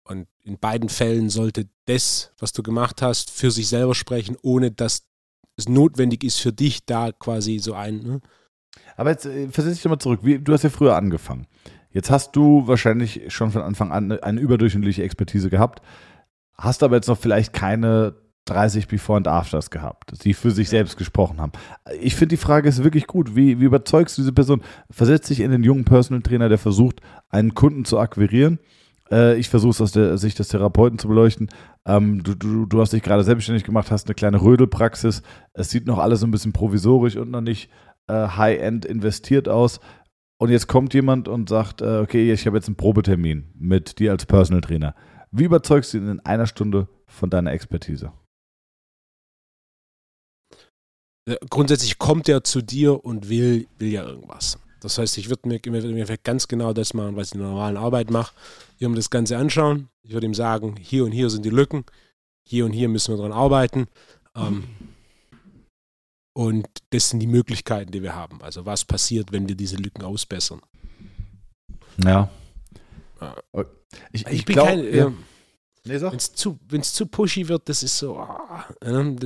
Und 0.08 0.26
in 0.42 0.58
beiden 0.58 0.88
Fällen 0.88 1.28
sollte 1.28 1.68
das, 1.84 2.32
was 2.38 2.52
du 2.52 2.62
gemacht 2.62 3.02
hast, 3.02 3.30
für 3.30 3.50
sich 3.50 3.68
selber 3.68 3.94
sprechen, 3.94 4.36
ohne 4.42 4.70
dass 4.70 5.02
es 5.56 5.68
notwendig 5.68 6.24
ist 6.24 6.40
für 6.40 6.52
dich, 6.52 6.86
da 6.86 7.12
quasi 7.12 7.58
so 7.58 7.74
ein. 7.74 7.98
Ne? 7.98 8.20
Aber 8.96 9.10
jetzt 9.10 9.26
äh, 9.26 9.48
versetz 9.48 9.74
dich 9.74 9.82
doch 9.82 9.90
mal 9.90 9.98
zurück. 9.98 10.20
Wie, 10.22 10.38
du 10.38 10.52
hast 10.52 10.64
ja 10.64 10.70
früher 10.70 10.96
angefangen. 10.96 11.46
Jetzt 11.90 12.10
hast 12.10 12.36
du 12.36 12.66
wahrscheinlich 12.66 13.22
schon 13.28 13.50
von 13.50 13.62
Anfang 13.62 13.92
an 13.92 14.12
eine, 14.12 14.40
überdurchschnittliche 14.40 15.02
Expertise 15.02 15.50
gehabt, 15.50 15.82
hast 16.54 16.82
aber 16.82 16.96
jetzt 16.96 17.08
noch 17.08 17.18
vielleicht 17.18 17.52
keine 17.52 18.14
30 18.46 18.88
Before 18.88 19.18
and 19.18 19.28
Afters 19.28 19.70
gehabt, 19.70 20.24
die 20.24 20.32
für 20.32 20.50
sich 20.50 20.68
selbst 20.68 20.96
gesprochen 20.96 21.40
haben. 21.40 21.52
Ich 22.00 22.14
finde, 22.14 22.34
die 22.34 22.40
Frage 22.40 22.68
ist 22.68 22.82
wirklich 22.82 23.06
gut. 23.06 23.36
Wie, 23.36 23.60
wie 23.60 23.64
überzeugst 23.64 24.16
du 24.16 24.22
diese 24.22 24.32
Person? 24.32 24.62
Versetz 24.90 25.28
dich 25.28 25.40
in 25.40 25.50
den 25.50 25.64
jungen 25.64 25.84
Personal 25.84 26.22
Trainer, 26.22 26.48
der 26.48 26.58
versucht, 26.58 27.00
einen 27.28 27.54
Kunden 27.54 27.84
zu 27.84 27.98
akquirieren. 27.98 28.58
Äh, 29.10 29.38
ich 29.38 29.48
versuche 29.48 29.70
es 29.70 29.80
aus 29.80 29.92
der 29.92 30.18
Sicht 30.18 30.38
des 30.38 30.48
Therapeuten 30.48 30.98
zu 30.98 31.08
beleuchten. 31.08 31.48
Ähm, 31.86 32.22
du, 32.22 32.34
du, 32.34 32.66
du 32.66 32.80
hast 32.80 32.92
dich 32.92 33.02
gerade 33.02 33.24
selbstständig 33.24 33.64
gemacht, 33.64 33.90
hast 33.90 34.06
eine 34.06 34.14
kleine 34.14 34.42
Rödelpraxis. 34.42 35.22
Es 35.52 35.70
sieht 35.70 35.86
noch 35.86 35.98
alles 35.98 36.22
ein 36.22 36.30
bisschen 36.30 36.52
provisorisch 36.52 37.16
und 37.16 37.30
noch 37.30 37.40
nicht 37.40 37.70
äh, 38.08 38.28
High-End 38.28 38.84
investiert 38.84 39.48
aus. 39.48 39.80
Und 40.40 40.50
jetzt 40.50 40.68
kommt 40.68 40.94
jemand 40.94 41.26
und 41.28 41.48
sagt, 41.48 41.82
äh, 41.82 41.98
okay, 41.98 42.32
ich 42.32 42.46
habe 42.46 42.56
jetzt 42.56 42.68
einen 42.68 42.76
Probetermin 42.76 43.52
mit 43.54 43.98
dir 43.98 44.12
als 44.12 44.24
Personal 44.26 44.60
Trainer. 44.60 44.94
Wie 45.30 45.44
überzeugst 45.44 45.92
du 45.92 45.98
ihn 45.98 46.08
in 46.08 46.20
einer 46.20 46.46
Stunde 46.46 46.88
von 47.06 47.28
deiner 47.28 47.52
Expertise? 47.52 48.12
Äh, 51.28 51.36
Grundsätzlich 51.50 51.98
kommt 51.98 52.28
er 52.28 52.44
zu 52.44 52.62
dir 52.62 53.04
und 53.04 53.28
will, 53.28 53.66
will 53.78 53.88
ja 53.88 54.04
irgendwas. 54.06 54.58
Das 54.80 54.98
heißt, 54.98 55.18
ich 55.18 55.28
würde 55.28 55.48
mir, 55.48 55.60
mir, 55.66 55.82
mir 55.82 56.18
ganz 56.18 56.48
genau 56.48 56.72
das 56.72 56.94
machen, 56.94 57.16
was 57.16 57.28
ich 57.28 57.34
in 57.34 57.40
der 57.40 57.48
normalen 57.48 57.76
Arbeit 57.76 58.10
mache. 58.10 58.34
Ich 58.76 58.80
würde 58.80 58.90
mir 58.90 58.96
das 58.96 59.10
Ganze 59.10 59.36
anschauen. 59.36 59.88
Ich 60.02 60.12
würde 60.12 60.26
ihm 60.26 60.34
sagen, 60.34 60.76
hier 60.80 61.04
und 61.04 61.12
hier 61.12 61.30
sind 61.30 61.44
die 61.44 61.50
Lücken, 61.50 61.84
hier 62.44 62.64
und 62.64 62.72
hier 62.72 62.88
müssen 62.88 63.14
wir 63.14 63.20
dran 63.20 63.32
arbeiten. 63.32 63.88
Ähm, 64.36 64.64
und 66.32 66.68
das 66.90 67.10
sind 67.10 67.20
die 67.20 67.26
Möglichkeiten, 67.26 67.90
die 67.90 68.02
wir 68.02 68.14
haben. 68.14 68.40
Also 68.42 68.64
was 68.64 68.84
passiert, 68.84 69.32
wenn 69.32 69.48
wir 69.48 69.56
diese 69.56 69.76
Lücken 69.76 70.02
ausbessern. 70.02 70.60
Ja. 72.04 72.30
Ich, 74.12 74.26
ich, 74.26 74.32
ich 74.32 74.44
bin 74.44 74.54
glaub, 74.54 74.68
kein. 74.68 74.94
Ja. 74.94 75.06
Äh, 75.08 75.12
nee, 75.84 76.00
wenn 76.00 76.14
es 76.14 76.32
zu, 76.34 76.58
zu 76.82 77.06
pushy 77.06 77.48
wird, 77.48 77.68
das 77.68 77.82
ist 77.82 77.98
so. 77.98 78.20
Oh, 78.20 78.86
äh, 78.86 79.16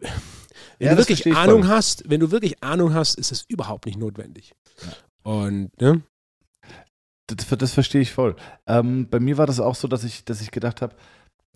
wenn 0.00 0.88
ja, 0.88 0.92
du 0.92 0.98
wirklich 0.98 1.26
Ahnung 1.36 1.62
voll. 1.62 1.72
hast, 1.72 2.08
wenn 2.08 2.20
du 2.20 2.30
wirklich 2.30 2.62
Ahnung 2.62 2.94
hast, 2.94 3.18
ist 3.18 3.32
es 3.32 3.44
überhaupt 3.48 3.86
nicht 3.86 3.98
notwendig. 3.98 4.54
Ja. 4.82 5.32
Und 5.32 5.80
ne? 5.80 6.02
Das, 7.28 7.48
das, 7.58 7.72
verstehe 7.72 8.02
ich 8.02 8.12
voll. 8.12 8.36
Ähm, 8.66 9.08
bei 9.10 9.18
mir 9.18 9.36
war 9.36 9.46
das 9.46 9.58
auch 9.58 9.74
so, 9.74 9.88
dass 9.88 10.04
ich, 10.04 10.24
dass 10.24 10.40
ich 10.40 10.52
gedacht 10.52 10.80
habe, 10.80 10.94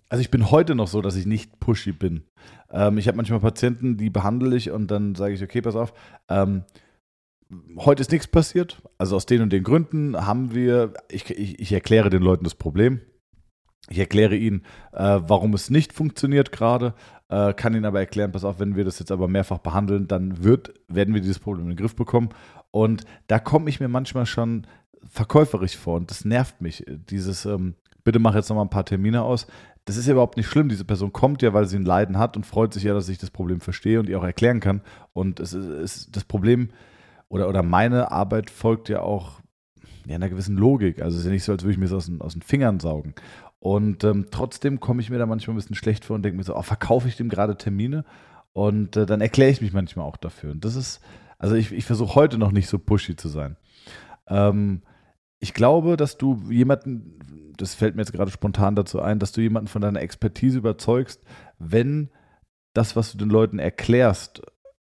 also 0.09 0.21
ich 0.21 0.29
bin 0.29 0.51
heute 0.51 0.75
noch 0.75 0.89
so, 0.89 1.01
dass 1.01 1.15
ich 1.15 1.25
nicht 1.25 1.61
pushy 1.61 1.93
bin. 1.93 2.25
Ähm, 2.69 2.97
ich 2.97 3.07
habe 3.07 3.15
manchmal 3.15 3.39
Patienten, 3.39 3.95
die 3.95 4.09
behandle 4.09 4.57
ich 4.57 4.71
und 4.71 4.91
dann 4.91 5.15
sage 5.15 5.33
ich, 5.33 5.41
okay, 5.41 5.61
pass 5.61 5.77
auf, 5.77 5.93
ähm, 6.27 6.65
heute 7.77 8.01
ist 8.01 8.11
nichts 8.11 8.27
passiert. 8.27 8.81
Also 8.97 9.15
aus 9.15 9.25
den 9.25 9.41
und 9.41 9.53
den 9.53 9.63
Gründen 9.63 10.25
haben 10.25 10.53
wir, 10.53 10.93
ich, 11.09 11.29
ich, 11.29 11.59
ich 11.59 11.71
erkläre 11.71 12.09
den 12.09 12.21
Leuten 12.21 12.43
das 12.43 12.55
Problem. 12.55 12.99
Ich 13.89 13.99
erkläre 13.99 14.35
ihnen, 14.35 14.63
äh, 14.91 15.19
warum 15.21 15.53
es 15.53 15.69
nicht 15.69 15.93
funktioniert 15.93 16.51
gerade, 16.51 16.93
äh, 17.31 17.53
kann 17.53 17.73
ihnen 17.73 17.85
aber 17.85 17.99
erklären, 17.99 18.31
pass 18.31 18.43
auf, 18.43 18.59
wenn 18.59 18.75
wir 18.75 18.83
das 18.83 18.99
jetzt 18.99 19.11
aber 19.11 19.27
mehrfach 19.27 19.59
behandeln, 19.59 20.07
dann 20.07 20.43
wird, 20.43 20.73
werden 20.87 21.13
wir 21.13 21.21
dieses 21.21 21.39
Problem 21.39 21.65
in 21.65 21.71
den 21.71 21.77
Griff 21.77 21.95
bekommen. 21.95 22.29
Und 22.71 23.05
da 23.27 23.39
komme 23.39 23.69
ich 23.69 23.79
mir 23.79 23.87
manchmal 23.87 24.25
schon 24.25 24.67
verkäuferisch 25.07 25.77
vor 25.77 25.97
und 25.97 26.11
das 26.11 26.25
nervt 26.25 26.61
mich. 26.61 26.85
Dieses, 26.87 27.45
ähm, 27.45 27.75
bitte 28.03 28.19
mach 28.19 28.35
jetzt 28.35 28.49
nochmal 28.49 28.65
ein 28.65 28.69
paar 28.69 28.85
Termine 28.85 29.23
aus. 29.23 29.47
Das 29.85 29.97
ist 29.97 30.05
ja 30.05 30.11
überhaupt 30.11 30.37
nicht 30.37 30.47
schlimm. 30.47 30.69
Diese 30.69 30.85
Person 30.85 31.11
kommt 31.11 31.41
ja, 31.41 31.53
weil 31.53 31.65
sie 31.65 31.77
ein 31.77 31.85
Leiden 31.85 32.17
hat 32.19 32.35
und 32.35 32.45
freut 32.45 32.73
sich 32.73 32.83
ja, 32.83 32.93
dass 32.93 33.09
ich 33.09 33.17
das 33.17 33.31
Problem 33.31 33.61
verstehe 33.61 33.99
und 33.99 34.09
ihr 34.09 34.19
auch 34.19 34.23
erklären 34.23 34.59
kann. 34.59 34.81
Und 35.13 35.39
es 35.39 35.53
ist, 35.53 35.67
ist 35.67 36.15
das 36.15 36.25
Problem, 36.25 36.69
oder, 37.29 37.47
oder 37.47 37.63
meine 37.63 38.11
Arbeit 38.11 38.49
folgt 38.49 38.89
ja 38.89 39.01
auch 39.01 39.39
ja, 40.05 40.15
einer 40.15 40.29
gewissen 40.29 40.57
Logik. 40.57 41.01
Also 41.01 41.15
es 41.15 41.21
ist 41.21 41.27
ja 41.27 41.31
nicht 41.31 41.43
so, 41.45 41.53
als 41.53 41.63
würde 41.63 41.71
ich 41.71 41.79
mir 41.79 41.85
das 41.85 41.93
aus 41.93 42.05
den, 42.07 42.21
aus 42.21 42.33
den 42.33 42.41
Fingern 42.41 42.79
saugen. 42.79 43.15
Und 43.61 44.03
ähm, 44.03 44.25
trotzdem 44.31 44.79
komme 44.79 45.01
ich 45.01 45.11
mir 45.11 45.19
da 45.19 45.27
manchmal 45.27 45.53
ein 45.53 45.57
bisschen 45.57 45.75
schlecht 45.75 46.03
vor 46.03 46.15
und 46.15 46.23
denke 46.23 46.35
mir 46.35 46.43
so, 46.43 46.57
oh, 46.57 46.63
verkaufe 46.63 47.07
ich 47.07 47.15
dem 47.15 47.29
gerade 47.29 47.55
Termine? 47.55 48.05
Und 48.53 48.97
äh, 48.97 49.05
dann 49.05 49.21
erkläre 49.21 49.51
ich 49.51 49.61
mich 49.61 49.71
manchmal 49.71 50.07
auch 50.07 50.17
dafür. 50.17 50.51
Und 50.51 50.65
das 50.65 50.75
ist, 50.75 50.99
also 51.37 51.53
ich, 51.53 51.71
ich 51.71 51.85
versuche 51.85 52.15
heute 52.15 52.39
noch 52.39 52.51
nicht 52.51 52.67
so 52.67 52.79
pushy 52.79 53.15
zu 53.15 53.29
sein. 53.29 53.57
Ähm, 54.27 54.81
ich 55.37 55.53
glaube, 55.53 55.95
dass 55.95 56.17
du 56.17 56.41
jemanden, 56.49 57.53
das 57.55 57.75
fällt 57.75 57.95
mir 57.95 58.01
jetzt 58.01 58.13
gerade 58.13 58.31
spontan 58.31 58.75
dazu 58.75 58.99
ein, 58.99 59.19
dass 59.19 59.31
du 59.31 59.41
jemanden 59.41 59.67
von 59.67 59.83
deiner 59.83 60.01
Expertise 60.01 60.57
überzeugst, 60.57 61.21
wenn 61.59 62.09
das, 62.73 62.95
was 62.95 63.11
du 63.11 63.19
den 63.19 63.29
Leuten 63.29 63.59
erklärst, 63.59 64.41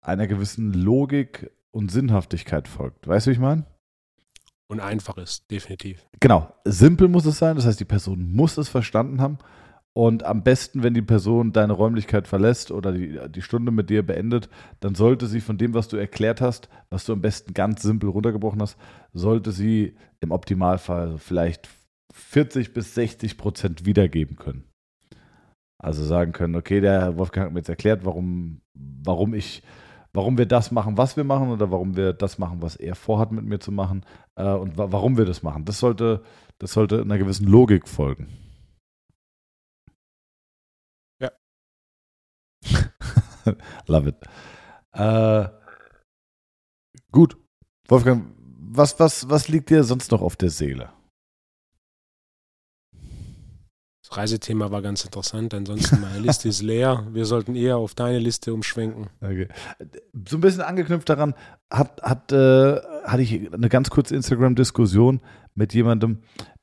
einer 0.00 0.28
gewissen 0.28 0.72
Logik 0.72 1.50
und 1.72 1.90
Sinnhaftigkeit 1.90 2.68
folgt. 2.68 3.08
Weißt 3.08 3.26
du, 3.26 3.30
wie 3.30 3.34
ich 3.34 3.40
meine? 3.40 3.66
Und 4.72 4.80
einfach 4.80 5.18
ist, 5.18 5.50
definitiv. 5.50 6.08
Genau. 6.20 6.50
Simpel 6.64 7.06
muss 7.06 7.26
es 7.26 7.36
sein. 7.36 7.56
Das 7.56 7.66
heißt, 7.66 7.78
die 7.78 7.84
Person 7.84 8.32
muss 8.32 8.56
es 8.56 8.70
verstanden 8.70 9.20
haben. 9.20 9.36
Und 9.92 10.24
am 10.24 10.42
besten, 10.42 10.82
wenn 10.82 10.94
die 10.94 11.02
Person 11.02 11.52
deine 11.52 11.74
Räumlichkeit 11.74 12.26
verlässt 12.26 12.70
oder 12.70 12.90
die, 12.90 13.20
die 13.28 13.42
Stunde 13.42 13.70
mit 13.70 13.90
dir 13.90 14.02
beendet, 14.02 14.48
dann 14.80 14.94
sollte 14.94 15.26
sie 15.26 15.42
von 15.42 15.58
dem, 15.58 15.74
was 15.74 15.88
du 15.88 15.98
erklärt 15.98 16.40
hast, 16.40 16.70
was 16.88 17.04
du 17.04 17.12
am 17.12 17.20
besten 17.20 17.52
ganz 17.52 17.82
simpel 17.82 18.08
runtergebrochen 18.08 18.62
hast, 18.62 18.78
sollte 19.12 19.52
sie 19.52 19.94
im 20.20 20.30
Optimalfall 20.30 21.18
vielleicht 21.18 21.68
40 22.14 22.72
bis 22.72 22.94
60 22.94 23.36
Prozent 23.36 23.84
wiedergeben 23.84 24.36
können. 24.36 24.64
Also 25.76 26.02
sagen 26.02 26.32
können, 26.32 26.56
okay, 26.56 26.80
der 26.80 27.18
Wolfgang 27.18 27.48
hat 27.48 27.52
mir 27.52 27.60
jetzt 27.60 27.68
erklärt, 27.68 28.06
warum, 28.06 28.62
warum 28.72 29.34
ich 29.34 29.62
warum 30.12 30.38
wir 30.38 30.46
das 30.46 30.70
machen, 30.70 30.98
was 30.98 31.16
wir 31.16 31.24
machen 31.24 31.50
oder 31.50 31.70
warum 31.70 31.96
wir 31.96 32.12
das 32.12 32.38
machen, 32.38 32.62
was 32.62 32.76
er 32.76 32.94
vorhat 32.94 33.32
mit 33.32 33.44
mir 33.44 33.60
zu 33.60 33.72
machen 33.72 34.04
äh, 34.36 34.52
und 34.52 34.76
wa 34.78 34.92
warum 34.92 35.16
wir 35.16 35.24
das 35.24 35.42
machen. 35.42 35.64
Das 35.64 35.78
sollte, 35.78 36.22
das 36.58 36.72
sollte 36.72 37.00
einer 37.00 37.18
gewissen 37.18 37.46
Logik 37.46 37.88
folgen. 37.88 38.28
Ja. 41.20 41.30
Love 43.86 44.10
it. 44.10 44.16
Äh, 44.92 45.48
gut. 47.10 47.36
Wolfgang, 47.88 48.34
was, 48.38 48.98
was, 49.00 49.28
was 49.28 49.48
liegt 49.48 49.70
dir 49.70 49.84
sonst 49.84 50.10
noch 50.12 50.22
auf 50.22 50.36
der 50.36 50.50
Seele? 50.50 50.92
Reisethema 54.16 54.70
war 54.70 54.82
ganz 54.82 55.04
interessant. 55.04 55.54
Ansonsten 55.54 56.00
meine 56.00 56.18
Liste 56.26 56.48
ist 56.48 56.62
leer. 56.62 57.06
Wir 57.12 57.24
sollten 57.24 57.54
eher 57.54 57.76
auf 57.76 57.94
deine 57.94 58.18
Liste 58.18 58.52
umschwenken. 58.52 59.08
Okay. 59.20 59.48
So 60.28 60.36
ein 60.36 60.40
bisschen 60.40 60.62
angeknüpft 60.62 61.08
daran, 61.08 61.34
hat, 61.70 62.02
hat, 62.02 62.32
äh, 62.32 62.80
hatte 63.04 63.22
ich 63.22 63.52
eine 63.52 63.68
ganz 63.68 63.90
kurze 63.90 64.14
Instagram-Diskussion 64.14 65.20
mit 65.54 65.74
jemandem, 65.74 66.18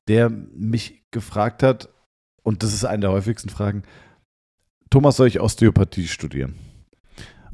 der 0.08 0.30
mich 0.30 1.04
gefragt 1.12 1.64
hat, 1.64 1.90
und 2.44 2.64
das 2.64 2.74
ist 2.74 2.86
eine 2.86 3.02
der 3.02 3.12
häufigsten 3.12 3.50
Fragen, 3.50 3.84
Thomas, 4.90 5.18
soll 5.18 5.28
ich 5.28 5.40
Osteopathie 5.40 6.08
studieren? 6.08 6.56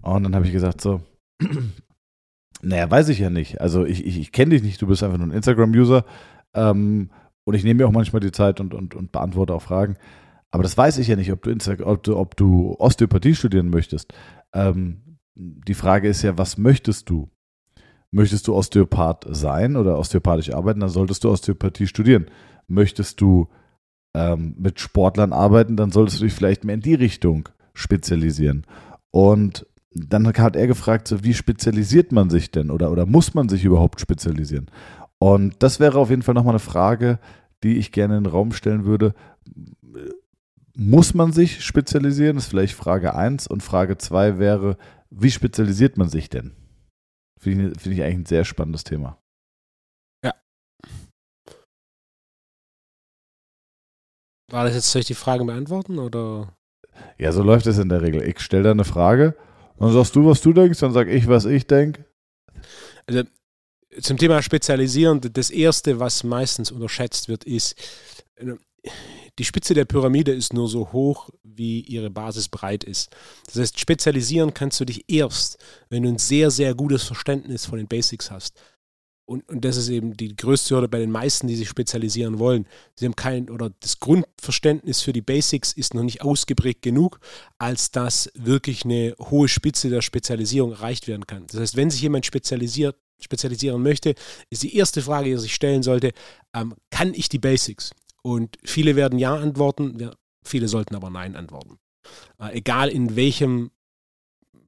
Und 0.02 0.24
dann 0.24 0.36
habe 0.36 0.46
ich 0.46 0.54
gesagt 0.54 0.80
so, 0.80 1.02
naja, 2.62 2.90
weiß 2.90 3.10
ich 3.10 3.20
ja 3.20 3.30
nicht. 3.30 3.60
Also 3.60 3.86
ich, 3.86 4.06
ich, 4.06 4.18
ich 4.18 4.32
kenne 4.32 4.52
dich 4.52 4.64
nicht, 4.64 4.82
du 4.82 4.88
bist 4.88 5.04
einfach 5.04 5.18
nur 5.18 5.28
ein 5.28 5.34
Instagram-User. 5.34 6.06
Ähm, 6.54 7.10
und 7.46 7.54
ich 7.54 7.64
nehme 7.64 7.84
mir 7.84 7.88
auch 7.88 7.94
manchmal 7.94 8.20
die 8.20 8.32
Zeit 8.32 8.60
und, 8.60 8.74
und, 8.74 8.96
und 8.96 9.12
beantworte 9.12 9.54
auch 9.54 9.62
Fragen. 9.62 9.96
Aber 10.52 10.64
das 10.64 10.78
weiß 10.78 10.98
ich 10.98 11.08
ja 11.08 11.16
nicht, 11.16 11.32
ob 11.32 11.44
du, 11.44 11.52
ob 11.86 12.04
du, 12.04 12.18
ob 12.18 12.36
du 12.36 12.76
Osteopathie 12.80 13.36
studieren 13.36 13.70
möchtest. 13.70 14.14
Ähm, 14.54 15.18
die 15.36 15.74
Frage 15.74 16.08
ist 16.08 16.22
ja, 16.22 16.38
was 16.38 16.58
möchtest 16.58 17.10
du? 17.10 17.30
Möchtest 18.12 18.48
du 18.48 18.56
Osteopath 18.56 19.26
sein 19.30 19.76
oder 19.76 20.00
osteopathisch 20.00 20.52
arbeiten, 20.52 20.80
dann 20.80 20.90
solltest 20.90 21.24
du 21.24 21.30
Osteopathie 21.30 21.88
studieren. 21.88 22.28
Möchtest 22.68 23.20
du 23.20 23.50
ähm, 24.14 24.56
mit 24.58 24.80
Sportlern 24.80 25.34
arbeiten, 25.34 25.76
dann 25.76 25.92
solltest 25.92 26.22
du 26.22 26.24
dich 26.24 26.34
vielleicht 26.34 26.64
mehr 26.64 26.76
in 26.76 26.82
die 26.82 26.94
Richtung 26.94 27.50
spezialisieren. 27.74 28.66
Und 29.12 29.68
dann 29.92 30.26
hat 30.28 30.56
er 30.56 30.68
gefragt, 30.68 31.08
so, 31.08 31.24
wie 31.24 31.34
spezialisiert 31.34 32.12
man 32.12 32.30
sich 32.30 32.52
denn 32.52 32.72
oder, 32.72 32.92
oder 32.92 33.06
muss 33.06 33.34
man 33.34 33.50
sich 33.50 33.66
überhaupt 33.66 34.00
spezialisieren? 34.00 34.68
Und 35.26 35.56
das 35.64 35.80
wäre 35.80 35.98
auf 35.98 36.12
jeden 36.12 36.22
Fall 36.22 36.36
nochmal 36.36 36.52
eine 36.52 36.60
Frage, 36.60 37.18
die 37.64 37.78
ich 37.78 37.92
gerne 37.92 38.16
in 38.16 38.26
den 38.26 38.32
Raum 38.32 38.52
stellen 38.52 38.86
würde. 38.86 39.16
Muss 40.78 41.16
man 41.16 41.32
sich 41.32 41.66
spezialisieren? 41.66 42.36
Das 42.36 42.44
ist 42.44 42.52
vielleicht 42.52 42.76
Frage 42.76 43.16
1. 43.16 43.48
Und 43.48 43.64
Frage 43.64 43.98
2 43.98 44.38
wäre, 44.38 44.78
wie 45.10 45.32
spezialisiert 45.32 45.98
man 45.98 46.10
sich 46.10 46.30
denn? 46.30 46.56
Finde 47.40 47.72
ich, 47.72 47.82
find 47.82 47.96
ich 47.96 48.04
eigentlich 48.04 48.18
ein 48.18 48.26
sehr 48.28 48.46
spannendes 48.46 48.84
Thema. 48.84 49.20
Ja. 50.24 50.36
War 54.52 54.66
das 54.66 54.76
jetzt, 54.76 54.92
soll 54.92 55.00
ich 55.00 55.08
die 55.08 55.16
Frage 55.16 55.44
beantworten 55.44 55.98
oder? 55.98 56.56
Ja, 57.18 57.32
so 57.32 57.42
läuft 57.42 57.66
es 57.66 57.80
in 57.80 57.90
der 57.90 58.04
Regel. 58.04 58.22
Ich 58.22 58.42
stelle 58.42 58.66
da 58.66 58.72
eine 58.72 58.86
Frage, 58.86 59.36
dann 59.80 59.92
sagst 59.92 60.16
du, 60.16 60.28
was 60.28 60.42
du 60.42 60.54
denkst, 60.54 60.82
dann 60.82 60.94
sag 60.94 61.08
ich, 61.08 61.28
was 61.28 61.46
ich 61.46 61.66
denke. 61.66 62.06
Also 63.08 63.24
zum 64.02 64.18
Thema 64.18 64.42
Spezialisieren, 64.42 65.22
das 65.22 65.50
Erste, 65.50 66.00
was 66.00 66.24
meistens 66.24 66.72
unterschätzt 66.72 67.28
wird, 67.28 67.44
ist, 67.44 67.76
die 69.38 69.44
Spitze 69.46 69.74
der 69.74 69.86
Pyramide 69.86 70.32
ist 70.32 70.54
nur 70.54 70.70
so 70.70 70.92
hoch, 70.94 71.30
wie 71.44 71.82
ihre 71.82 72.10
Basis 72.10 72.48
breit 72.48 72.84
ist. 72.84 73.10
Das 73.48 73.58
heißt, 73.58 73.80
spezialisieren 73.80 74.54
kannst 74.54 74.80
du 74.80 74.86
dich 74.86 75.06
erst, 75.10 75.58
wenn 75.90 76.04
du 76.04 76.10
ein 76.10 76.18
sehr, 76.18 76.52
sehr 76.52 76.74
gutes 76.74 77.04
Verständnis 77.04 77.66
von 77.66 77.78
den 77.78 77.88
Basics 77.88 78.32
hast. 78.32 78.58
Und, 79.28 79.48
und 79.50 79.66
das 79.66 79.76
ist 79.76 79.90
eben 79.90 80.16
die 80.16 80.36
größte 80.36 80.76
Hürde 80.76 80.88
bei 80.88 81.00
den 81.00 81.10
meisten, 81.10 81.48
die 81.48 81.56
sich 81.56 81.68
spezialisieren 81.68 82.38
wollen. 82.38 82.68
Sie 82.96 83.06
haben 83.06 83.16
kein, 83.16 83.50
oder 83.50 83.72
das 83.80 84.00
Grundverständnis 84.00 85.02
für 85.02 85.14
die 85.14 85.24
Basics 85.24 85.74
ist 85.74 85.96
noch 85.96 86.04
nicht 86.04 86.22
ausgeprägt 86.22 86.84
genug, 86.84 87.20
als 87.58 87.90
dass 87.90 88.32
wirklich 88.36 88.86
eine 88.86 89.16
hohe 89.20 89.48
Spitze 89.48 89.90
der 89.90 90.04
Spezialisierung 90.04 90.74
erreicht 90.74 91.08
werden 91.08 91.26
kann. 91.26 91.48
Das 91.48 91.60
heißt, 91.60 91.76
wenn 91.76 91.90
sich 91.90 92.02
jemand 92.02 92.28
spezialisiert, 92.28 92.96
spezialisieren 93.20 93.82
möchte, 93.82 94.16
ist 94.50 94.64
die 94.64 94.76
erste 94.76 95.02
Frage, 95.02 95.26
die 95.26 95.34
er 95.34 95.40
sich 95.40 95.56
stellen 95.56 95.84
sollte, 95.84 96.12
ähm, 96.54 96.76
kann 96.90 97.14
ich 97.14 97.30
die 97.30 97.40
Basics? 97.40 97.92
Und 98.22 98.58
viele 98.64 98.96
werden 98.96 99.20
Ja 99.20 99.36
antworten, 99.36 100.12
viele 100.44 100.68
sollten 100.68 100.96
aber 100.96 101.10
Nein 101.10 101.36
antworten. 101.36 101.78
Äh, 102.40 102.58
egal 102.58 102.90
in 102.90 103.16
welchem 103.16 103.72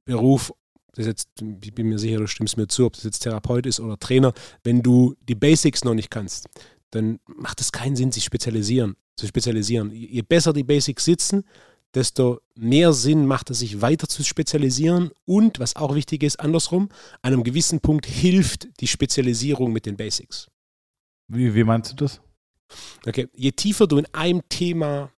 Beruf, 0.04 0.52
das 0.92 1.06
jetzt, 1.06 1.28
ich 1.62 1.74
bin 1.74 1.88
mir 1.88 1.98
sicher, 1.98 2.18
du 2.18 2.26
stimmst 2.26 2.56
mir 2.56 2.68
zu, 2.68 2.86
ob 2.86 2.94
das 2.94 3.04
jetzt 3.04 3.20
Therapeut 3.20 3.66
ist 3.66 3.80
oder 3.80 3.98
Trainer, 3.98 4.32
wenn 4.64 4.82
du 4.82 5.14
die 5.28 5.34
Basics 5.34 5.84
noch 5.84 5.94
nicht 5.94 6.10
kannst, 6.10 6.48
dann 6.90 7.20
macht 7.26 7.60
es 7.60 7.72
keinen 7.72 7.96
Sinn, 7.96 8.12
sich 8.12 8.24
spezialisieren, 8.24 8.96
zu 9.16 9.26
spezialisieren. 9.26 9.92
Je 9.92 10.22
besser 10.22 10.52
die 10.52 10.64
Basics 10.64 11.04
sitzen, 11.04 11.44
desto 11.94 12.40
mehr 12.54 12.92
Sinn 12.92 13.26
macht 13.26 13.50
es 13.50 13.60
sich 13.60 13.80
weiter 13.80 14.08
zu 14.08 14.22
spezialisieren 14.22 15.10
und, 15.24 15.58
was 15.58 15.76
auch 15.76 15.94
wichtig 15.94 16.22
ist, 16.22 16.40
andersrum, 16.40 16.88
an 17.22 17.32
einem 17.32 17.44
gewissen 17.44 17.80
Punkt 17.80 18.06
hilft 18.06 18.68
die 18.80 18.86
Spezialisierung 18.86 19.72
mit 19.72 19.86
den 19.86 19.96
Basics. 19.96 20.48
Wie, 21.28 21.54
wie 21.54 21.64
meinst 21.64 21.92
du 21.92 21.96
das? 21.96 22.20
Okay, 23.06 23.28
je 23.34 23.52
tiefer 23.52 23.86
du 23.86 23.98
in 23.98 24.06
einem 24.12 24.42
Thema 24.48 25.10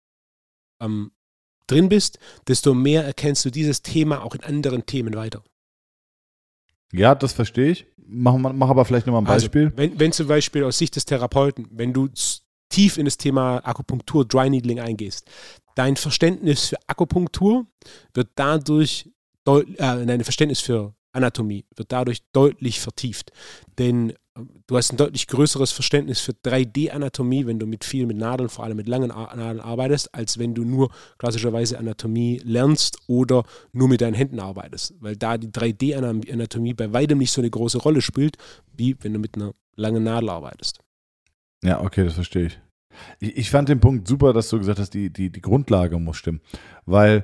ähm, 0.80 1.12
drin 1.68 1.90
bist, 1.90 2.20
desto 2.48 2.74
mehr 2.74 3.04
erkennst 3.04 3.46
du 3.46 3.50
dieses 3.50 3.82
Thema 3.82 4.24
auch 4.24 4.36
in 4.36 4.44
anderen 4.44 4.86
Themen 4.86 5.16
weiter. 5.16 5.44
Ja, 6.92 7.16
das 7.16 7.34
verstehe 7.34 7.72
ich. 7.72 7.86
Mach, 7.98 8.38
mach 8.38 8.70
aber 8.70 8.86
vielleicht 8.86 9.06
nochmal 9.06 9.22
ein 9.22 9.28
also, 9.28 9.46
Beispiel. 9.46 9.66
Also, 9.66 9.78
wenn, 9.78 10.00
wenn 10.00 10.12
zum 10.12 10.28
Beispiel 10.28 10.64
aus 10.64 10.78
Sicht 10.78 10.96
des 10.96 11.06
Therapeuten, 11.06 11.68
wenn 11.72 11.94
du 11.94 12.10
tief 12.70 12.98
in 12.98 13.06
das 13.06 13.18
Thema 13.18 13.58
Akupunktur, 13.58 14.26
Dry 14.26 14.50
Needling 14.50 14.80
eingehst, 14.80 15.30
dein 15.76 15.96
Verständnis 15.96 16.70
für 16.70 16.78
Akupunktur 16.88 17.66
wird 18.14 18.30
dadurch, 18.36 19.10
äh, 19.46 19.64
dein 19.78 20.24
Verständnis 20.24 20.60
für 20.60 20.94
Anatomie 21.12 21.66
wird 21.76 21.92
dadurch 21.92 22.20
deutlich 22.34 22.80
vertieft. 22.80 23.32
Denn 23.78 24.14
du 24.68 24.78
hast 24.78 24.92
ein 24.92 24.98
deutlich 24.98 25.28
größeres 25.28 25.72
Verständnis 25.72 26.20
für 26.20 26.34
3D-Anatomie, 26.34 27.46
wenn 27.46 27.60
du 27.60 27.66
mit 27.66 27.84
viel 27.84 28.06
mit 28.06 28.18
Nadeln, 28.18 28.50
vor 28.50 28.66
allem 28.66 28.78
mit 28.78 28.88
langen 28.88 29.10
Nadeln 29.10 29.60
arbeitest, 29.60 30.14
als 30.14 30.38
wenn 30.38 30.54
du 30.54 30.64
nur 30.64 30.92
klassischerweise 31.18 31.78
Anatomie 31.78 32.42
lernst 32.44 33.00
oder 33.08 33.44
nur 33.72 33.88
mit 33.88 34.02
deinen 34.02 34.14
Händen 34.14 34.40
arbeitest. 34.40 34.94
Weil 35.00 35.16
da 35.16 35.38
die 35.38 35.50
3D-Anatomie 35.50 36.74
bei 36.74 36.94
weitem 36.94 37.18
nicht 37.18 37.32
so 37.32 37.42
eine 37.42 37.50
große 37.50 37.80
Rolle 37.80 38.02
spielt, 38.02 38.38
wie 38.76 38.96
wenn 39.02 39.14
du 39.14 39.20
mit 39.20 39.36
einer 39.36 39.54
langen 39.76 40.04
Nadel 40.04 40.30
arbeitest. 40.30 40.80
Ja, 41.64 41.82
okay, 41.82 42.04
das 42.04 42.14
verstehe 42.14 42.48
ich. 42.48 42.60
Ich, 43.20 43.38
ich 43.38 43.52
fand 43.52 43.70
den 43.70 43.80
Punkt 43.80 44.08
super, 44.08 44.34
dass 44.34 44.50
du 44.50 44.58
gesagt 44.58 44.80
hast, 44.80 44.94
die, 44.94 45.12
die, 45.12 45.32
die 45.32 45.42
Grundlage 45.42 46.00
muss 46.00 46.18
stimmen. 46.18 46.42
Weil 46.86 47.24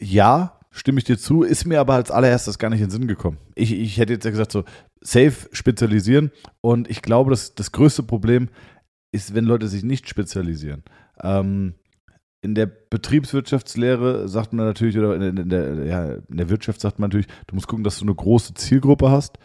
ja, 0.00 0.58
stimme 0.70 0.98
ich 0.98 1.04
dir 1.04 1.18
zu, 1.18 1.42
ist 1.42 1.66
mir 1.66 1.80
aber 1.80 1.94
als 1.94 2.10
allererstes 2.10 2.58
gar 2.58 2.70
nicht 2.70 2.80
in 2.80 2.86
den 2.86 2.90
Sinn 2.90 3.08
gekommen. 3.08 3.38
Ich, 3.54 3.72
ich 3.72 3.98
hätte 3.98 4.12
jetzt 4.12 4.24
ja 4.24 4.30
gesagt, 4.30 4.52
so 4.52 4.64
safe 5.00 5.48
spezialisieren 5.52 6.30
und 6.60 6.88
ich 6.88 7.02
glaube, 7.02 7.30
dass 7.30 7.54
das 7.54 7.72
größte 7.72 8.02
Problem 8.02 8.48
ist, 9.12 9.34
wenn 9.34 9.44
Leute 9.44 9.68
sich 9.68 9.82
nicht 9.82 10.08
spezialisieren. 10.08 10.84
Ähm, 11.22 11.74
in 12.42 12.54
der 12.54 12.66
Betriebswirtschaftslehre 12.66 14.28
sagt 14.28 14.52
man 14.52 14.64
natürlich, 14.64 14.96
oder 14.96 15.16
in, 15.16 15.36
in, 15.36 15.48
der, 15.50 15.84
ja, 15.84 16.14
in 16.14 16.36
der 16.36 16.48
Wirtschaft 16.48 16.80
sagt 16.80 16.98
man 16.98 17.08
natürlich, 17.08 17.28
du 17.46 17.54
musst 17.54 17.66
gucken, 17.66 17.84
dass 17.84 17.98
du 17.98 18.04
eine 18.04 18.14
große 18.14 18.54
Zielgruppe 18.54 19.10
hast. 19.10 19.38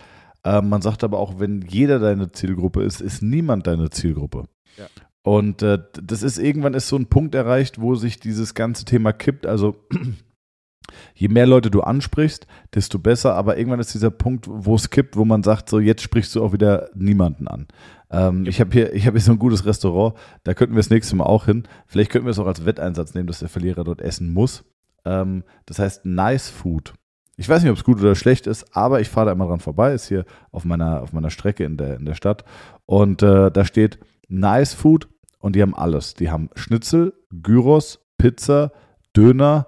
Ähm, 0.46 0.70
man 0.70 0.82
sagt 0.82 1.04
aber 1.04 1.20
auch, 1.20 1.40
wenn 1.40 1.64
jeder 1.64 2.00
deine 2.00 2.32
Zielgruppe 2.32 2.84
ist, 2.84 3.02
ist 3.02 3.24
niemand 3.24 3.68
deine 3.68 3.90
Zielgruppe. 3.90 4.46
Ja. 4.78 4.86
Und 5.24 5.64
äh, 5.64 5.80
das 6.02 6.22
ist 6.22 6.38
irgendwann 6.38 6.76
ist 6.76 6.88
so 6.88 6.96
ein 6.96 7.08
Punkt 7.08 7.34
erreicht, 7.34 7.82
wo 7.82 7.96
sich 7.96 8.20
dieses 8.20 8.54
ganze 8.54 8.86
Thema 8.86 9.12
kippt. 9.12 9.48
Also 9.48 9.76
je 11.16 11.30
mehr 11.30 11.48
Leute 11.48 11.72
du 11.72 11.82
ansprichst, 11.82 12.46
desto 12.76 13.00
besser. 13.00 13.34
Aber 13.34 13.58
irgendwann 13.58 13.80
ist 13.80 13.96
dieser 13.96 14.12
Punkt, 14.12 14.46
wo 14.48 14.76
es 14.76 14.92
kippt, 14.92 15.18
wo 15.18 15.26
man 15.26 15.42
sagt, 15.42 15.68
so 15.68 15.80
jetzt 15.80 16.04
sprichst 16.04 16.36
du 16.36 16.44
auch 16.44 16.54
wieder 16.54 16.92
niemanden 16.94 17.48
an. 17.48 17.68
Ähm, 18.12 18.46
ich 18.46 18.60
habe 18.62 18.72
hier, 18.72 18.94
ich 18.94 19.08
habe 19.08 19.18
hier 19.18 19.26
so 19.26 19.32
ein 19.32 19.40
gutes 19.40 19.66
Restaurant, 19.66 20.16
da 20.44 20.54
könnten 20.54 20.76
wir 20.76 20.80
das 20.80 20.92
nächste 20.92 21.16
Mal 21.16 21.26
auch 21.26 21.46
hin. 21.46 21.64
Vielleicht 21.88 22.12
könnten 22.12 22.28
wir 22.28 22.32
es 22.32 22.40
auch 22.40 22.46
als 22.46 22.68
Wetteinsatz 22.68 23.16
nehmen, 23.16 23.26
dass 23.26 23.40
der 23.40 23.50
Verlierer 23.50 23.84
dort 23.84 24.02
essen 24.02 24.32
muss. 24.32 24.64
Ähm, 25.06 25.44
das 25.66 25.80
heißt 25.80 26.06
Nice 26.06 26.50
Food. 26.50 26.94
Ich 27.38 27.50
weiß 27.50 27.62
nicht, 27.64 27.72
ob 27.72 27.78
es 27.78 27.84
gut 27.84 28.00
oder 28.00 28.16
schlecht 28.16 28.48
ist, 28.48 28.76
aber 28.76 29.02
ich 29.02 29.10
fahre 29.10 29.28
da 29.28 29.32
immer 29.34 29.48
dran 29.48 29.60
vorbei. 29.60 29.94
Ist 29.94 30.08
hier 30.08 30.26
auf 30.52 30.64
meiner, 30.64 31.02
auf 31.02 31.12
meiner 31.12 31.30
Strecke 31.30 31.64
in 31.66 31.78
der, 31.78 31.98
in 31.98 32.06
der 32.06 32.16
Stadt. 32.16 32.46
Und 32.86 33.22
äh, 33.22 33.52
da 33.52 33.66
steht 33.66 34.00
Nice 34.28 34.74
Food 34.74 35.10
und 35.40 35.56
die 35.56 35.62
haben 35.62 35.76
alles. 35.76 36.14
Die 36.14 36.32
haben 36.32 36.50
Schnitzel, 36.56 37.14
Gyros, 37.32 38.00
Pizza, 38.18 38.72
Döner, 39.16 39.68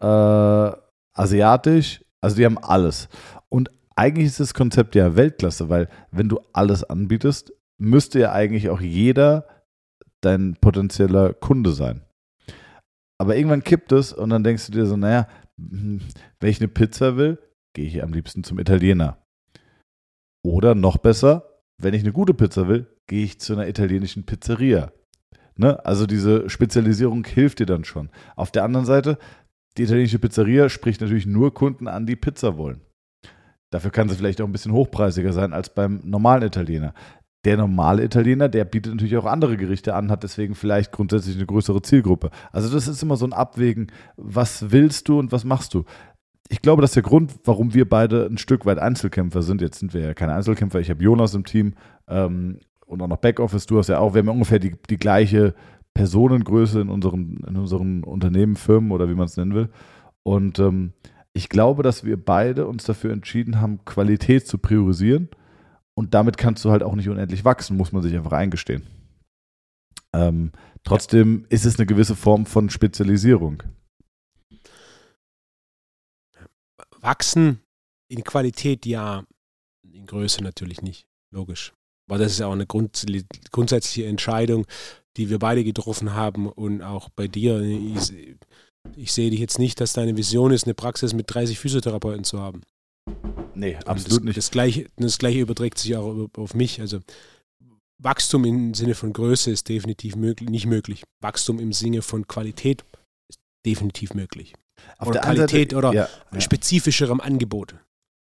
äh, 0.00 0.72
asiatisch, 1.12 2.04
also 2.20 2.36
die 2.36 2.44
haben 2.44 2.58
alles. 2.58 3.08
Und 3.48 3.70
eigentlich 3.96 4.26
ist 4.26 4.40
das 4.40 4.54
Konzept 4.54 4.94
ja 4.94 5.16
Weltklasse, 5.16 5.68
weil 5.68 5.88
wenn 6.12 6.28
du 6.28 6.40
alles 6.52 6.84
anbietest, 6.84 7.52
müsste 7.78 8.20
ja 8.20 8.32
eigentlich 8.32 8.70
auch 8.70 8.80
jeder 8.80 9.46
dein 10.20 10.56
potenzieller 10.60 11.32
Kunde 11.34 11.72
sein. 11.72 12.02
Aber 13.18 13.36
irgendwann 13.36 13.64
kippt 13.64 13.92
es 13.92 14.12
und 14.12 14.30
dann 14.30 14.44
denkst 14.44 14.66
du 14.66 14.72
dir 14.72 14.86
so, 14.86 14.96
naja, 14.96 15.26
wenn 16.40 16.50
ich 16.50 16.60
eine 16.60 16.68
Pizza 16.68 17.16
will, 17.16 17.38
gehe 17.74 17.86
ich 17.86 18.02
am 18.02 18.12
liebsten 18.12 18.44
zum 18.44 18.58
Italiener. 18.58 19.18
Oder 20.44 20.74
noch 20.74 20.98
besser, 20.98 21.60
wenn 21.78 21.94
ich 21.94 22.02
eine 22.02 22.12
gute 22.12 22.34
Pizza 22.34 22.68
will, 22.68 22.86
gehe 23.06 23.24
ich 23.24 23.40
zu 23.40 23.52
einer 23.52 23.68
italienischen 23.68 24.24
Pizzeria. 24.24 24.92
Ne? 25.56 25.84
Also 25.84 26.06
diese 26.06 26.48
Spezialisierung 26.48 27.24
hilft 27.24 27.58
dir 27.58 27.66
dann 27.66 27.84
schon. 27.84 28.10
Auf 28.36 28.50
der 28.50 28.64
anderen 28.64 28.86
Seite, 28.86 29.18
die 29.76 29.82
italienische 29.82 30.18
Pizzeria 30.18 30.68
spricht 30.68 31.00
natürlich 31.00 31.26
nur 31.26 31.52
Kunden 31.54 31.88
an, 31.88 32.06
die 32.06 32.16
Pizza 32.16 32.56
wollen. 32.56 32.80
Dafür 33.70 33.90
kann 33.90 34.08
sie 34.08 34.16
vielleicht 34.16 34.40
auch 34.40 34.46
ein 34.46 34.52
bisschen 34.52 34.72
hochpreisiger 34.72 35.32
sein 35.32 35.52
als 35.52 35.74
beim 35.74 36.00
normalen 36.04 36.42
Italiener. 36.42 36.94
Der 37.44 37.56
normale 37.56 38.04
Italiener, 38.04 38.48
der 38.48 38.64
bietet 38.64 38.92
natürlich 38.92 39.16
auch 39.16 39.24
andere 39.24 39.56
Gerichte 39.56 39.94
an, 39.94 40.10
hat 40.10 40.24
deswegen 40.24 40.54
vielleicht 40.54 40.90
grundsätzlich 40.90 41.36
eine 41.36 41.46
größere 41.46 41.82
Zielgruppe. 41.82 42.30
Also 42.50 42.72
das 42.72 42.88
ist 42.88 43.02
immer 43.02 43.16
so 43.16 43.26
ein 43.26 43.32
Abwägen, 43.32 43.92
was 44.16 44.70
willst 44.72 45.08
du 45.08 45.18
und 45.18 45.30
was 45.30 45.44
machst 45.44 45.74
du. 45.74 45.84
Ich 46.48 46.62
glaube, 46.62 46.82
dass 46.82 46.92
der 46.92 47.02
Grund, 47.02 47.34
warum 47.44 47.74
wir 47.74 47.88
beide 47.88 48.26
ein 48.26 48.38
Stück 48.38 48.66
weit 48.66 48.78
Einzelkämpfer 48.78 49.42
sind, 49.42 49.60
jetzt 49.60 49.78
sind 49.78 49.94
wir 49.94 50.00
ja 50.00 50.14
keine 50.14 50.34
Einzelkämpfer, 50.34 50.80
ich 50.80 50.90
habe 50.90 51.02
Jonas 51.02 51.34
im 51.34 51.44
Team 51.44 51.74
ähm, 52.08 52.58
und 52.86 53.02
auch 53.02 53.08
noch 53.08 53.18
Backoffice, 53.18 53.66
du 53.66 53.78
hast 53.78 53.88
ja 53.88 53.98
auch, 53.98 54.14
wir 54.14 54.20
haben 54.20 54.28
ungefähr 54.28 54.58
die, 54.58 54.74
die 54.88 54.96
gleiche 54.96 55.54
Personengröße 55.94 56.80
in 56.80 56.88
unseren, 56.88 57.38
in 57.46 57.56
unseren 57.56 58.02
Unternehmen, 58.02 58.56
Firmen 58.56 58.92
oder 58.92 59.08
wie 59.08 59.14
man 59.14 59.26
es 59.26 59.36
nennen 59.36 59.54
will. 59.54 59.68
Und 60.22 60.58
ähm, 60.58 60.92
ich 61.32 61.48
glaube, 61.48 61.82
dass 61.82 62.04
wir 62.04 62.16
beide 62.16 62.66
uns 62.66 62.84
dafür 62.84 63.12
entschieden 63.12 63.60
haben, 63.60 63.84
Qualität 63.84 64.46
zu 64.46 64.58
priorisieren. 64.58 65.28
Und 65.98 66.14
damit 66.14 66.38
kannst 66.38 66.64
du 66.64 66.70
halt 66.70 66.84
auch 66.84 66.94
nicht 66.94 67.08
unendlich 67.08 67.44
wachsen, 67.44 67.76
muss 67.76 67.90
man 67.90 68.04
sich 68.04 68.14
einfach 68.14 68.30
eingestehen. 68.30 68.86
Ähm, 70.12 70.52
trotzdem 70.84 71.40
ja. 71.40 71.46
ist 71.48 71.64
es 71.64 71.76
eine 71.76 71.86
gewisse 71.86 72.14
Form 72.14 72.46
von 72.46 72.70
Spezialisierung. 72.70 73.64
Wachsen 77.00 77.62
in 78.06 78.22
Qualität 78.22 78.86
ja, 78.86 79.24
in 79.82 80.06
Größe 80.06 80.40
natürlich 80.44 80.82
nicht, 80.82 81.08
logisch. 81.34 81.72
Aber 82.08 82.20
das 82.20 82.30
ist 82.30 82.38
ja 82.38 82.46
auch 82.46 82.52
eine 82.52 82.68
Grund, 82.68 83.04
grundsätzliche 83.50 84.06
Entscheidung, 84.06 84.66
die 85.16 85.30
wir 85.30 85.40
beide 85.40 85.64
getroffen 85.64 86.14
haben 86.14 86.48
und 86.48 86.80
auch 86.80 87.08
bei 87.08 87.26
dir. 87.26 87.60
Ich, 87.60 88.12
ich 88.94 89.12
sehe 89.12 89.32
dich 89.32 89.40
jetzt 89.40 89.58
nicht, 89.58 89.80
dass 89.80 89.94
deine 89.94 90.16
Vision 90.16 90.52
ist, 90.52 90.62
eine 90.62 90.74
Praxis 90.74 91.12
mit 91.12 91.34
30 91.34 91.58
Physiotherapeuten 91.58 92.22
zu 92.22 92.40
haben. 92.40 92.62
Nee, 93.58 93.76
absolut 93.86 94.20
das, 94.20 94.24
nicht. 94.24 94.36
Das 94.36 94.50
gleiche, 94.50 94.86
das 94.96 95.18
gleiche 95.18 95.40
überträgt 95.40 95.78
sich 95.78 95.96
auch 95.96 96.28
auf 96.36 96.54
mich. 96.54 96.80
Also 96.80 97.00
Wachstum 98.00 98.44
im 98.44 98.74
Sinne 98.74 98.94
von 98.94 99.12
Größe 99.12 99.50
ist 99.50 99.68
definitiv 99.68 100.14
möglich, 100.14 100.48
nicht 100.48 100.66
möglich. 100.66 101.02
Wachstum 101.20 101.58
im 101.58 101.72
Sinne 101.72 102.02
von 102.02 102.28
Qualität 102.28 102.84
ist 103.28 103.40
definitiv 103.66 104.14
möglich. 104.14 104.54
Auf 104.98 105.08
oder 105.08 105.20
Qualität 105.20 105.72
Seite, 105.72 105.76
oder 105.76 105.92
ja, 105.92 106.08
ja. 106.32 106.40
spezifischerem 106.40 107.20
Angebot. 107.20 107.74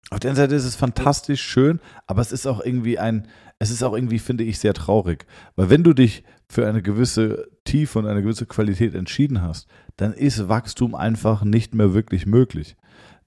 Auf 0.08 0.20
der 0.20 0.30
einen 0.30 0.36
Seite 0.36 0.54
ist 0.54 0.64
es 0.64 0.74
fantastisch 0.74 1.42
schön, 1.42 1.80
aber 2.06 2.22
es 2.22 2.32
ist 2.32 2.46
auch 2.46 2.64
irgendwie 2.64 2.98
ein, 2.98 3.28
es 3.58 3.70
ist 3.70 3.82
auch 3.82 3.92
irgendwie, 3.92 4.18
finde 4.18 4.44
ich, 4.44 4.58
sehr 4.58 4.72
traurig. 4.72 5.26
Weil 5.54 5.68
wenn 5.68 5.84
du 5.84 5.92
dich 5.92 6.24
für 6.48 6.66
eine 6.66 6.80
gewisse 6.80 7.50
Tiefe 7.64 7.98
und 7.98 8.06
eine 8.06 8.22
gewisse 8.22 8.46
Qualität 8.46 8.94
entschieden 8.94 9.42
hast, 9.42 9.68
dann 9.96 10.14
ist 10.14 10.48
Wachstum 10.48 10.94
einfach 10.94 11.44
nicht 11.44 11.74
mehr 11.74 11.92
wirklich 11.92 12.24
möglich. 12.24 12.74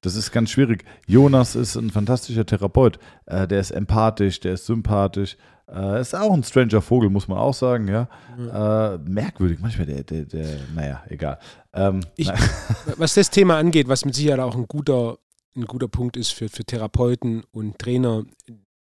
Das 0.03 0.15
ist 0.15 0.31
ganz 0.31 0.51
schwierig. 0.51 0.85
Jonas 1.07 1.55
ist 1.55 1.75
ein 1.75 1.89
fantastischer 1.89 2.45
Therapeut. 2.45 2.99
Äh, 3.25 3.47
der 3.47 3.59
ist 3.59 3.71
empathisch, 3.71 4.39
der 4.39 4.53
ist 4.53 4.65
sympathisch. 4.65 5.37
Äh, 5.67 6.01
ist 6.01 6.13
auch 6.13 6.33
ein 6.33 6.43
stranger 6.43 6.81
Vogel, 6.81 7.09
muss 7.09 7.27
man 7.27 7.37
auch 7.37 7.53
sagen, 7.53 7.87
ja. 7.87 8.09
Mhm. 8.37 8.49
Äh, 8.49 8.97
merkwürdig, 9.09 9.59
manchmal 9.61 9.87
der, 9.87 10.03
der, 10.03 10.25
der, 10.25 10.47
naja, 10.75 11.03
egal. 11.09 11.39
Ähm, 11.73 12.01
ich, 12.17 12.27
was 12.97 13.13
das 13.13 13.29
Thema 13.29 13.57
angeht, 13.57 13.87
was 13.87 14.05
mit 14.05 14.13
Sicherheit 14.13 14.41
auch 14.41 14.55
ein 14.55 14.67
guter 14.67 15.17
ein 15.55 15.65
guter 15.65 15.87
Punkt 15.87 16.17
ist 16.17 16.31
für, 16.31 16.49
für 16.49 16.63
Therapeuten 16.63 17.43
und 17.51 17.77
Trainer, 17.77 18.23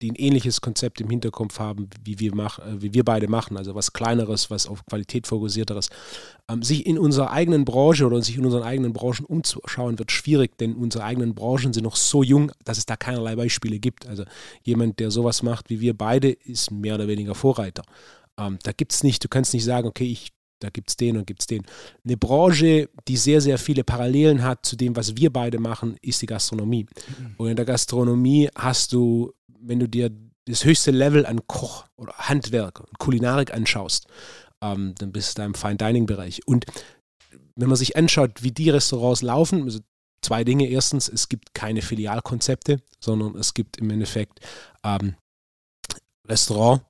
die 0.03 0.11
ein 0.11 0.17
ähnliches 0.17 0.61
Konzept 0.61 1.01
im 1.01 1.09
Hinterkopf 1.09 1.59
haben, 1.59 1.89
wie 2.05 2.19
wir, 2.19 2.35
mach, 2.35 2.59
äh, 2.59 2.83
wie 2.83 2.93
wir 2.93 3.05
beide 3.05 3.29
machen, 3.29 3.57
also 3.57 3.75
was 3.75 3.93
Kleineres, 3.93 4.51
was 4.51 4.67
auf 4.67 4.85
Qualität 4.87 5.27
fokussierteres. 5.27 5.89
Ähm, 6.49 6.63
sich 6.63 6.85
in 6.87 6.99
unserer 6.99 7.31
eigenen 7.31 7.65
Branche 7.65 8.05
oder 8.07 8.21
sich 8.21 8.37
in 8.37 8.45
unseren 8.45 8.65
eigenen 8.65 8.93
Branchen 8.93 9.25
umzuschauen, 9.25 9.99
wird 9.99 10.13
schwierig, 10.13 10.59
denn 10.59 10.75
unsere 10.75 11.05
eigenen 11.05 11.35
Branchen 11.35 11.73
sind 11.73 11.85
noch 11.85 11.97
so 11.97 12.23
jung, 12.23 12.53
dass 12.65 12.79
es 12.79 12.87
da 12.87 12.97
keinerlei 12.97 13.37
Beispiele 13.37 13.79
gibt. 13.79 14.07
Also 14.07 14.25
jemand, 14.63 14.99
der 14.99 15.11
sowas 15.11 15.43
macht 15.43 15.71
wie 15.71 15.81
wir 15.81 15.97
beide, 15.97 16.31
ist 16.31 16.71
mehr 16.71 16.97
oder 16.97 17.09
weniger 17.09 17.35
Vorreiter. 17.35 17.83
Ähm, 18.39 18.59
da 18.63 18.73
gibt 18.73 18.93
es 18.93 19.03
nicht, 19.03 19.23
du 19.25 19.29
kannst 19.29 19.55
nicht 19.55 19.65
sagen, 19.65 19.87
okay, 19.87 20.11
ich 20.11 20.33
da 20.63 20.71
gibt 20.71 20.91
es 20.91 20.97
den 20.97 21.17
und 21.17 21.27
gibt 21.27 21.43
es 21.43 21.47
den. 21.47 21.63
Eine 22.05 22.17
Branche, 22.17 22.89
die 23.09 23.17
sehr, 23.17 23.41
sehr 23.41 23.59
viele 23.59 23.85
Parallelen 23.85 24.43
hat 24.43 24.65
zu 24.65 24.77
dem, 24.77 24.97
was 24.97 25.17
wir 25.17 25.33
beide 25.33 25.59
machen, 25.59 25.97
ist 26.03 26.23
die 26.23 26.27
Gastronomie. 26.27 26.87
Mhm. 27.19 27.35
Und 27.37 27.49
in 27.49 27.57
der 27.57 27.65
Gastronomie 27.65 28.49
hast 28.55 28.93
du, 28.93 29.33
wenn 29.61 29.81
du 29.81 29.89
dir 29.89 30.11
das 30.47 30.65
höchste 30.65 30.91
Level 30.91 31.27
an 31.27 31.47
Koch 31.47 31.87
oder 31.97 32.13
Handwerk 32.15 32.81
und 32.81 32.99
Kulinarik 32.99 33.55
anschaust, 33.55 34.07
ähm, 34.61 34.95
dann 34.99 35.13
bist 35.13 35.37
du 35.37 35.43
da 35.43 35.47
im 35.47 35.55
Fine 35.55 35.77
Dining 35.77 36.07
Bereich. 36.07 36.41
Und 36.47 36.67
wenn 37.57 37.69
man 37.69 37.77
sich 37.77 37.97
anschaut, 37.97 38.43
wie 38.43 38.53
die 38.53 38.71
Restaurants 38.71 39.23
laufen, 39.23 39.65
also 39.65 39.81
zwei 40.23 40.45
Dinge. 40.45 40.69
Erstens, 40.69 41.09
es 41.09 41.29
gibt 41.29 41.53
keine 41.53 41.83
Filialkonzepte, 41.83 42.81
sondern 43.01 43.37
es 43.37 43.55
gibt 43.55 43.77
im 43.77 43.91
Endeffekt 43.91 44.41
ähm, 44.85 45.17
Restaurant 46.27 46.83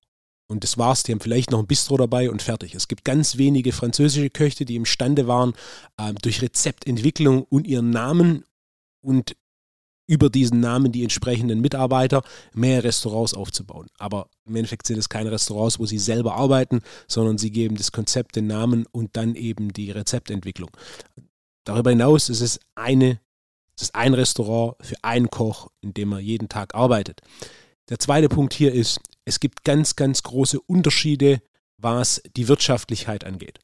und 0.48 0.64
das 0.64 0.78
war's. 0.78 1.02
Die 1.02 1.12
haben 1.12 1.20
vielleicht 1.20 1.50
noch 1.50 1.60
ein 1.60 1.66
Bistro 1.66 1.96
dabei 1.96 2.30
und 2.30 2.42
fertig. 2.42 2.74
Es 2.74 2.88
gibt 2.88 3.04
ganz 3.04 3.36
wenige 3.38 3.72
französische 3.72 4.30
Köche, 4.30 4.64
die 4.64 4.76
imstande 4.76 5.26
waren, 5.26 5.54
äh, 5.96 6.12
durch 6.22 6.42
Rezeptentwicklung 6.42 7.44
und 7.44 7.66
ihren 7.66 7.90
Namen 7.90 8.44
und 9.00 9.36
über 10.06 10.28
diesen 10.28 10.60
Namen 10.60 10.92
die 10.92 11.02
entsprechenden 11.02 11.60
Mitarbeiter 11.60 12.22
mehr 12.52 12.84
Restaurants 12.84 13.34
aufzubauen. 13.34 13.86
Aber 13.98 14.28
im 14.44 14.56
Endeffekt 14.56 14.86
sind 14.86 14.98
es 14.98 15.08
keine 15.08 15.32
Restaurants, 15.32 15.78
wo 15.78 15.86
sie 15.86 15.98
selber 15.98 16.34
arbeiten, 16.34 16.82
sondern 17.06 17.38
sie 17.38 17.50
geben 17.50 17.76
das 17.76 17.92
Konzept, 17.92 18.36
den 18.36 18.46
Namen 18.46 18.86
und 18.92 19.16
dann 19.16 19.34
eben 19.34 19.72
die 19.72 19.90
Rezeptentwicklung. 19.90 20.70
Darüber 21.64 21.90
hinaus 21.90 22.28
ist 22.28 22.40
es 22.40 22.60
eine, 22.74 23.20
es 23.76 23.84
ist 23.84 23.94
ein 23.94 24.14
Restaurant 24.14 24.74
für 24.80 24.96
einen 25.02 25.30
Koch, 25.30 25.68
in 25.80 25.94
dem 25.94 26.12
er 26.12 26.18
jeden 26.18 26.48
Tag 26.48 26.74
arbeitet. 26.74 27.20
Der 27.88 27.98
zweite 27.98 28.28
Punkt 28.28 28.52
hier 28.52 28.72
ist, 28.72 29.00
es 29.24 29.40
gibt 29.40 29.64
ganz, 29.64 29.96
ganz 29.96 30.22
große 30.22 30.60
Unterschiede, 30.60 31.40
was 31.78 32.22
die 32.36 32.48
Wirtschaftlichkeit 32.48 33.24
angeht. 33.24 33.58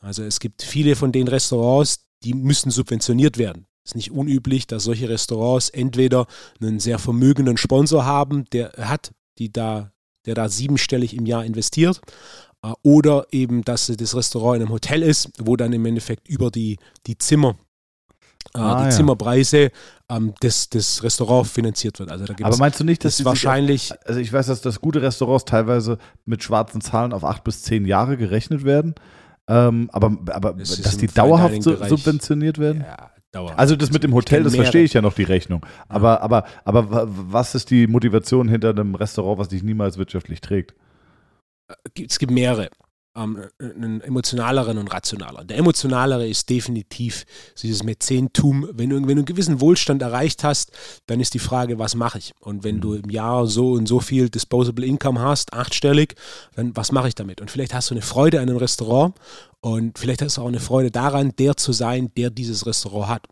Also 0.00 0.22
es 0.22 0.40
gibt 0.40 0.62
viele 0.62 0.96
von 0.96 1.12
den 1.12 1.28
Restaurants, 1.28 2.06
die 2.22 2.34
müssen 2.34 2.70
subventioniert 2.70 3.38
werden. 3.38 3.66
Es 3.84 3.92
ist 3.92 3.96
nicht 3.96 4.10
unüblich, 4.10 4.66
dass 4.66 4.84
solche 4.84 5.08
Restaurants 5.08 5.70
entweder 5.70 6.26
einen 6.60 6.80
sehr 6.80 6.98
vermögenden 6.98 7.56
Sponsor 7.56 8.04
haben, 8.04 8.44
der 8.52 8.72
hat, 8.72 9.12
die 9.38 9.52
da, 9.52 9.92
der 10.26 10.34
da 10.34 10.48
siebenstellig 10.48 11.14
im 11.16 11.26
Jahr 11.26 11.44
investiert, 11.44 12.00
äh, 12.62 12.72
oder 12.82 13.26
eben, 13.30 13.62
dass 13.62 13.86
das 13.86 14.14
Restaurant 14.14 14.56
in 14.56 14.62
einem 14.62 14.72
Hotel 14.72 15.02
ist, 15.02 15.30
wo 15.38 15.56
dann 15.56 15.72
im 15.72 15.86
Endeffekt 15.86 16.28
über 16.28 16.50
die, 16.50 16.78
die 17.06 17.18
Zimmer 17.18 17.56
ah, 18.54 18.78
die 18.78 18.84
ja. 18.84 18.90
Zimmerpreise 18.90 19.70
ähm, 20.08 20.34
des, 20.42 20.68
des 20.70 21.02
Restaurants 21.02 21.50
finanziert 21.50 21.98
wird. 21.98 22.10
Also 22.10 22.24
da 22.24 22.34
Aber 22.42 22.56
meinst 22.56 22.80
du 22.80 22.84
nicht, 22.84 23.04
dass 23.04 23.18
das 23.18 23.24
wahrscheinlich. 23.24 23.92
Also 24.04 24.20
ich 24.20 24.32
weiß, 24.32 24.46
dass, 24.46 24.60
dass 24.60 24.80
gute 24.80 25.02
Restaurants 25.02 25.44
teilweise 25.44 25.98
mit 26.24 26.42
schwarzen 26.42 26.80
Zahlen 26.80 27.12
auf 27.12 27.24
acht 27.24 27.44
bis 27.44 27.62
zehn 27.62 27.86
Jahre 27.86 28.16
gerechnet 28.16 28.64
werden. 28.64 28.94
Ähm, 29.48 29.88
aber 29.92 30.16
aber 30.30 30.52
das 30.52 30.80
dass 30.80 30.96
die 30.96 31.08
dauerhaft 31.08 31.62
so, 31.62 31.76
subventioniert 31.84 32.58
werden? 32.58 32.84
Ja, 32.86 33.10
dauerhaft. 33.32 33.58
Also 33.58 33.76
das 33.76 33.90
mit 33.90 34.02
dem 34.04 34.14
Hotel, 34.14 34.42
das 34.42 34.54
verstehe 34.54 34.84
ich 34.84 34.92
ja 34.92 35.02
noch 35.02 35.14
die 35.14 35.24
Rechnung. 35.24 35.64
Aber, 35.88 36.14
ja. 36.14 36.20
aber, 36.20 36.44
aber 36.64 37.08
was 37.10 37.54
ist 37.54 37.70
die 37.70 37.86
Motivation 37.86 38.48
hinter 38.48 38.70
einem 38.70 38.94
Restaurant, 38.94 39.38
was 39.38 39.48
dich 39.48 39.62
niemals 39.62 39.98
wirtschaftlich 39.98 40.40
trägt? 40.40 40.74
Äh, 41.68 42.04
es 42.08 42.18
gibt 42.18 42.32
mehrere 42.32 42.70
ähm, 43.16 43.48
einen 43.58 44.00
emotionaleren 44.00 44.78
und 44.78 44.92
rationaler. 44.92 45.44
Der 45.44 45.58
emotionalere 45.58 46.28
ist 46.28 46.48
definitiv 46.48 47.24
dieses 47.60 47.82
Mäzentum. 47.82 48.68
Wenn 48.72 48.90
du, 48.90 48.96
wenn 48.96 49.02
du 49.02 49.10
einen 49.10 49.24
gewissen 49.24 49.60
Wohlstand 49.60 50.02
erreicht 50.02 50.44
hast, 50.44 50.70
dann 51.06 51.20
ist 51.20 51.34
die 51.34 51.38
Frage, 51.40 51.78
was 51.78 51.94
mache 51.94 52.18
ich? 52.18 52.32
Und 52.40 52.62
wenn 52.62 52.80
du 52.80 52.94
im 52.94 53.10
Jahr 53.10 53.46
so 53.46 53.72
und 53.72 53.86
so 53.86 54.00
viel 54.00 54.28
Disposable 54.28 54.86
Income 54.86 55.20
hast, 55.20 55.52
achtstellig, 55.52 56.14
dann 56.54 56.76
was 56.76 56.92
mache 56.92 57.08
ich 57.08 57.14
damit? 57.14 57.40
Und 57.40 57.50
vielleicht 57.50 57.74
hast 57.74 57.90
du 57.90 57.94
eine 57.94 58.02
Freude 58.02 58.40
an 58.40 58.48
einem 58.48 58.58
Restaurant 58.58 59.14
und 59.60 59.98
vielleicht 59.98 60.22
hast 60.22 60.36
du 60.36 60.42
auch 60.42 60.48
eine 60.48 60.60
Freude 60.60 60.90
daran, 60.90 61.32
der 61.38 61.56
zu 61.56 61.72
sein, 61.72 62.12
der 62.16 62.30
dieses 62.30 62.66
Restaurant 62.66 63.08
hat. 63.08 63.26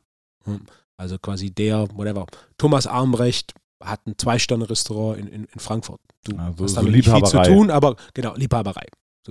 Hm. 0.44 0.60
Also 0.96 1.18
quasi 1.18 1.52
der, 1.52 1.88
whatever. 1.94 2.26
Thomas 2.58 2.88
Armbrecht 2.88 3.54
hat 3.82 4.04
ein 4.06 4.18
Zwei-Sterne-Restaurant 4.18 5.18
in, 5.18 5.28
in, 5.28 5.44
in 5.44 5.60
Frankfurt. 5.60 6.00
Du 6.24 6.36
also 6.36 6.64
hast 6.64 6.76
damit 6.76 6.90
so 6.90 6.96
nicht 6.96 7.08
viel 7.08 7.24
zu 7.24 7.42
tun, 7.42 7.70
aber 7.70 7.94
genau, 8.12 8.34
Liebhaberei. 8.34 8.86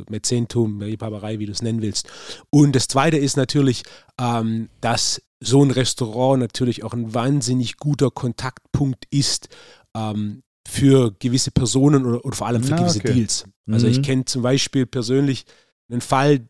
Mäzentum, 0.10 0.82
Liebhaberei, 0.82 1.40
wie 1.40 1.46
du 1.46 1.52
es 1.52 1.62
nennen 1.62 1.82
willst. 1.82 2.08
Und 2.50 2.76
das 2.76 2.88
Zweite 2.88 3.18
ist 3.18 3.38
natürlich, 3.38 3.84
ähm, 4.20 4.70
dass 4.82 5.22
so 5.40 5.64
ein 5.64 5.72
Restaurant 5.72 6.40
natürlich 6.40 6.84
auch 6.84 6.94
ein 6.94 7.14
wahnsinnig 7.14 7.78
guter 7.78 8.10
Kontaktpunkt 8.10 9.06
ist 9.12 9.50
ähm, 9.96 10.44
für 10.68 11.12
gewisse 11.20 11.52
Personen 11.52 12.06
oder, 12.06 12.26
oder 12.26 12.36
vor 12.36 12.48
allem 12.48 12.64
für 12.64 12.72
Na, 12.72 12.78
gewisse 12.78 13.00
okay. 13.00 13.14
Deals. 13.14 13.46
Also 13.70 13.88
mhm. 13.88 13.94
ich 13.94 14.02
kenne 14.02 14.26
zum 14.26 14.42
Beispiel 14.42 14.86
persönlich 14.86 15.46
einen 15.90 16.02
Fall, 16.02 16.48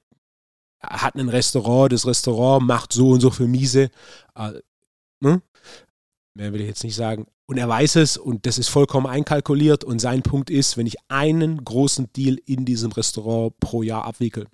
hat 0.82 1.16
ein 1.16 1.30
Restaurant, 1.30 1.92
das 1.92 2.06
Restaurant 2.06 2.66
macht 2.66 2.94
so 2.94 3.10
und 3.10 3.20
so 3.20 3.30
für 3.30 3.48
Miese. 3.48 3.90
Äh, 4.36 4.54
ne? 5.20 5.42
Mehr 6.38 6.54
will 6.54 6.62
ich 6.62 6.68
jetzt 6.68 6.84
nicht 6.84 6.96
sagen. 6.96 7.26
Und 7.48 7.58
er 7.58 7.68
weiß 7.68 7.96
es 7.96 8.16
und 8.16 8.46
das 8.46 8.60
ist 8.60 8.68
vollkommen 8.68 9.08
einkalkuliert. 9.08 9.84
Und 9.84 10.00
sein 10.00 10.22
Punkt 10.22 10.52
ist, 10.52 10.78
wenn 10.78 10.86
ich 10.86 10.96
einen 11.08 11.66
großen 11.66 12.14
Deal 12.14 12.38
in 12.46 12.64
diesem 12.64 12.92
Restaurant 12.92 13.60
pro 13.60 13.82
Jahr 13.82 14.06
abwickel, 14.06 14.46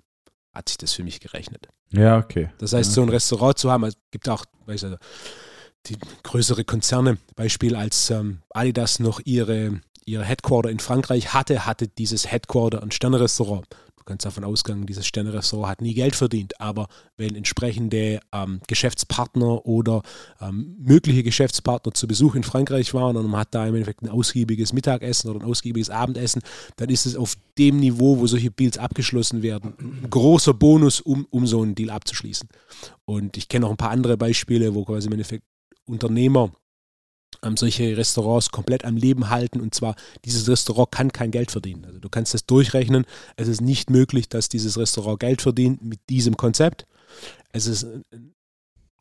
hat 0.54 0.70
sich 0.70 0.78
das 0.78 0.94
für 0.94 1.04
mich 1.04 1.20
gerechnet. 1.20 1.68
Ja, 1.92 2.16
okay. 2.16 2.48
Das 2.56 2.72
heißt, 2.72 2.90
ja. 2.90 2.94
so 2.94 3.02
ein 3.02 3.10
Restaurant 3.10 3.58
zu 3.58 3.70
haben, 3.70 3.84
es 3.84 3.96
gibt 4.10 4.28
auch, 4.30 4.46
weiß 4.64 4.84
ich, 4.84 4.96
die 5.86 5.98
größere 6.22 6.64
Konzerne, 6.64 7.18
Beispiel 7.36 7.76
als 7.76 8.08
ähm, 8.08 8.38
Adidas 8.48 8.98
noch 8.98 9.20
ihre, 9.22 9.82
ihre 10.06 10.24
Headquarter 10.24 10.70
in 10.70 10.78
Frankreich 10.78 11.34
hatte, 11.34 11.66
hatte 11.66 11.86
dieses 11.86 12.32
Headquarter 12.32 12.82
ein 12.82 12.92
Sternerestaurant. 12.92 13.66
Du 14.04 14.10
kannst 14.10 14.26
davon 14.26 14.44
ausgehen, 14.44 14.84
dieses 14.84 15.06
Sterne-Restaurant 15.06 15.70
hat 15.70 15.80
nie 15.80 15.94
Geld 15.94 16.14
verdient, 16.14 16.60
aber 16.60 16.88
wenn 17.16 17.34
entsprechende 17.36 18.20
ähm, 18.32 18.60
Geschäftspartner 18.66 19.64
oder 19.64 20.02
ähm, 20.42 20.76
mögliche 20.78 21.22
Geschäftspartner 21.22 21.94
zu 21.94 22.06
Besuch 22.06 22.34
in 22.34 22.42
Frankreich 22.42 22.92
waren 22.92 23.16
und 23.16 23.26
man 23.30 23.40
hat 23.40 23.54
da 23.54 23.66
im 23.66 23.74
Endeffekt 23.74 24.02
ein 24.02 24.10
ausgiebiges 24.10 24.74
Mittagessen 24.74 25.30
oder 25.30 25.40
ein 25.40 25.48
ausgiebiges 25.48 25.88
Abendessen, 25.88 26.42
dann 26.76 26.90
ist 26.90 27.06
es 27.06 27.16
auf 27.16 27.36
dem 27.56 27.80
Niveau, 27.80 28.18
wo 28.18 28.26
solche 28.26 28.50
Deals 28.50 28.76
abgeschlossen 28.76 29.42
werden, 29.42 29.72
ein 29.78 30.10
großer 30.10 30.52
Bonus, 30.52 31.00
um, 31.00 31.26
um 31.30 31.46
so 31.46 31.62
einen 31.62 31.74
Deal 31.74 31.88
abzuschließen. 31.88 32.50
Und 33.06 33.38
ich 33.38 33.48
kenne 33.48 33.64
noch 33.64 33.70
ein 33.70 33.78
paar 33.78 33.90
andere 33.90 34.18
Beispiele, 34.18 34.74
wo 34.74 34.84
quasi 34.84 35.06
im 35.06 35.12
Endeffekt 35.12 35.44
Unternehmer 35.86 36.52
ähm, 37.44 37.56
solche 37.56 37.96
Restaurants 37.96 38.50
komplett 38.50 38.84
am 38.84 38.96
Leben 38.96 39.30
halten. 39.30 39.60
Und 39.60 39.74
zwar, 39.74 39.96
dieses 40.24 40.48
Restaurant 40.48 40.90
kann 40.90 41.12
kein 41.12 41.30
Geld 41.30 41.50
verdienen. 41.50 41.84
Also 41.84 41.98
du 41.98 42.08
kannst 42.08 42.34
das 42.34 42.46
durchrechnen. 42.46 43.04
Es 43.36 43.48
ist 43.48 43.60
nicht 43.60 43.90
möglich, 43.90 44.28
dass 44.28 44.48
dieses 44.48 44.78
Restaurant 44.78 45.20
Geld 45.20 45.42
verdient 45.42 45.82
mit 45.82 46.00
diesem 46.08 46.36
Konzept. 46.36 46.86
Es 47.52 47.66
ist 47.66 47.84
äh, 47.84 48.00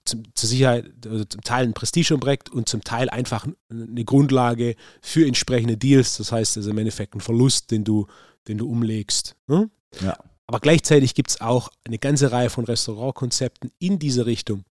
zum, 0.06 0.24
zur 0.36 0.50
Sicherheit, 0.50 0.86
also 1.06 1.24
zum 1.26 1.42
Teil 1.42 1.66
ein 1.66 1.74
Prestigeobjekt 1.74 2.50
und 2.50 2.68
zum 2.68 2.84
Teil 2.84 3.10
einfach 3.10 3.48
eine 3.70 4.04
Grundlage 4.04 4.76
für 5.02 5.26
entsprechende 5.26 5.78
Deals. 5.78 6.18
Das 6.18 6.32
heißt, 6.32 6.58
es 6.58 6.66
ist 6.66 6.72
im 6.72 6.78
Endeffekt 6.78 7.16
ein 7.16 7.22
Verlust, 7.22 7.72
den 7.72 7.84
du, 7.84 8.08
den 8.48 8.58
du 8.58 8.70
umlegst. 8.70 9.36
Ne? 9.48 9.70
Ja. 10.02 10.18
Aber 10.46 10.60
gleichzeitig 10.60 11.16
gibt 11.16 11.30
es 11.30 11.42
auch 11.42 11.70
eine 11.86 12.00
ganze 12.00 12.32
Reihe 12.32 12.50
von 12.50 12.66
Restaurantkonzepten 12.66 13.72
in 13.80 13.98
diese 13.98 14.26
Richtung, 14.26 14.66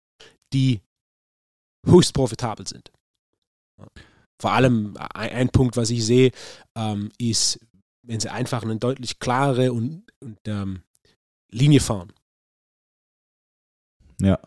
die 0.53 0.83
höchst 1.87 2.13
profitabel 2.13 2.67
sind. 2.67 2.93
Vor 4.41 4.53
allem 4.53 4.97
ein, 4.97 5.31
ein 5.31 5.49
Punkt, 5.51 5.77
was 5.77 5.91
ich 5.91 6.05
sehe, 6.05 6.33
ähm, 6.75 7.11
ist, 7.19 7.61
wenn 8.03 8.21
sie 8.21 8.31
einfach 8.31 8.63
eine 8.63 8.77
deutlich 8.77 9.19
klarere 9.19 9.73
und, 9.73 10.05
und 10.21 10.39
ähm, 10.47 10.83
Linie 11.51 11.81
fahren. 11.81 12.13
Ja. 14.21 14.39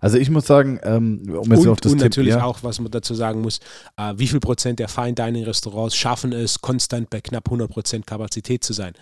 Also 0.00 0.18
ich 0.18 0.30
muss 0.30 0.46
sagen, 0.46 0.78
ähm, 0.84 1.22
um 1.28 1.50
jetzt 1.50 1.62
und, 1.62 1.68
auf 1.68 1.80
das 1.80 1.92
Und 1.92 1.98
Tipp, 1.98 2.04
natürlich 2.06 2.34
ja. 2.34 2.44
auch, 2.44 2.62
was 2.62 2.78
man 2.80 2.90
dazu 2.90 3.14
sagen 3.14 3.40
muss, 3.40 3.58
äh, 3.96 4.14
wie 4.16 4.28
viel 4.28 4.40
Prozent 4.40 4.78
der 4.78 4.88
Fine 4.88 5.14
Dining 5.14 5.44
Restaurants 5.44 5.96
schaffen 5.96 6.32
es, 6.32 6.60
konstant 6.60 7.10
bei 7.10 7.20
knapp 7.20 7.46
100 7.48 7.70
Prozent 7.70 8.06
Kapazität 8.06 8.62
zu 8.62 8.72
sein. 8.72 8.92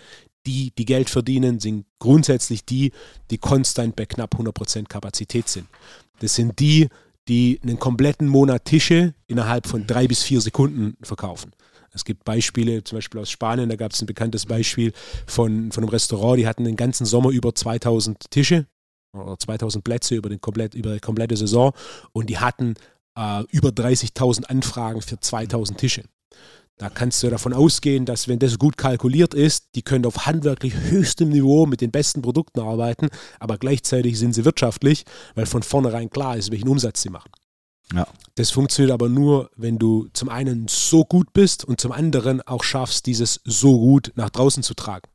Die, 0.46 0.72
die 0.76 0.86
Geld 0.86 1.10
verdienen, 1.10 1.60
sind 1.60 1.84
grundsätzlich 1.98 2.64
die, 2.64 2.92
die 3.30 3.38
konstant 3.38 3.94
bei 3.94 4.06
knapp 4.06 4.34
100 4.34 4.54
Prozent 4.54 4.88
Kapazität 4.88 5.48
sind. 5.48 5.66
Das 6.20 6.34
sind 6.34 6.58
die, 6.58 6.88
die 7.30 7.60
einen 7.62 7.78
kompletten 7.78 8.26
Monat 8.26 8.64
Tische 8.64 9.14
innerhalb 9.28 9.68
von 9.68 9.86
drei 9.86 10.08
bis 10.08 10.20
vier 10.20 10.40
Sekunden 10.40 10.96
verkaufen. 11.00 11.52
Es 11.92 12.04
gibt 12.04 12.24
Beispiele, 12.24 12.82
zum 12.82 12.98
Beispiel 12.98 13.20
aus 13.20 13.30
Spanien, 13.30 13.68
da 13.68 13.76
gab 13.76 13.92
es 13.92 14.02
ein 14.02 14.06
bekanntes 14.06 14.46
Beispiel 14.46 14.92
von, 15.26 15.70
von 15.70 15.84
einem 15.84 15.90
Restaurant, 15.90 16.40
die 16.40 16.48
hatten 16.48 16.64
den 16.64 16.74
ganzen 16.74 17.06
Sommer 17.06 17.30
über 17.30 17.54
2000 17.54 18.32
Tische 18.32 18.66
oder 19.16 19.38
2000 19.38 19.84
Plätze 19.84 20.16
über, 20.16 20.28
den 20.28 20.40
komplett, 20.40 20.74
über 20.74 20.94
die 20.94 21.00
komplette 21.00 21.36
Saison 21.36 21.72
und 22.10 22.28
die 22.28 22.38
hatten 22.38 22.74
äh, 23.16 23.44
über 23.50 23.68
30.000 23.68 24.46
Anfragen 24.46 25.00
für 25.00 25.20
2000 25.20 25.78
Tische. 25.78 26.02
Da 26.80 26.88
kannst 26.88 27.22
du 27.22 27.28
davon 27.28 27.52
ausgehen, 27.52 28.06
dass 28.06 28.26
wenn 28.26 28.38
das 28.38 28.58
gut 28.58 28.78
kalkuliert 28.78 29.34
ist, 29.34 29.74
die 29.74 29.82
können 29.82 30.06
auf 30.06 30.24
handwerklich 30.24 30.74
höchstem 30.74 31.28
Niveau 31.28 31.66
mit 31.66 31.82
den 31.82 31.90
besten 31.90 32.22
Produkten 32.22 32.60
arbeiten, 32.60 33.10
aber 33.38 33.58
gleichzeitig 33.58 34.18
sind 34.18 34.32
sie 34.32 34.46
wirtschaftlich, 34.46 35.04
weil 35.34 35.44
von 35.44 35.62
vornherein 35.62 36.08
klar 36.08 36.38
ist, 36.38 36.50
welchen 36.50 36.68
Umsatz 36.68 37.02
sie 37.02 37.10
machen. 37.10 37.30
Ja. 37.92 38.06
Das 38.36 38.50
funktioniert 38.50 38.94
aber 38.94 39.10
nur, 39.10 39.50
wenn 39.56 39.78
du 39.78 40.08
zum 40.14 40.30
einen 40.30 40.68
so 40.68 41.04
gut 41.04 41.34
bist 41.34 41.66
und 41.66 41.82
zum 41.82 41.92
anderen 41.92 42.40
auch 42.40 42.64
schaffst, 42.64 43.04
dieses 43.04 43.42
so 43.44 43.78
gut 43.78 44.12
nach 44.14 44.30
draußen 44.30 44.62
zu 44.62 44.72
tragen. 44.72 45.10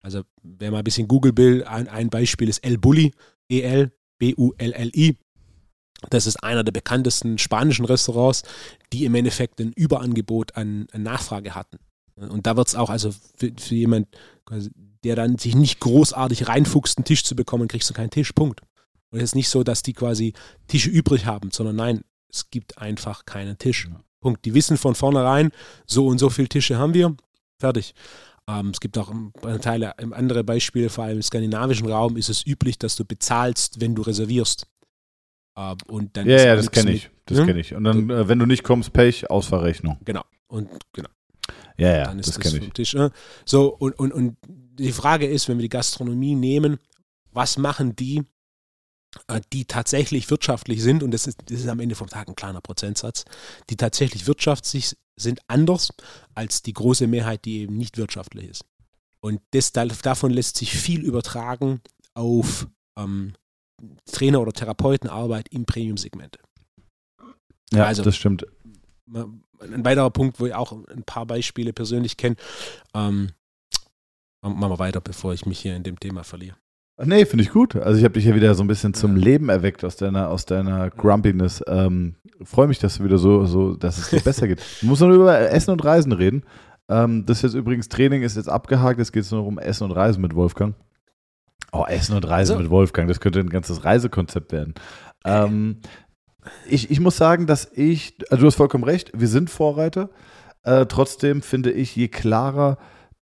Also 0.00 0.22
wer 0.42 0.70
mal 0.70 0.78
ein 0.78 0.84
bisschen 0.84 1.08
Google 1.08 1.36
will, 1.36 1.64
ein, 1.64 1.88
ein 1.88 2.08
Beispiel 2.08 2.48
ist 2.48 2.64
El 2.64 2.78
Bulli, 2.78 3.12
E-L, 3.50 3.92
B-U-L-L-I. 4.16 5.18
Das 6.10 6.26
ist 6.26 6.42
einer 6.42 6.64
der 6.64 6.72
bekanntesten 6.72 7.38
spanischen 7.38 7.84
Restaurants, 7.84 8.42
die 8.92 9.04
im 9.04 9.14
Endeffekt 9.14 9.60
ein 9.60 9.72
Überangebot 9.72 10.56
an, 10.56 10.86
an 10.92 11.02
Nachfrage 11.02 11.54
hatten. 11.54 11.78
Und 12.16 12.46
da 12.46 12.56
wird 12.56 12.68
es 12.68 12.74
auch, 12.74 12.90
also 12.90 13.12
für, 13.36 13.52
für 13.56 13.74
jemand, 13.74 14.08
der 15.04 15.16
dann 15.16 15.38
sich 15.38 15.54
nicht 15.54 15.80
großartig 15.80 16.48
reinfuchst, 16.48 16.98
einen 16.98 17.04
Tisch 17.04 17.24
zu 17.24 17.34
bekommen, 17.34 17.68
kriegst 17.68 17.88
du 17.90 17.94
keinen 17.94 18.10
Tisch, 18.10 18.32
Punkt. 18.32 18.60
Und 19.10 19.18
es 19.18 19.24
ist 19.24 19.34
nicht 19.34 19.48
so, 19.48 19.62
dass 19.62 19.82
die 19.82 19.92
quasi 19.92 20.32
Tische 20.68 20.90
übrig 20.90 21.26
haben, 21.26 21.50
sondern 21.50 21.76
nein, 21.76 22.02
es 22.30 22.50
gibt 22.50 22.78
einfach 22.78 23.24
keinen 23.24 23.58
Tisch. 23.58 23.88
Ja. 23.90 24.00
Punkt. 24.20 24.44
Die 24.44 24.54
wissen 24.54 24.76
von 24.76 24.94
vornherein, 24.94 25.50
so 25.86 26.06
und 26.06 26.18
so 26.18 26.30
viele 26.30 26.48
Tische 26.48 26.78
haben 26.78 26.94
wir, 26.94 27.14
fertig. 27.58 27.94
Ähm, 28.48 28.70
es 28.70 28.80
gibt 28.80 28.96
auch 28.96 29.12
Teile, 29.60 29.98
andere 29.98 30.44
Beispiele, 30.44 30.88
vor 30.88 31.04
allem 31.04 31.16
im 31.16 31.22
skandinavischen 31.22 31.88
Raum 31.88 32.16
ist 32.16 32.30
es 32.30 32.46
üblich, 32.46 32.78
dass 32.78 32.96
du 32.96 33.04
bezahlst, 33.04 33.80
wenn 33.80 33.94
du 33.94 34.02
reservierst. 34.02 34.66
Ähm, 35.56 35.76
und 35.88 36.16
dann 36.16 36.28
Ja, 36.28 36.38
ja, 36.44 36.56
das 36.56 36.70
kenne 36.70 36.92
ich. 36.92 37.10
Das 37.26 37.38
Ja? 37.38 37.44
kenne 37.46 37.60
ich. 37.60 37.74
Und 37.74 37.84
dann, 37.84 38.08
äh, 38.10 38.28
wenn 38.28 38.38
du 38.38 38.46
nicht 38.46 38.64
kommst, 38.64 38.92
Pech, 38.92 39.30
Ausverrechnung. 39.30 39.98
Genau. 40.04 40.24
Und 40.48 40.68
genau. 40.92 41.08
Ja, 41.76 41.96
ja, 41.96 42.04
dann 42.04 42.18
ist 42.18 42.28
das 42.28 42.38
das, 42.38 42.52
kenne 42.52 42.64
ich. 42.66 42.72
Tisch. 42.72 42.94
ne? 42.94 43.10
So, 43.44 43.74
und, 43.74 43.98
und, 43.98 44.12
und 44.12 44.36
die 44.46 44.92
Frage 44.92 45.26
ist, 45.26 45.48
wenn 45.48 45.58
wir 45.58 45.62
die 45.62 45.68
Gastronomie 45.68 46.34
nehmen, 46.34 46.78
was 47.32 47.56
machen 47.58 47.96
die, 47.96 48.22
äh, 49.28 49.40
die 49.52 49.64
tatsächlich 49.64 50.30
wirtschaftlich 50.30 50.82
sind, 50.82 51.02
und 51.02 51.10
das 51.12 51.26
ist, 51.26 51.38
das 51.46 51.60
ist 51.60 51.68
am 51.68 51.80
Ende 51.80 51.94
vom 51.94 52.08
Tag 52.08 52.28
ein 52.28 52.34
kleiner 52.36 52.60
Prozentsatz, 52.60 53.24
die 53.70 53.76
tatsächlich 53.76 54.26
wirtschaftlich 54.26 54.96
sind 55.16 55.40
anders 55.48 55.92
als 56.34 56.62
die 56.62 56.72
große 56.72 57.06
Mehrheit, 57.06 57.44
die 57.44 57.60
eben 57.60 57.76
nicht 57.76 57.98
wirtschaftlich 57.98 58.48
ist. 58.48 58.64
Und 59.20 59.40
das, 59.52 59.72
da- 59.72 59.84
davon 59.86 60.30
lässt 60.30 60.56
sich 60.56 60.72
viel 60.76 61.02
übertragen 61.02 61.80
auf 62.14 62.66
ähm, 62.98 63.34
Trainer- 64.10 64.40
oder 64.40 64.52
Therapeutenarbeit 64.52 65.48
im 65.48 65.64
Premium-Segment. 65.64 66.38
Ja, 67.72 67.84
also- 67.86 68.02
das 68.02 68.16
stimmt. 68.16 68.46
Ein 69.12 69.84
weiterer 69.84 70.10
Punkt, 70.10 70.40
wo 70.40 70.46
ich 70.46 70.54
auch 70.54 70.72
ein 70.88 71.02
paar 71.04 71.26
Beispiele 71.26 71.72
persönlich 71.72 72.16
kenne. 72.16 72.36
Ähm, 72.94 73.30
machen 74.42 74.58
wir 74.72 74.78
weiter, 74.78 75.00
bevor 75.00 75.34
ich 75.34 75.46
mich 75.46 75.60
hier 75.60 75.76
in 75.76 75.82
dem 75.82 76.00
Thema 76.00 76.24
verliere. 76.24 76.56
Nee, 77.02 77.24
finde 77.26 77.44
ich 77.44 77.50
gut. 77.50 77.74
Also 77.76 77.98
ich 77.98 78.04
habe 78.04 78.14
dich 78.14 78.24
ja 78.24 78.34
wieder 78.34 78.54
so 78.54 78.62
ein 78.62 78.66
bisschen 78.68 78.92
zum 78.94 79.16
Ja. 79.16 79.24
Leben 79.24 79.48
erweckt 79.48 79.84
aus 79.84 79.96
deiner, 79.96 80.28
aus 80.28 80.44
deiner 80.46 80.90
Grumpiness. 80.90 81.62
Ähm, 81.66 82.16
Freue 82.44 82.66
mich, 82.68 82.78
dass 82.80 82.98
du 82.98 83.04
wieder 83.04 83.18
so, 83.18 83.44
so, 83.46 83.74
dass 83.76 83.98
es 83.98 84.10
dir 84.10 84.20
besser 84.24 84.48
geht. 84.48 84.60
Du 84.80 84.86
musst 84.86 85.00
nur 85.00 85.10
über 85.12 85.38
Essen 85.38 85.70
und 85.70 85.84
Reisen 85.84 86.12
reden. 86.12 86.42
Ähm, 86.88 87.24
das 87.24 87.38
ist 87.38 87.42
jetzt 87.42 87.54
übrigens 87.54 87.88
Training 87.88 88.22
ist 88.22 88.36
jetzt 88.36 88.48
abgehakt. 88.48 88.98
Jetzt 88.98 89.12
geht 89.12 89.22
es 89.22 89.30
nur 89.30 89.44
um 89.46 89.58
Essen 89.58 89.84
und 89.84 89.92
Reisen 89.92 90.20
mit 90.20 90.34
Wolfgang. 90.34 90.74
Oh, 91.72 91.84
Essen 91.88 92.14
und 92.14 92.28
Reisen 92.28 92.56
So. 92.56 92.60
mit 92.62 92.70
Wolfgang. 92.70 93.08
Das 93.08 93.20
könnte 93.20 93.40
ein 93.40 93.48
ganzes 93.48 93.84
Reisekonzept 93.84 94.52
werden. 94.52 94.74
Ähm, 95.24 95.78
ich, 96.68 96.90
ich 96.90 97.00
muss 97.00 97.16
sagen, 97.16 97.46
dass 97.46 97.70
ich, 97.74 98.16
also 98.30 98.42
du 98.42 98.46
hast 98.46 98.56
vollkommen 98.56 98.84
recht, 98.84 99.10
wir 99.14 99.28
sind 99.28 99.48
Vorreiter. 99.48 100.10
Äh, 100.64 100.86
trotzdem 100.86 101.42
finde 101.42 101.70
ich, 101.72 101.96
je 101.96 102.08
klarer 102.08 102.78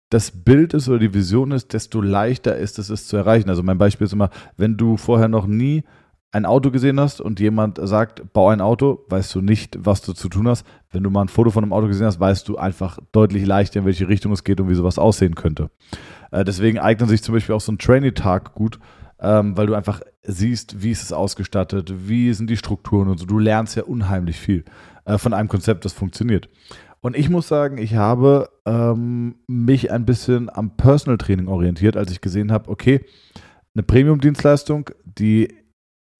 das 0.09 0.33
Bild 0.33 0.75
ist 0.75 0.89
oder 0.89 0.99
die 0.99 1.15
Vision 1.15 1.53
ist, 1.53 1.73
desto 1.73 2.01
leichter 2.01 2.57
ist 2.57 2.79
es, 2.79 2.89
es 2.91 3.07
zu 3.07 3.17
erreichen. 3.17 3.49
Also 3.49 3.63
mein 3.63 3.79
Beispiel 3.79 4.07
ist 4.07 4.13
immer, 4.13 4.31
wenn 4.57 4.77
du 4.77 4.97
vorher 4.97 5.29
noch 5.29 5.47
nie 5.47 5.85
ein 6.33 6.47
Auto 6.47 6.71
gesehen 6.71 7.01
hast 7.01 7.21
und 7.21 7.41
jemand 7.41 7.81
sagt, 7.83 8.33
bau 8.33 8.49
ein 8.49 8.61
Auto, 8.61 9.05
weißt 9.09 9.35
du 9.35 9.41
nicht, 9.41 9.79
was 9.81 10.01
du 10.01 10.13
zu 10.13 10.29
tun 10.29 10.47
hast. 10.47 10.65
Wenn 10.93 11.03
du 11.03 11.11
mal 11.11 11.23
ein 11.23 11.29
Foto 11.29 11.51
von 11.51 11.65
einem 11.65 11.73
Auto 11.73 11.89
gesehen 11.89 12.07
hast, 12.07 12.21
weißt 12.21 12.49
du 12.49 12.57
einfach 12.57 12.99
deutlich 13.13 13.45
leichter, 13.47 13.81
in 13.81 13.87
welche 13.87 14.09
Richtung 14.09 14.33
es 14.33 14.45
geht 14.45 14.61
und 14.61 14.69
wie 14.69 14.75
sowas 14.75 14.99
aussehen 14.99 15.35
könnte. 15.35 15.71
Äh, 16.31 16.45
deswegen 16.45 16.79
eignet 16.79 17.09
sich 17.09 17.23
zum 17.23 17.35
Beispiel 17.35 17.55
auch 17.55 17.61
so 17.61 17.73
ein 17.73 17.79
Trainee-Tag 17.79 18.55
gut, 18.55 18.79
ähm, 19.21 19.57
weil 19.57 19.67
du 19.67 19.75
einfach 19.75 20.01
siehst, 20.23 20.83
wie 20.83 20.93
ist 20.93 21.03
es 21.03 21.13
ausgestattet, 21.13 21.93
wie 22.09 22.33
sind 22.33 22.49
die 22.49 22.57
Strukturen 22.57 23.09
und 23.09 23.19
so. 23.19 23.27
Du 23.27 23.39
lernst 23.39 23.77
ja 23.77 23.83
unheimlich 23.83 24.37
viel 24.37 24.65
äh, 25.05 25.19
von 25.19 25.35
einem 25.35 25.49
Konzept, 25.49 25.85
das 25.85 25.93
funktioniert. 25.93 26.49
Und 27.01 27.17
ich 27.17 27.31
muss 27.31 27.49
sagen, 27.49 27.79
ich 27.79 27.97
habe 27.97 28.51
ähm, 28.67 29.37
mich 29.47 29.91
ein 29.91 30.05
bisschen 30.05 30.51
am 30.51 30.77
Personal 30.77 31.19
Training 31.19 31.49
orientiert, 31.49 31.97
als 31.97 32.13
ich 32.13 32.21
gesehen 32.21 32.53
habe, 32.53 32.71
okay, 32.71 33.05
eine 33.75 33.83
Premium-Dienstleistung, 33.83 34.91
die 35.05 35.49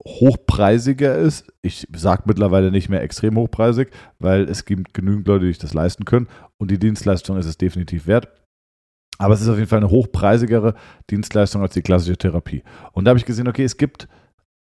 hochpreisiger 0.05 1.15
ist. 1.15 1.51
Ich 1.61 1.87
sage 1.95 2.23
mittlerweile 2.25 2.71
nicht 2.71 2.89
mehr 2.89 3.01
extrem 3.01 3.37
hochpreisig, 3.37 3.89
weil 4.19 4.43
es 4.43 4.65
gibt 4.65 4.93
genügend 4.93 5.27
Leute, 5.27 5.45
die 5.45 5.51
sich 5.51 5.59
das 5.59 5.73
leisten 5.73 6.05
können. 6.05 6.27
Und 6.57 6.71
die 6.71 6.79
Dienstleistung 6.79 7.37
ist 7.37 7.45
es 7.45 7.57
definitiv 7.57 8.07
wert. 8.07 8.27
Aber 9.17 9.33
es 9.33 9.41
ist 9.41 9.49
auf 9.49 9.57
jeden 9.57 9.67
Fall 9.67 9.79
eine 9.79 9.91
hochpreisigere 9.91 10.73
Dienstleistung 11.09 11.61
als 11.61 11.73
die 11.73 11.83
klassische 11.83 12.17
Therapie. 12.17 12.63
Und 12.91 13.05
da 13.05 13.09
habe 13.09 13.19
ich 13.19 13.25
gesehen, 13.25 13.47
okay, 13.47 13.63
es 13.63 13.77
gibt 13.77 14.07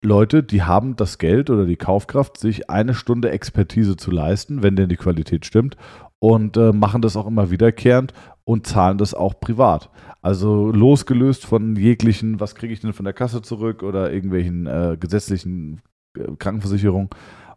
Leute, 0.02 0.42
die 0.42 0.62
haben 0.62 0.96
das 0.96 1.18
Geld 1.18 1.50
oder 1.50 1.66
die 1.66 1.76
Kaufkraft, 1.76 2.38
sich 2.38 2.70
eine 2.70 2.94
Stunde 2.94 3.30
Expertise 3.30 3.96
zu 3.96 4.10
leisten, 4.10 4.62
wenn 4.62 4.74
denn 4.74 4.88
die 4.88 4.96
Qualität 4.96 5.46
stimmt, 5.46 5.76
und 6.18 6.56
äh, 6.56 6.72
machen 6.72 7.02
das 7.02 7.16
auch 7.16 7.26
immer 7.26 7.50
wiederkehrend 7.50 8.12
und 8.50 8.66
zahlen 8.66 8.98
das 8.98 9.14
auch 9.14 9.38
privat. 9.38 9.90
Also 10.22 10.72
losgelöst 10.72 11.46
von 11.46 11.76
jeglichen, 11.76 12.40
was 12.40 12.56
kriege 12.56 12.72
ich 12.72 12.80
denn 12.80 12.92
von 12.92 13.04
der 13.04 13.14
Kasse 13.14 13.42
zurück 13.42 13.84
oder 13.84 14.12
irgendwelchen 14.12 14.66
äh, 14.66 14.96
gesetzlichen 14.98 15.82
äh, 16.18 16.32
Krankenversicherungen. 16.36 17.10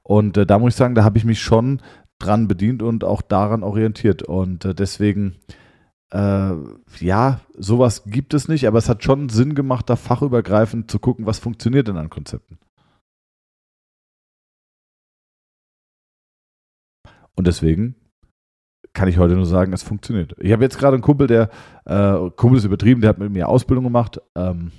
Und 0.03 0.37
äh, 0.37 0.45
da 0.45 0.59
muss 0.59 0.73
ich 0.73 0.77
sagen, 0.77 0.93
da 0.93 1.03
habe 1.03 1.17
ich 1.17 1.25
mich 1.25 1.41
schon 1.41 1.81
dran 2.19 2.47
bedient 2.47 2.83
und 2.83 3.03
auch 3.03 3.23
daran 3.23 3.63
orientiert. 3.63 4.21
Und 4.21 4.65
äh, 4.65 4.75
deswegen, 4.75 5.37
äh, 6.11 6.51
ja, 6.99 7.39
sowas 7.57 8.03
gibt 8.05 8.35
es 8.35 8.47
nicht, 8.47 8.67
aber 8.67 8.77
es 8.77 8.87
hat 8.87 9.03
schon 9.03 9.29
Sinn 9.29 9.55
gemacht, 9.55 9.89
da 9.89 9.95
fachübergreifend 9.95 10.91
zu 10.91 10.99
gucken, 10.99 11.25
was 11.25 11.39
funktioniert 11.39 11.87
denn 11.87 11.97
an 11.97 12.11
Konzepten. 12.11 12.59
Und 17.35 17.47
deswegen 17.47 17.95
kann 18.93 19.07
ich 19.07 19.17
heute 19.17 19.35
nur 19.35 19.45
sagen, 19.45 19.73
es 19.73 19.83
funktioniert. 19.83 20.35
Ich 20.39 20.51
habe 20.51 20.63
jetzt 20.63 20.77
gerade 20.77 20.95
einen 20.95 21.03
Kumpel, 21.03 21.27
der, 21.27 21.49
äh, 21.85 22.29
Kumpel 22.35 22.57
ist 22.57 22.65
übertrieben, 22.65 23.01
der 23.01 23.09
hat 23.09 23.17
mit 23.17 23.31
mir 23.31 23.49
Ausbildung 23.49 23.83
gemacht, 23.83 24.21
ähm, 24.35 24.71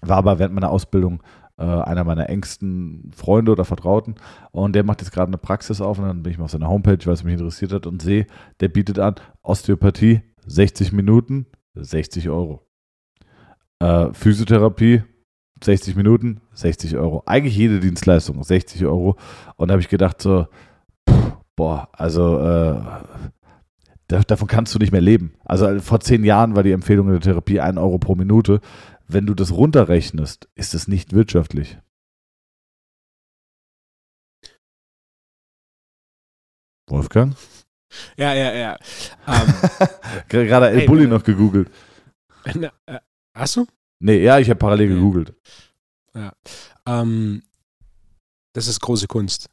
war 0.00 0.18
aber 0.18 0.38
während 0.38 0.54
meiner 0.54 0.70
Ausbildung 0.70 1.22
äh, 1.56 1.64
einer 1.64 2.04
meiner 2.04 2.28
engsten 2.28 3.10
Freunde 3.14 3.52
oder 3.52 3.64
Vertrauten 3.64 4.16
und 4.52 4.74
der 4.74 4.84
macht 4.84 5.00
jetzt 5.00 5.12
gerade 5.12 5.28
eine 5.28 5.38
Praxis 5.38 5.80
auf 5.80 5.98
und 5.98 6.06
dann 6.06 6.22
bin 6.22 6.32
ich 6.32 6.38
mal 6.38 6.44
auf 6.44 6.50
seiner 6.50 6.68
Homepage, 6.68 7.04
weil 7.04 7.14
es 7.14 7.24
mich 7.24 7.34
interessiert 7.34 7.72
hat 7.72 7.86
und 7.86 8.02
sehe, 8.02 8.26
der 8.60 8.68
bietet 8.68 8.98
an 8.98 9.16
Osteopathie 9.42 10.22
60 10.46 10.92
Minuten, 10.92 11.46
60 11.74 12.28
Euro. 12.28 12.66
Äh, 13.80 14.12
Physiotherapie 14.12 15.02
60 15.62 15.96
Minuten, 15.96 16.40
60 16.54 16.96
Euro. 16.96 17.22
Eigentlich 17.26 17.56
jede 17.56 17.80
Dienstleistung 17.80 18.42
60 18.42 18.84
Euro. 18.86 19.16
Und 19.56 19.68
da 19.68 19.72
habe 19.72 19.82
ich 19.82 19.88
gedacht 19.88 20.22
so, 20.22 20.46
boah, 21.58 21.88
also 21.92 22.38
äh, 22.38 22.80
da, 24.06 24.20
davon 24.20 24.46
kannst 24.46 24.74
du 24.74 24.78
nicht 24.78 24.92
mehr 24.92 25.00
leben. 25.00 25.34
Also 25.44 25.80
vor 25.80 25.98
zehn 26.00 26.22
Jahren 26.24 26.54
war 26.54 26.62
die 26.62 26.70
Empfehlung 26.72 27.08
in 27.08 27.14
der 27.14 27.20
Therapie 27.20 27.58
1 27.60 27.76
Euro 27.78 27.98
pro 27.98 28.14
Minute. 28.14 28.60
Wenn 29.08 29.26
du 29.26 29.34
das 29.34 29.50
runterrechnest, 29.52 30.48
ist 30.54 30.72
es 30.74 30.86
nicht 30.86 31.12
wirtschaftlich. 31.14 31.78
Wolfgang? 36.88 37.34
Ja, 38.16 38.34
ja, 38.34 38.52
ja. 38.52 38.78
Ähm, 39.26 39.54
Gerade 40.28 40.68
El 40.70 40.78
Hey, 40.80 40.86
Bulli 40.86 41.04
äh, 41.04 41.06
noch 41.08 41.24
gegoogelt. 41.24 41.70
na, 42.54 42.70
äh, 42.86 43.00
hast 43.34 43.56
du? 43.56 43.66
Nee, 44.00 44.22
ja, 44.22 44.38
ich 44.38 44.48
habe 44.48 44.58
parallel 44.58 44.90
Ja. 44.90 44.94
gegoogelt. 44.94 45.34
Ähm, 46.86 47.42
das 48.54 48.68
ist 48.68 48.80
große 48.80 49.06
Kunst. 49.06 49.50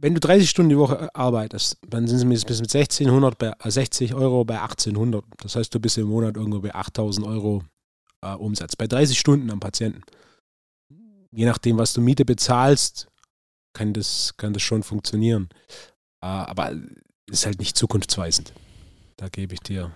Wenn 0.00 0.14
du 0.14 0.20
30 0.20 0.48
Stunden 0.48 0.68
die 0.70 0.78
Woche 0.78 1.06
äh, 1.06 1.08
arbeitest, 1.12 1.78
dann 1.86 2.06
sind 2.06 2.18
sie 2.18 2.26
mit, 2.26 2.46
bis 2.46 2.60
mit 2.60 2.74
1600 2.74 3.38
bei, 3.38 3.52
äh, 3.62 3.70
60 3.70 4.14
Euro 4.14 4.44
bei 4.44 4.60
1800. 4.60 5.24
Das 5.38 5.56
heißt, 5.56 5.74
du 5.74 5.80
bist 5.80 5.98
im 5.98 6.06
Monat 6.06 6.36
irgendwo 6.36 6.60
bei 6.60 6.74
8000 6.74 7.26
Euro 7.26 7.64
äh, 8.22 8.34
Umsatz. 8.34 8.76
Bei 8.76 8.86
30 8.86 9.18
Stunden 9.18 9.50
am 9.50 9.60
Patienten. 9.60 10.02
Je 11.32 11.46
nachdem, 11.46 11.78
was 11.78 11.92
du 11.92 12.00
Miete 12.00 12.24
bezahlst, 12.24 13.08
kann 13.74 13.92
das, 13.92 14.36
kann 14.36 14.52
das 14.52 14.62
schon 14.62 14.82
funktionieren. 14.82 15.48
Äh, 16.22 16.26
aber 16.26 16.72
ist 17.30 17.46
halt 17.46 17.58
nicht 17.58 17.76
zukunftsweisend. 17.76 18.52
Da 19.16 19.28
gebe 19.28 19.54
ich 19.54 19.60
dir 19.60 19.90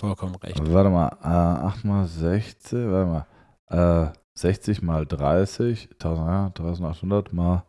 vollkommen 0.00 0.34
recht. 0.36 0.58
Warte 0.60 0.90
mal, 0.90 1.08
äh, 1.22 1.66
8 1.66 1.84
mal 1.84 2.06
16, 2.06 2.90
warte 2.90 3.26
mal, 3.70 4.10
äh, 4.10 4.18
60 4.34 4.80
mal 4.80 5.06
30, 5.06 5.90
1000, 5.98 6.26
ja, 6.26 6.46
1800 6.46 7.32
mal 7.32 7.66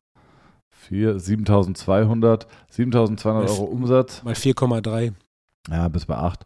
4, 0.87 1.19
7200, 1.19 2.47
7200 2.69 3.49
Euro 3.49 3.63
Umsatz. 3.63 4.23
Mal 4.23 4.33
4,3. 4.33 5.13
Ja, 5.69 5.87
bis 5.87 6.05
bei 6.05 6.15
8. 6.17 6.45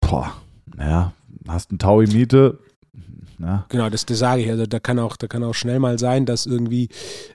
Boah, 0.00 0.32
ja, 0.78 1.12
hast 1.48 1.70
einen 1.70 1.78
Taui 1.78 2.06
Miete. 2.06 2.58
Ja, 3.38 3.64
Genau, 3.70 3.88
das, 3.88 4.04
das 4.04 4.18
sage 4.18 4.42
ich. 4.42 4.50
Also 4.50 4.66
da 4.66 4.80
kann 4.80 4.98
auch, 4.98 5.16
da 5.16 5.26
kann 5.26 5.42
auch 5.44 5.54
schnell 5.54 5.78
mal 5.78 5.98
sein, 5.98 6.26
dass 6.26 6.44
irgendwie 6.44 6.88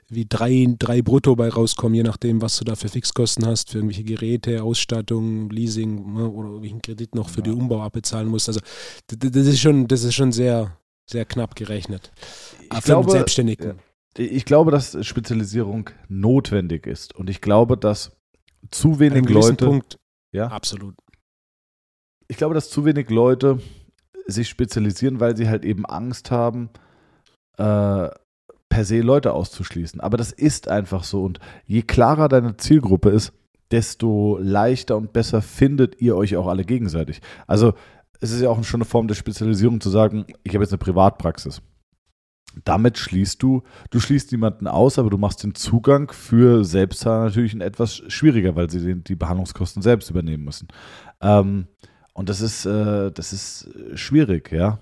wie 0.08 0.24
drei, 0.28 0.66
drei 0.78 1.02
Brutto 1.02 1.34
bei 1.34 1.48
rauskommen, 1.48 1.94
je 1.96 2.04
nachdem, 2.04 2.40
was 2.42 2.58
du 2.58 2.64
da 2.64 2.76
für 2.76 2.88
Fixkosten 2.88 3.44
hast, 3.44 3.70
für 3.70 3.78
irgendwelche 3.78 4.04
Geräte, 4.04 4.62
Ausstattung, 4.62 5.50
Leasing 5.50 6.14
ne, 6.14 6.28
oder 6.28 6.62
welchen 6.62 6.80
Kredit 6.80 7.14
noch 7.16 7.28
für 7.28 7.38
Ja. 7.38 7.44
die 7.44 7.50
Umbau 7.50 7.82
abbezahlen 7.82 8.28
musst. 8.28 8.48
Also 8.48 8.60
d- 9.10 9.16
d- 9.16 9.30
das 9.30 9.46
ist 9.48 9.58
schon, 9.60 9.88
das 9.88 10.04
ist 10.04 10.14
schon 10.14 10.30
sehr, 10.30 10.76
sehr 11.10 11.24
knapp 11.24 11.56
gerechnet. 11.56 12.12
ich 12.60 12.76
Für 12.78 12.82
glaube, 12.82 13.10
Selbstständigen. 13.10 13.72
Ich 14.18 14.44
glaube, 14.44 14.70
dass 14.70 15.04
Spezialisierung 15.06 15.90
notwendig 16.08 16.86
ist. 16.86 17.14
Und 17.14 17.30
ich 17.30 17.40
glaube, 17.40 17.76
dass 17.76 18.16
zu 18.70 18.98
wenig 18.98 19.28
Leute. 19.28 19.64
Punkt. 19.64 19.96
Ja? 20.32 20.48
Absolut. 20.48 20.94
ich 22.28 22.36
glaube, 22.36 22.54
dass 22.54 22.70
zu 22.70 22.84
wenig 22.84 23.10
Leute 23.10 23.60
sich 24.26 24.48
spezialisieren, 24.48 25.20
weil 25.20 25.36
sie 25.36 25.48
halt 25.48 25.64
eben 25.64 25.86
Angst 25.86 26.30
haben, 26.30 26.70
äh, 27.58 28.08
per 28.68 28.84
se 28.84 29.00
Leute 29.00 29.32
auszuschließen. 29.32 30.00
Aber 30.00 30.16
das 30.16 30.32
ist 30.32 30.68
einfach 30.68 31.04
so. 31.04 31.22
Und 31.22 31.38
je 31.64 31.82
klarer 31.82 32.28
deine 32.28 32.56
Zielgruppe 32.56 33.10
ist, 33.10 33.32
desto 33.70 34.38
leichter 34.40 34.96
und 34.96 35.12
besser 35.12 35.42
findet 35.42 36.00
ihr 36.00 36.16
euch 36.16 36.36
auch 36.36 36.46
alle 36.46 36.64
gegenseitig. 36.64 37.20
Also 37.46 37.74
es 38.20 38.30
ist 38.30 38.40
ja 38.40 38.48
auch 38.48 38.62
schon 38.64 38.78
eine 38.78 38.88
Form 38.88 39.08
der 39.08 39.14
Spezialisierung 39.14 39.80
zu 39.80 39.90
sagen, 39.90 40.26
ich 40.42 40.54
habe 40.54 40.64
jetzt 40.64 40.72
eine 40.72 40.78
Privatpraxis. 40.78 41.62
Damit 42.64 42.96
schließt 42.98 43.42
du, 43.42 43.62
du 43.90 44.00
schließt 44.00 44.32
niemanden 44.32 44.66
aus, 44.66 44.98
aber 44.98 45.10
du 45.10 45.18
machst 45.18 45.42
den 45.42 45.54
Zugang 45.54 46.10
für 46.10 46.64
Selbstzahler 46.64 47.24
natürlich 47.24 47.60
etwas 47.60 48.02
schwieriger, 48.08 48.56
weil 48.56 48.70
sie 48.70 48.80
den, 48.80 49.04
die 49.04 49.14
Behandlungskosten 49.14 49.82
selbst 49.82 50.10
übernehmen 50.10 50.44
müssen. 50.44 50.68
Ähm, 51.20 51.66
und 52.14 52.28
das 52.28 52.40
ist, 52.40 52.64
äh, 52.64 53.12
das 53.12 53.32
ist 53.32 53.68
schwierig, 53.94 54.50
ja. 54.50 54.78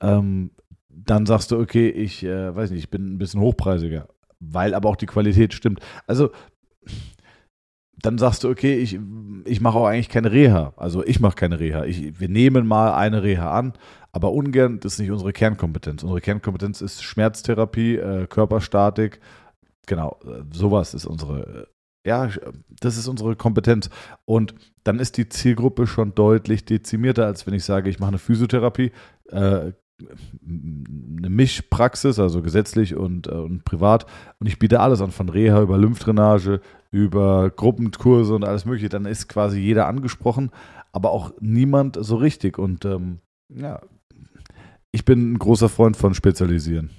Ähm, 0.00 0.52
dann 0.88 1.26
sagst 1.26 1.50
du, 1.50 1.58
okay, 1.58 1.88
ich 1.88 2.24
äh, 2.24 2.54
weiß 2.54 2.70
nicht, 2.70 2.84
ich 2.84 2.90
bin 2.90 3.14
ein 3.14 3.18
bisschen 3.18 3.40
hochpreisiger, 3.40 4.08
weil 4.38 4.74
aber 4.74 4.88
auch 4.88 4.96
die 4.96 5.06
Qualität 5.06 5.54
stimmt. 5.54 5.80
Also 6.06 6.30
dann 7.98 8.18
sagst 8.18 8.44
du, 8.44 8.48
okay, 8.48 8.76
ich, 8.76 8.98
ich 9.44 9.60
mache 9.60 9.78
auch 9.78 9.86
eigentlich 9.86 10.08
keine 10.08 10.30
Reha. 10.30 10.72
Also 10.76 11.04
ich 11.04 11.20
mache 11.20 11.34
keine 11.34 11.58
Reha. 11.58 11.84
Ich, 11.84 12.20
wir 12.20 12.28
nehmen 12.28 12.66
mal 12.66 12.94
eine 12.94 13.22
Reha 13.22 13.58
an, 13.58 13.72
aber 14.16 14.32
ungern, 14.32 14.80
das 14.80 14.94
ist 14.94 15.00
nicht 15.00 15.10
unsere 15.10 15.34
Kernkompetenz. 15.34 16.02
Unsere 16.02 16.22
Kernkompetenz 16.22 16.80
ist 16.80 17.02
Schmerztherapie, 17.02 17.96
äh, 17.96 18.26
Körperstatik. 18.26 19.20
Genau, 19.86 20.18
äh, 20.24 20.42
sowas 20.54 20.94
ist 20.94 21.04
unsere, 21.04 21.66
äh, 22.04 22.08
ja, 22.08 22.30
das 22.80 22.96
ist 22.96 23.08
unsere 23.08 23.36
Kompetenz. 23.36 23.90
Und 24.24 24.54
dann 24.84 25.00
ist 25.00 25.18
die 25.18 25.28
Zielgruppe 25.28 25.86
schon 25.86 26.14
deutlich 26.14 26.64
dezimierter, 26.64 27.26
als 27.26 27.46
wenn 27.46 27.52
ich 27.52 27.64
sage, 27.64 27.90
ich 27.90 27.98
mache 27.98 28.08
eine 28.08 28.18
Physiotherapie, 28.18 28.90
äh, 29.28 29.72
eine 30.48 31.28
Mischpraxis, 31.28 32.18
also 32.18 32.40
gesetzlich 32.40 32.94
und, 32.94 33.26
äh, 33.26 33.32
und 33.32 33.66
privat. 33.66 34.06
Und 34.38 34.46
ich 34.46 34.58
biete 34.58 34.80
alles 34.80 35.02
an, 35.02 35.10
von 35.10 35.28
Reha 35.28 35.60
über 35.60 35.76
Lymphdrainage, 35.76 36.62
über 36.90 37.50
Gruppenkurse 37.50 38.34
und 38.34 38.44
alles 38.44 38.64
Mögliche. 38.64 38.88
Dann 38.88 39.04
ist 39.04 39.28
quasi 39.28 39.60
jeder 39.60 39.86
angesprochen, 39.86 40.52
aber 40.90 41.10
auch 41.10 41.34
niemand 41.38 41.98
so 42.00 42.16
richtig. 42.16 42.58
Und 42.58 42.86
ähm, 42.86 43.18
ja, 43.50 43.80
ich 44.96 45.04
bin 45.04 45.32
ein 45.32 45.38
großer 45.38 45.68
Freund 45.68 45.96
von 45.96 46.14
Spezialisieren. 46.14 46.90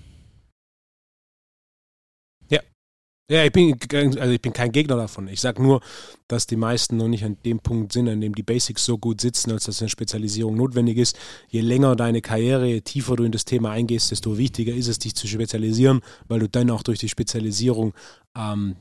Ja, 3.30 3.44
ich 3.44 3.52
bin, 3.52 3.78
also 3.94 4.32
ich 4.32 4.42
bin 4.42 4.54
kein 4.54 4.72
Gegner 4.72 4.96
davon. 4.96 5.28
Ich 5.28 5.42
sage 5.42 5.62
nur, 5.62 5.82
dass 6.30 6.48
die 6.48 6.56
meisten 6.56 6.96
noch 6.96 7.10
nicht 7.10 7.26
an 7.26 7.36
dem 7.44 7.60
Punkt 7.60 7.92
sind, 7.92 8.08
an 8.08 8.22
dem 8.22 8.34
die 8.34 8.44
Basics 8.44 8.86
so 8.86 8.98
gut 8.98 9.20
sitzen, 9.20 9.52
als 9.52 9.66
dass 9.66 9.82
eine 9.82 9.90
Spezialisierung 9.90 10.56
notwendig 10.56 10.98
ist. 10.98 11.20
Je 11.50 11.60
länger 11.60 11.98
deine 11.98 12.22
Karriere, 12.22 12.68
je 12.68 12.80
tiefer 12.80 13.18
du 13.18 13.26
in 13.26 13.34
das 13.34 13.44
Thema 13.44 13.72
eingehst, 13.72 14.12
desto 14.12 14.38
wichtiger 14.38 14.74
ist 14.74 14.88
es, 14.88 15.00
dich 15.00 15.14
zu 15.14 15.28
spezialisieren, 15.28 16.00
weil 16.30 16.40
du 16.40 16.48
dann 16.48 16.70
auch 16.70 16.84
durch 16.84 17.00
die 17.00 17.10
Spezialisierung 17.10 17.94
ähm, 18.34 18.78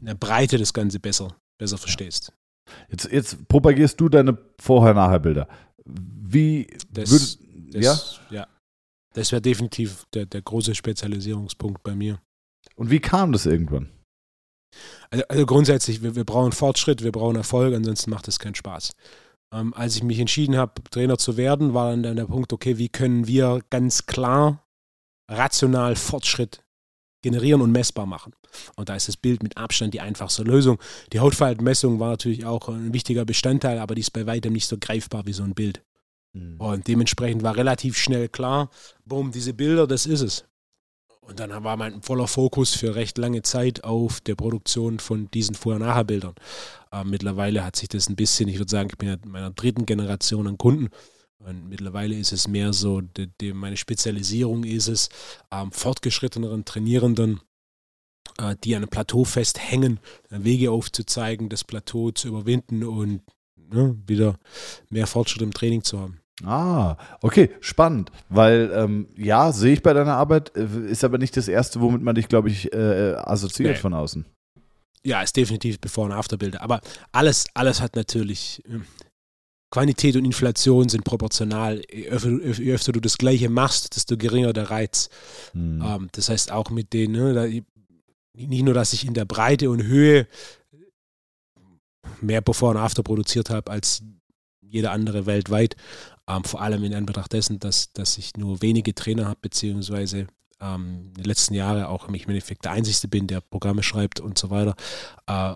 in 0.00 0.06
der 0.06 0.16
Breite 0.16 0.58
das 0.58 0.72
Ganze 0.72 0.98
besser, 0.98 1.36
besser 1.56 1.78
verstehst. 1.78 2.32
Jetzt, 2.90 3.12
jetzt 3.12 3.46
propagierst 3.46 4.00
du 4.00 4.08
deine 4.08 4.36
Vorher-Nachher-Bilder. 4.58 5.46
Wie 5.84 6.66
das, 6.90 7.10
würd, 7.12 7.38
das, 7.74 7.84
ja? 7.84 8.11
Das 9.14 9.32
wäre 9.32 9.42
definitiv 9.42 10.06
der, 10.14 10.26
der 10.26 10.42
große 10.42 10.74
Spezialisierungspunkt 10.74 11.82
bei 11.82 11.94
mir. 11.94 12.20
Und 12.76 12.90
wie 12.90 13.00
kam 13.00 13.32
das 13.32 13.46
irgendwann? 13.46 13.90
Also, 15.10 15.24
also 15.28 15.46
grundsätzlich, 15.46 16.02
wir, 16.02 16.16
wir, 16.16 16.24
brauchen 16.24 16.52
Fortschritt, 16.52 17.02
wir 17.02 17.12
brauchen 17.12 17.36
Erfolg, 17.36 17.74
ansonsten 17.74 18.10
macht 18.10 18.28
es 18.28 18.38
keinen 18.38 18.54
Spaß. 18.54 18.92
Ähm, 19.52 19.74
als 19.74 19.96
ich 19.96 20.02
mich 20.02 20.18
entschieden 20.18 20.56
habe, 20.56 20.82
Trainer 20.90 21.18
zu 21.18 21.36
werden, 21.36 21.74
war 21.74 21.94
dann 21.96 22.16
der 22.16 22.24
Punkt, 22.24 22.52
okay, 22.52 22.78
wie 22.78 22.88
können 22.88 23.26
wir 23.26 23.60
ganz 23.70 24.06
klar, 24.06 24.66
rational 25.30 25.96
Fortschritt 25.96 26.64
generieren 27.22 27.60
und 27.60 27.70
messbar 27.70 28.06
machen. 28.06 28.32
Und 28.76 28.88
da 28.88 28.96
ist 28.96 29.08
das 29.08 29.16
Bild 29.16 29.42
mit 29.42 29.56
Abstand 29.56 29.94
die 29.94 30.00
einfachste 30.00 30.42
Lösung. 30.42 30.78
Die 31.12 31.20
Hautfaltenmessung 31.20 32.00
war 32.00 32.10
natürlich 32.10 32.44
auch 32.44 32.68
ein 32.68 32.92
wichtiger 32.92 33.24
Bestandteil, 33.24 33.78
aber 33.78 33.94
die 33.94 34.00
ist 34.00 34.10
bei 34.10 34.26
weitem 34.26 34.52
nicht 34.52 34.66
so 34.66 34.76
greifbar 34.78 35.26
wie 35.26 35.32
so 35.32 35.42
ein 35.42 35.54
Bild. 35.54 35.82
Mhm. 36.32 36.60
Und 36.60 36.88
dementsprechend 36.88 37.42
war 37.42 37.56
relativ 37.56 37.96
schnell 37.96 38.28
klar, 38.28 38.70
boom, 39.04 39.32
diese 39.32 39.54
Bilder, 39.54 39.86
das 39.86 40.06
ist 40.06 40.22
es. 40.22 40.44
Und 41.20 41.38
dann 41.38 41.62
war 41.62 41.76
mein 41.76 42.02
voller 42.02 42.26
Fokus 42.26 42.74
für 42.74 42.96
recht 42.96 43.16
lange 43.16 43.42
Zeit 43.42 43.84
auf 43.84 44.20
der 44.20 44.34
Produktion 44.34 44.98
von 44.98 45.30
diesen 45.30 45.54
Vorher-Nachher-Bildern. 45.54 46.34
Äh, 46.90 47.04
mittlerweile 47.04 47.64
hat 47.64 47.76
sich 47.76 47.88
das 47.88 48.08
ein 48.08 48.16
bisschen, 48.16 48.48
ich 48.48 48.58
würde 48.58 48.70
sagen, 48.70 48.88
ich 48.90 48.98
bin 48.98 49.08
ja 49.08 49.14
in 49.14 49.30
meiner 49.30 49.50
dritten 49.50 49.86
Generation 49.86 50.48
an 50.48 50.58
Kunden. 50.58 50.88
Und 51.38 51.68
mittlerweile 51.68 52.16
ist 52.16 52.32
es 52.32 52.48
mehr 52.48 52.72
so, 52.72 53.00
die, 53.00 53.28
die, 53.40 53.52
meine 53.52 53.76
Spezialisierung 53.76 54.64
ist 54.64 54.88
es, 54.88 55.08
ähm, 55.52 55.70
fortgeschritteneren 55.70 56.64
Trainierenden, 56.64 57.40
äh, 58.38 58.56
die 58.64 58.74
an 58.74 58.82
einem 58.82 58.90
Plateau 58.90 59.24
festhängen, 59.24 60.00
Wege 60.28 60.72
aufzuzeigen, 60.72 61.48
das 61.48 61.62
Plateau 61.62 62.10
zu 62.10 62.28
überwinden 62.28 62.82
und 62.82 63.22
ne, 63.56 63.96
wieder 64.06 64.38
mehr 64.88 65.06
Fortschritt 65.06 65.42
im 65.42 65.52
Training 65.54 65.84
zu 65.84 66.00
haben. 66.00 66.21
Ah, 66.44 66.96
okay, 67.20 67.50
spannend. 67.60 68.10
Weil, 68.28 68.72
ähm, 68.74 69.08
ja, 69.16 69.52
sehe 69.52 69.74
ich 69.74 69.82
bei 69.82 69.92
deiner 69.92 70.16
Arbeit, 70.16 70.56
äh, 70.56 70.66
ist 70.88 71.04
aber 71.04 71.18
nicht 71.18 71.36
das 71.36 71.48
Erste, 71.48 71.80
womit 71.80 72.02
man 72.02 72.14
dich, 72.14 72.28
glaube 72.28 72.48
ich, 72.48 72.72
äh, 72.72 73.14
assoziiert 73.14 73.74
nee. 73.74 73.80
von 73.80 73.94
außen. 73.94 74.24
Ja, 75.04 75.22
ist 75.22 75.36
definitiv 75.36 75.80
Before- 75.80 76.06
und 76.06 76.12
Afterbilder. 76.12 76.62
Aber 76.62 76.80
alles, 77.12 77.46
alles 77.54 77.80
hat 77.80 77.96
natürlich. 77.96 78.62
Äh, 78.68 78.80
Quantität 79.70 80.16
und 80.16 80.26
Inflation 80.26 80.88
sind 80.90 81.02
proportional. 81.02 81.82
Je 81.90 82.08
öfter, 82.08 82.30
je 82.30 82.74
öfter, 82.74 82.92
du 82.92 83.00
das 83.00 83.16
Gleiche 83.16 83.48
machst, 83.48 83.96
desto 83.96 84.18
geringer 84.18 84.52
der 84.52 84.70
Reiz. 84.70 85.08
Hm. 85.52 85.82
Ähm, 85.82 86.08
das 86.12 86.28
heißt 86.28 86.52
auch 86.52 86.68
mit 86.70 86.92
denen, 86.92 87.14
ne, 87.14 87.32
da, 87.32 87.46
nicht 88.34 88.62
nur, 88.62 88.74
dass 88.74 88.92
ich 88.92 89.06
in 89.06 89.14
der 89.14 89.24
Breite 89.24 89.70
und 89.70 89.82
Höhe 89.82 90.26
mehr 92.20 92.42
Before 92.42 92.72
und 92.72 92.76
After 92.76 93.02
produziert 93.02 93.50
habe 93.50 93.70
als 93.70 94.02
jeder 94.60 94.92
andere 94.92 95.26
weltweit, 95.26 95.76
ähm, 96.32 96.44
vor 96.44 96.60
allem 96.60 96.84
in 96.84 96.94
Anbetracht 96.94 97.32
dessen, 97.32 97.58
dass, 97.58 97.92
dass 97.92 98.18
ich 98.18 98.36
nur 98.36 98.62
wenige 98.62 98.94
Trainer 98.94 99.26
habe, 99.26 99.38
beziehungsweise 99.40 100.26
ähm, 100.60 101.08
in 101.08 101.14
den 101.14 101.24
letzten 101.24 101.54
Jahren 101.54 101.84
auch 101.84 102.08
ich 102.08 102.24
im 102.24 102.30
Endeffekt 102.30 102.64
der 102.64 102.72
Einzige 102.72 103.08
bin, 103.08 103.26
der 103.26 103.40
Programme 103.40 103.82
schreibt 103.82 104.20
und 104.20 104.38
so 104.38 104.50
weiter. 104.50 104.74
Äh, 105.26 105.54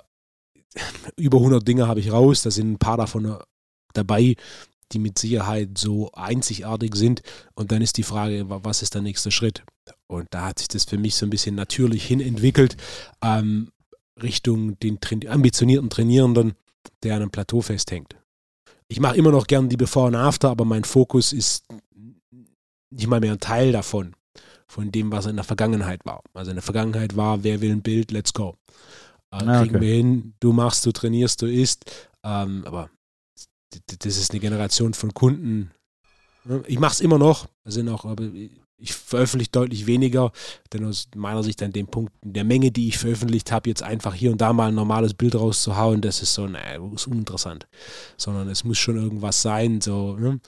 über 1.17 1.39
100 1.39 1.67
Dinge 1.67 1.89
habe 1.89 2.01
ich 2.01 2.13
raus, 2.13 2.43
da 2.43 2.51
sind 2.51 2.73
ein 2.73 2.79
paar 2.79 2.99
davon 2.99 3.39
dabei, 3.95 4.37
die 4.93 4.99
mit 4.99 5.19
Sicherheit 5.19 5.79
so 5.79 6.13
einzigartig 6.13 6.95
sind. 6.95 7.23
Und 7.55 7.73
dann 7.73 7.81
ist 7.83 7.97
die 7.97 8.03
Frage, 8.03 8.45
was 8.49 8.83
ist 8.83 8.95
der 8.95 9.03
nächste 9.03 9.31
Schritt? 9.31 9.65
Und 10.07 10.29
da 10.31 10.47
hat 10.47 10.59
sich 10.59 10.69
das 10.69 10.85
für 10.85 10.99
mich 10.99 11.15
so 11.15 11.27
ein 11.27 11.31
bisschen 11.31 11.55
natürlich 11.55 12.05
hin 12.05 12.21
entwickelt, 12.21 12.77
ähm, 13.23 13.71
Richtung 14.23 14.79
den 14.81 14.99
ambitionierten 15.29 15.91
Trainierenden, 15.91 16.55
der 17.03 17.17
an 17.17 17.23
einem 17.23 17.31
Plateau 17.31 17.63
festhängt 17.63 18.17
ich 18.89 19.01
mache 19.01 19.17
immer 19.17 19.33
noch 19.33 19.47
gern 19.47 19.69
die 19.69 19.77
Before 19.77 20.07
und 20.07 20.15
After, 20.15 20.51
aber 20.51 20.65
mein 20.65 20.85
Fokus 20.85 21.33
ist 21.33 21.65
nicht 22.91 23.07
mal 23.09 23.21
mehr 23.21 23.33
ein 23.33 23.41
Teil 23.41 23.73
davon, 23.73 24.15
von 24.69 24.93
dem, 24.93 25.11
was 25.11 25.27
in 25.27 25.37
der 25.37 25.45
Vergangenheit 25.45 26.05
war. 26.05 26.23
Also 26.35 26.51
in 26.51 26.57
der 26.57 26.63
Vergangenheit 26.63 27.17
war, 27.17 27.43
wer 27.43 27.61
will 27.61 27.73
ein 27.73 27.83
Bild, 27.83 28.11
let's 28.11 28.33
go. 28.33 28.57
Äh, 29.33 29.37
ah, 29.37 29.61
kriegen 29.61 29.77
okay. 29.77 29.85
wir 29.85 29.95
hin, 29.95 30.35
du 30.41 30.53
machst, 30.53 30.87
du 30.87 30.93
trainierst, 30.93 31.43
du 31.43 31.47
isst. 31.47 32.09
Ähm, 32.23 32.63
aber 32.65 32.91
das 33.99 34.17
ist 34.17 34.31
eine 34.31 34.41
Generation 34.41 34.95
von 34.95 35.13
Kunden. 35.13 35.73
Ich 36.67 36.79
mache 36.79 36.93
es 36.93 37.01
immer 37.01 37.19
noch, 37.19 37.49
sind 37.65 37.89
auch, 37.89 38.05
aber 38.05 38.31
ich 38.79 38.93
veröffentliche 38.93 39.51
deutlich 39.51 39.87
weniger, 39.87 40.33
denn 40.73 40.85
aus 40.85 41.09
meiner 41.15 41.43
Sicht 41.43 41.63
an 41.63 41.73
dem 41.73 41.87
Punkt, 41.87 42.13
in 42.23 42.35
der 42.35 42.45
Menge, 42.45 42.71
die 42.71 42.89
ich 42.89 42.99
veröffentlicht 42.99 43.51
habe, 43.51 43.71
jetzt 43.71 43.83
einfach 43.83 44.15
hier 44.15 44.31
und 44.31 44.41
da 44.41 44.53
mal 44.53 44.69
ein 44.69 44.75
normales 44.75 45.15
Bild 45.15 45.35
rauszuhauen, 45.35 46.01
das 46.01 46.23
ist 46.23 46.35
so, 46.35 46.47
naja, 46.47 46.85
ist 46.95 47.07
uninteressant. 47.07 47.67
Sondern 48.17 48.49
es 48.49 48.65
muss 48.65 48.79
schon 48.79 48.97
irgendwas 48.97 49.41
sein, 49.41 49.81
so 49.81 50.17
ne? 50.17 50.41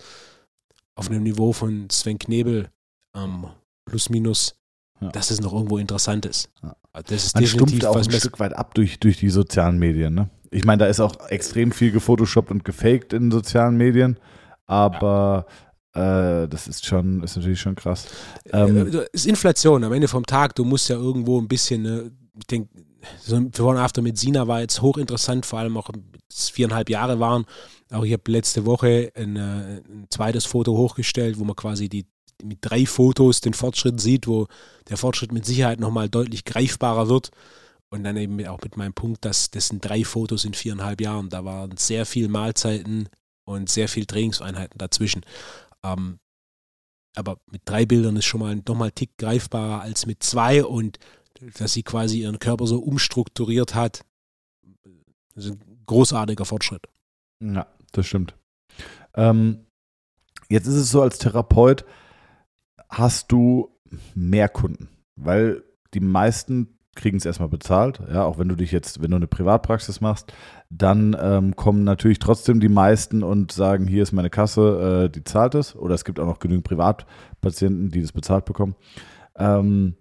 auf 0.94 1.10
einem 1.10 1.22
Niveau 1.22 1.52
von 1.52 1.88
Sven 1.90 2.18
Knebel, 2.18 2.68
ähm, 3.14 3.46
plus 3.86 4.10
minus, 4.10 4.56
ja. 5.00 5.08
dass 5.08 5.30
es 5.30 5.40
noch 5.40 5.54
irgendwo 5.54 5.78
interessant 5.78 6.26
ist. 6.26 6.50
Ja. 6.62 6.76
Das 7.06 7.24
ist 7.24 7.34
Man 7.34 7.46
stumpft 7.46 7.84
auch 7.86 7.96
ein 7.96 8.10
Stück 8.10 8.40
weit 8.40 8.54
ab 8.54 8.74
durch, 8.74 8.98
durch 8.98 9.18
die 9.18 9.30
sozialen 9.30 9.78
Medien. 9.78 10.14
Ne? 10.14 10.28
Ich 10.50 10.64
meine, 10.64 10.80
da 10.80 10.86
ist 10.86 11.00
auch 11.00 11.28
extrem 11.28 11.70
viel 11.70 11.92
gefotoshoppt 11.92 12.50
und 12.50 12.64
gefaked 12.64 13.12
in 13.12 13.30
sozialen 13.30 13.76
Medien, 13.76 14.18
aber 14.66 15.46
ja 15.48 15.67
das 15.92 16.68
ist 16.68 16.86
schon, 16.86 17.22
ist 17.22 17.36
natürlich 17.36 17.60
schon 17.60 17.74
krass. 17.74 18.06
Ähm, 18.52 18.88
es 18.88 18.94
äh, 18.94 19.06
ist 19.12 19.26
Inflation 19.26 19.82
am 19.84 19.92
Ende 19.92 20.08
vom 20.08 20.24
Tag. 20.24 20.54
Du 20.54 20.64
musst 20.64 20.88
ja 20.88 20.96
irgendwo 20.96 21.40
ein 21.40 21.48
bisschen, 21.48 21.82
ne, 21.82 22.12
ich 22.38 22.46
denke, 22.46 22.68
so 23.20 23.36
ein 23.36 23.50
Before 23.50 23.76
and 23.76 23.80
After 23.80 24.02
mit 24.02 24.18
Sina 24.18 24.46
war 24.46 24.60
jetzt 24.60 24.82
hochinteressant, 24.82 25.46
vor 25.46 25.60
allem 25.60 25.76
auch 25.76 25.90
viereinhalb 26.30 26.90
Jahre 26.90 27.20
waren. 27.20 27.44
Auch 27.90 28.04
ich 28.04 28.12
habe 28.12 28.30
letzte 28.30 28.66
Woche 28.66 29.10
ein, 29.14 29.36
äh, 29.36 29.80
ein, 29.80 30.06
zweites 30.10 30.44
Foto 30.44 30.76
hochgestellt, 30.76 31.38
wo 31.38 31.44
man 31.44 31.56
quasi 31.56 31.88
die 31.88 32.06
mit 32.42 32.58
drei 32.60 32.86
Fotos 32.86 33.40
den 33.40 33.54
Fortschritt 33.54 34.00
sieht, 34.00 34.28
wo 34.28 34.46
der 34.88 34.96
Fortschritt 34.96 35.32
mit 35.32 35.44
Sicherheit 35.44 35.80
nochmal 35.80 36.08
deutlich 36.08 36.44
greifbarer 36.44 37.08
wird. 37.08 37.30
Und 37.90 38.04
dann 38.04 38.18
eben 38.18 38.46
auch 38.46 38.60
mit 38.62 38.76
meinem 38.76 38.92
Punkt, 38.92 39.24
dass 39.24 39.50
das 39.50 39.68
sind 39.68 39.82
drei 39.82 40.04
Fotos 40.04 40.44
in 40.44 40.52
viereinhalb 40.52 41.00
Jahren. 41.00 41.30
Da 41.30 41.44
waren 41.44 41.76
sehr 41.78 42.04
viele 42.04 42.28
Mahlzeiten 42.28 43.08
und 43.44 43.70
sehr 43.70 43.88
viele 43.88 44.06
Trainingseinheiten 44.06 44.76
dazwischen. 44.76 45.22
Ähm, 45.84 46.18
aber 47.14 47.38
mit 47.50 47.62
drei 47.64 47.86
Bildern 47.86 48.16
ist 48.16 48.26
schon 48.26 48.40
mal 48.40 48.54
nochmal 48.56 48.92
Tick 48.92 49.16
greifbarer 49.18 49.80
als 49.80 50.06
mit 50.06 50.22
zwei 50.22 50.64
und 50.64 50.98
dass 51.58 51.72
sie 51.72 51.82
quasi 51.82 52.20
ihren 52.20 52.38
Körper 52.38 52.66
so 52.66 52.78
umstrukturiert 52.78 53.74
hat. 53.74 54.04
Das 55.34 55.46
ist 55.46 55.52
ein 55.52 55.82
großartiger 55.86 56.44
Fortschritt. 56.44 56.86
Ja, 57.40 57.66
das 57.92 58.06
stimmt. 58.06 58.36
Ähm, 59.14 59.66
jetzt 60.48 60.66
ist 60.66 60.74
es 60.74 60.90
so, 60.90 61.02
als 61.02 61.18
Therapeut 61.18 61.84
hast 62.88 63.30
du 63.32 63.76
mehr 64.14 64.48
Kunden, 64.48 64.88
weil 65.16 65.62
die 65.94 66.00
meisten 66.00 66.78
kriegen 66.94 67.16
es 67.16 67.24
erstmal 67.24 67.48
bezahlt. 67.48 68.00
Ja, 68.08 68.24
auch 68.24 68.38
wenn 68.38 68.48
du 68.48 68.56
dich 68.56 68.72
jetzt, 68.72 69.00
wenn 69.00 69.10
du 69.10 69.16
eine 69.16 69.28
Privatpraxis 69.28 70.00
machst, 70.00 70.32
dann 70.70 71.16
ähm, 71.18 71.56
kommen 71.56 71.84
natürlich 71.84 72.18
trotzdem 72.18 72.60
die 72.60 72.68
meisten 72.68 73.22
und 73.22 73.52
sagen, 73.52 73.86
hier 73.86 74.02
ist 74.02 74.12
meine 74.12 74.30
Kasse, 74.30 75.06
äh, 75.06 75.10
die 75.10 75.24
zahlt 75.24 75.54
es. 75.54 75.74
Oder 75.74 75.94
es 75.94 76.04
gibt 76.04 76.20
auch 76.20 76.26
noch 76.26 76.40
genügend 76.40 76.64
Privatpatienten, 76.64 77.90
die 77.90 78.02
das 78.02 78.12
bezahlt 78.12 78.44
bekommen. 78.44 78.74
Ähm, 79.36 79.96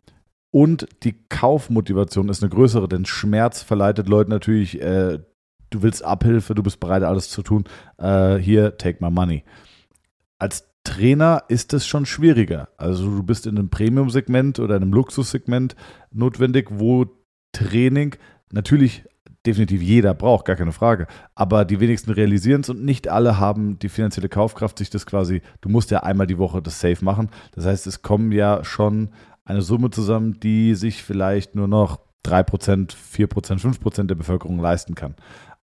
und 0.52 0.88
die 1.04 1.16
Kaufmotivation 1.30 2.30
ist 2.30 2.44
eine 2.44 2.50
größere, 2.50 2.90
denn 2.90 3.06
Schmerz 3.06 3.62
verleitet 3.62 4.10
Leute 4.10 4.30
natürlich, 4.30 4.82
äh, 4.82 5.20
du 5.70 5.82
willst 5.82 6.04
Abhilfe, 6.04 6.54
du 6.56 6.64
bist 6.64 6.80
bereit, 6.80 7.04
alles 7.04 7.30
zu 7.30 7.44
tun. 7.44 7.64
Äh, 7.98 8.36
hier, 8.36 8.78
take 8.78 9.04
my 9.04 9.12
money. 9.12 9.44
Als 10.38 10.68
Trainer 10.84 11.44
ist 11.48 11.74
es 11.74 11.86
schon 11.86 12.06
schwieriger. 12.06 12.70
Also 12.78 13.10
du 13.10 13.24
bist 13.24 13.46
in 13.46 13.58
einem 13.58 13.70
Premium-Segment 13.70 14.60
oder 14.60 14.76
einem 14.76 14.94
Luxussegment 14.94 15.76
notwendig, 16.12 16.70
wo 16.72 17.06
Training 17.52 18.16
natürlich 18.52 19.04
definitiv 19.48 19.82
jeder 19.82 20.14
braucht, 20.14 20.46
gar 20.46 20.56
keine 20.56 20.72
Frage. 20.72 21.08
Aber 21.34 21.66
die 21.66 21.80
wenigsten 21.80 22.12
realisieren 22.12 22.62
es 22.62 22.70
und 22.70 22.84
nicht 22.84 23.08
alle 23.08 23.40
haben 23.40 23.80
die 23.80 23.90
finanzielle 23.90 24.30
Kaufkraft, 24.30 24.78
sich 24.78 24.90
das 24.90 25.06
quasi, 25.06 25.42
du 25.62 25.70
musst 25.70 25.90
ja 25.90 26.04
einmal 26.04 26.28
die 26.28 26.38
Woche 26.38 26.62
das 26.62 26.80
Safe 26.80 27.04
machen. 27.04 27.30
Das 27.54 27.66
heißt, 27.66 27.88
es 27.88 28.02
kommen 28.02 28.32
ja 28.32 28.64
schon 28.64 29.10
eine 29.46 29.62
Summe 29.62 29.90
zusammen, 29.90 30.40
die 30.40 30.76
sich 30.76 31.02
vielleicht 31.02 31.56
nur 31.56 31.68
noch 31.68 32.00
3%, 32.26 32.94
4%, 32.94 33.60
5% 33.60 34.04
der 34.04 34.16
Bevölkerung 34.16 34.60
leisten 34.60 34.94
kann. 34.94 35.16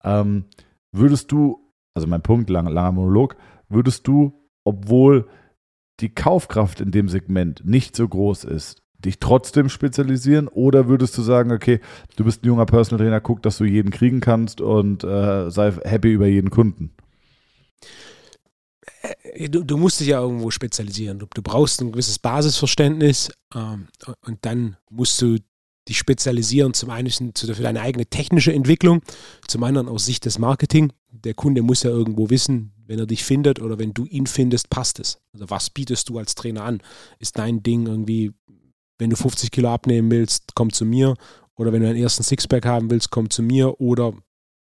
Ähm, 0.02 0.46
würdest 0.90 1.30
du, 1.30 1.70
also 1.94 2.08
mein 2.08 2.22
Punkt, 2.22 2.48
lang, 2.50 2.66
langer 2.66 2.92
Monolog, 2.92 3.36
würdest 3.68 4.08
du 4.08 4.40
obwohl 4.64 5.28
die 6.00 6.12
Kaufkraft 6.12 6.80
in 6.80 6.90
dem 6.90 7.08
Segment 7.08 7.64
nicht 7.64 7.94
so 7.94 8.08
groß 8.08 8.44
ist, 8.44 8.82
dich 9.04 9.18
trotzdem 9.18 9.68
spezialisieren? 9.68 10.48
Oder 10.48 10.88
würdest 10.88 11.16
du 11.18 11.22
sagen, 11.22 11.52
okay, 11.52 11.80
du 12.16 12.24
bist 12.24 12.42
ein 12.42 12.46
junger 12.46 12.66
Personal 12.66 13.04
Trainer, 13.04 13.20
guck, 13.20 13.42
dass 13.42 13.58
du 13.58 13.64
jeden 13.64 13.90
kriegen 13.90 14.20
kannst 14.20 14.60
und 14.60 15.04
äh, 15.04 15.50
sei 15.50 15.72
happy 15.84 16.12
über 16.12 16.26
jeden 16.26 16.50
Kunden? 16.50 16.90
Äh, 19.02 19.48
du, 19.48 19.62
du, 19.64 19.76
musst 19.76 20.00
dich 20.00 20.08
ja 20.08 20.20
irgendwo 20.20 20.50
spezialisieren. 20.50 21.18
Du, 21.18 21.26
du 21.32 21.42
brauchst 21.42 21.80
ein 21.80 21.92
gewisses 21.92 22.18
Basisverständnis 22.18 23.30
ähm, 23.54 23.88
und 24.26 24.38
dann 24.42 24.76
musst 24.90 25.20
du 25.20 25.38
dich 25.88 25.98
spezialisieren, 25.98 26.72
zum 26.72 26.90
einen 26.90 27.10
für 27.10 27.46
deine 27.46 27.82
eigene 27.82 28.06
technische 28.06 28.52
Entwicklung, 28.52 29.02
zum 29.46 29.64
anderen 29.64 29.88
aus 29.88 30.06
Sicht 30.06 30.24
des 30.24 30.38
Marketing. 30.38 30.92
Der 31.10 31.34
Kunde 31.34 31.62
muss 31.62 31.82
ja 31.82 31.90
irgendwo 31.90 32.30
wissen, 32.30 32.72
wenn 32.86 32.98
er 32.98 33.06
dich 33.06 33.24
findet 33.24 33.60
oder 33.60 33.78
wenn 33.78 33.92
du 33.92 34.04
ihn 34.06 34.26
findest, 34.26 34.70
passt 34.70 34.98
es. 34.98 35.18
Also 35.32 35.50
was 35.50 35.70
bietest 35.70 36.08
du 36.08 36.18
als 36.18 36.34
Trainer 36.34 36.64
an? 36.64 36.82
Ist 37.18 37.38
dein 37.38 37.62
Ding 37.62 37.86
irgendwie, 37.86 38.32
wenn 38.98 39.10
du 39.10 39.16
50 39.16 39.50
Kilo 39.50 39.72
abnehmen 39.72 40.10
willst, 40.10 40.54
komm 40.54 40.72
zu 40.72 40.84
mir. 40.84 41.14
Oder 41.56 41.72
wenn 41.72 41.82
du 41.82 41.88
einen 41.88 41.98
ersten 41.98 42.22
Sixpack 42.22 42.66
haben 42.66 42.90
willst, 42.90 43.10
komm 43.10 43.30
zu 43.30 43.42
mir. 43.42 43.80
Oder 43.80 44.12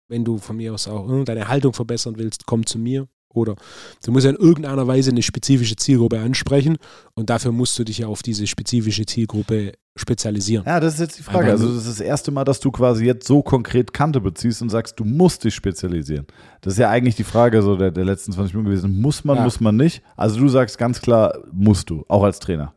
wenn 0.08 0.24
du 0.24 0.38
von 0.38 0.56
mir 0.56 0.74
aus 0.74 0.88
auch 0.88 1.24
deine 1.24 1.48
Haltung 1.48 1.72
verbessern 1.72 2.14
willst, 2.16 2.46
komm 2.46 2.66
zu 2.66 2.78
mir. 2.78 3.08
Oder 3.34 3.56
du 4.04 4.10
musst 4.10 4.24
ja 4.24 4.30
in 4.30 4.36
irgendeiner 4.36 4.86
Weise 4.86 5.10
eine 5.10 5.22
spezifische 5.22 5.76
Zielgruppe 5.76 6.18
ansprechen 6.18 6.78
und 7.14 7.28
dafür 7.28 7.52
musst 7.52 7.78
du 7.78 7.84
dich 7.84 7.98
ja 7.98 8.06
auf 8.06 8.22
diese 8.22 8.46
spezifische 8.46 9.04
Zielgruppe 9.04 9.72
spezialisieren. 9.96 10.64
Ja, 10.66 10.80
das 10.80 10.94
ist 10.94 11.00
jetzt 11.00 11.18
die 11.18 11.22
Frage. 11.22 11.50
Also 11.50 11.68
das 11.68 11.86
ist 11.86 11.88
das 11.88 12.00
erste 12.00 12.30
Mal, 12.30 12.44
dass 12.44 12.60
du 12.60 12.70
quasi 12.70 13.04
jetzt 13.04 13.26
so 13.26 13.42
konkret 13.42 13.92
Kante 13.92 14.20
beziehst 14.20 14.62
und 14.62 14.70
sagst, 14.70 14.98
du 14.98 15.04
musst 15.04 15.44
dich 15.44 15.54
spezialisieren. 15.54 16.26
Das 16.62 16.74
ist 16.74 16.78
ja 16.78 16.88
eigentlich 16.88 17.16
die 17.16 17.24
Frage 17.24 17.62
so 17.62 17.76
der, 17.76 17.90
der 17.90 18.04
letzten 18.04 18.32
20 18.32 18.54
Minuten 18.54 18.70
gewesen. 18.70 19.00
Muss 19.00 19.24
man, 19.24 19.36
ja. 19.36 19.44
muss 19.44 19.60
man 19.60 19.76
nicht? 19.76 20.02
Also 20.16 20.38
du 20.40 20.48
sagst 20.48 20.78
ganz 20.78 21.02
klar, 21.02 21.38
musst 21.52 21.90
du, 21.90 22.04
auch 22.08 22.22
als 22.22 22.38
Trainer. 22.38 22.74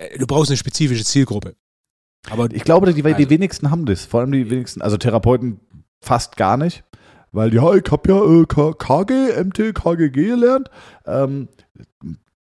Äh, 0.00 0.18
du 0.18 0.26
brauchst 0.26 0.50
eine 0.50 0.56
spezifische 0.56 1.04
Zielgruppe. 1.04 1.54
Aber 2.28 2.50
ich 2.52 2.64
glaube, 2.64 2.92
die, 2.92 3.02
die 3.02 3.14
also 3.14 3.30
wenigsten 3.30 3.70
haben 3.70 3.86
das. 3.86 4.04
Vor 4.04 4.20
allem 4.20 4.32
die 4.32 4.50
wenigsten, 4.50 4.82
also 4.82 4.96
Therapeuten 4.96 5.60
fast 6.02 6.36
gar 6.36 6.56
nicht 6.56 6.84
weil 7.32 7.54
ja, 7.54 7.74
ich 7.74 7.90
habe 7.90 8.08
ja 8.08 8.40
äh, 8.42 8.74
KG, 8.74 9.44
MT, 9.44 9.74
KGG 9.74 10.10
gelernt. 10.10 10.70
Ähm, 11.06 11.48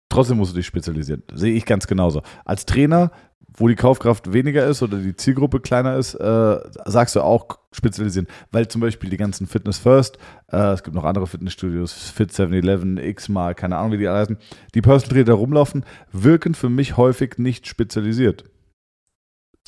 trotzdem 0.09 0.38
musst 0.38 0.53
du 0.53 0.57
dich 0.57 0.66
spezialisieren. 0.66 1.22
Sehe 1.34 1.55
ich 1.55 1.66
ganz 1.66 1.86
genauso. 1.86 2.22
Als 2.45 2.66
Trainer, 2.66 3.11
wo 3.55 3.68
die 3.68 3.74
Kaufkraft 3.74 4.32
weniger 4.32 4.66
ist 4.66 4.82
oder 4.82 4.98
die 4.98 5.14
Zielgruppe 5.14 5.61
kleiner 5.61 5.96
ist, 5.96 6.14
äh, 6.14 6.61
sagst 6.86 7.16
du 7.16 7.20
auch 7.20 7.59
spezialisieren. 7.72 8.26
Weil 8.50 8.68
zum 8.68 8.80
Beispiel 8.80 9.11
die 9.11 9.16
ganzen 9.16 9.46
Fitness 9.46 9.78
First, 9.78 10.18
äh, 10.50 10.72
es 10.72 10.82
gibt 10.82 10.94
noch 10.94 11.05
andere 11.05 11.26
Fitnessstudios, 11.26 11.92
Fit 11.92 12.30
7-Eleven, 12.30 12.98
X-Mal, 12.98 13.55
keine 13.55 13.76
Ahnung, 13.76 13.92
wie 13.92 13.98
die 13.98 14.09
alle 14.09 14.20
heißen, 14.20 14.38
die 14.74 14.82
Personal 14.82 15.24
Trainer 15.24 15.34
rumlaufen, 15.34 15.84
wirken 16.12 16.55
für 16.55 16.68
mich 16.68 16.96
häufig 16.96 17.38
nicht 17.38 17.66
spezialisiert. 17.66 18.44